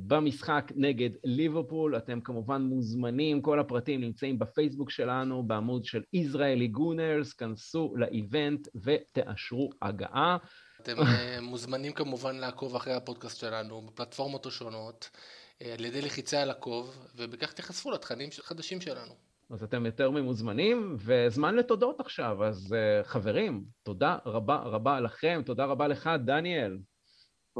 במשחק 0.06 0.72
נגד 0.76 1.10
ליברפול. 1.24 1.96
אתם 1.96 2.20
כמובן 2.20 2.62
מוזמנים, 2.62 3.42
כל 3.42 3.60
הפרטים 3.60 4.00
נמצאים 4.00 4.38
בפייסבוק 4.38 4.90
שלנו, 4.90 5.42
בעמוד 5.42 5.84
של 5.84 6.02
ישראלי 6.12 6.68
גונרס, 6.68 7.32
כנסו 7.32 7.94
לאיבנט 7.96 8.68
ותאשרו 8.84 9.70
הגעה. 9.82 10.36
אתם 10.82 10.98
uh, 10.98 11.04
מוזמנים 11.40 11.92
כמובן 11.92 12.36
לעקוב 12.36 12.76
אחרי 12.76 12.94
הפודקאסט 12.94 13.40
שלנו 13.40 13.82
בפלטפורמות 13.82 14.46
השונות, 14.46 15.10
uh, 15.12 15.66
על 15.78 15.84
ידי 15.84 16.02
לחיצה 16.02 16.42
על 16.42 16.50
עקוב, 16.50 17.06
ובכך 17.16 17.52
תיחשפו 17.52 17.90
לתכנים 17.90 18.28
חדשים 18.40 18.80
שלנו. 18.80 19.12
אז 19.50 19.62
אתם 19.62 19.86
יותר 19.86 20.10
ממוזמנים, 20.10 20.96
וזמן 20.98 21.54
לתודות 21.56 22.00
עכשיו. 22.00 22.44
אז 22.44 22.74
uh, 22.74 23.04
חברים, 23.06 23.64
תודה 23.82 24.16
רבה 24.26 24.56
רבה 24.56 25.00
לכם, 25.00 25.42
תודה 25.46 25.64
רבה 25.64 25.88
לך, 25.88 26.10
דניאל. 26.24 26.78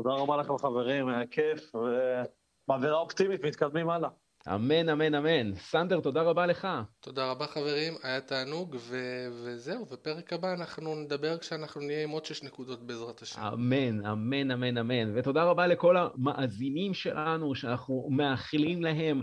תודה 0.02 0.14
רבה 0.14 0.36
לכם 0.36 0.58
חברים, 0.58 1.08
היה 1.08 1.26
כיף, 1.26 1.72
ומעבירה 1.74 2.98
אופטימית, 2.98 3.44
מתקדמים 3.44 3.90
הלאה. 3.90 4.08
אמן, 4.54 4.88
אמן, 4.88 5.14
אמן. 5.14 5.54
סנדר, 5.54 6.00
תודה 6.00 6.22
רבה 6.22 6.46
לך. 6.46 6.68
תודה 7.00 7.30
רבה 7.30 7.46
חברים, 7.46 7.94
היה 8.02 8.20
תענוג, 8.20 8.76
ו- 8.80 9.28
וזהו, 9.32 9.84
בפרק 9.84 10.32
הבא 10.32 10.52
אנחנו 10.52 10.94
נדבר 10.94 11.38
כשאנחנו 11.38 11.80
נהיה 11.80 12.02
עם 12.02 12.10
עוד 12.10 12.24
שש 12.24 12.42
נקודות 12.42 12.82
בעזרת 12.86 13.22
השם. 13.22 13.40
אמן, 13.40 14.06
אמן, 14.06 14.50
אמן, 14.50 14.78
אמן. 14.78 15.18
ותודה 15.18 15.44
רבה 15.44 15.66
לכל 15.66 15.96
המאזינים 15.96 16.94
שלנו, 16.94 17.54
שאנחנו 17.54 18.08
מאחלים 18.10 18.82
להם 18.82 19.22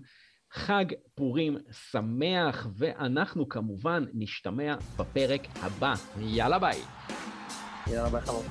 חג 0.52 0.86
פורים 1.16 1.58
שמח, 1.72 2.68
ואנחנו 2.78 3.50
כמובן 3.50 4.06
נשתמע 4.14 4.76
בפרק 4.98 5.42
הבא. 5.56 5.94
יאללה 6.20 6.60
ביי. 6.60 6.82
יאללה 7.88 8.10
ביי 8.10 8.22
חמור. 8.22 8.44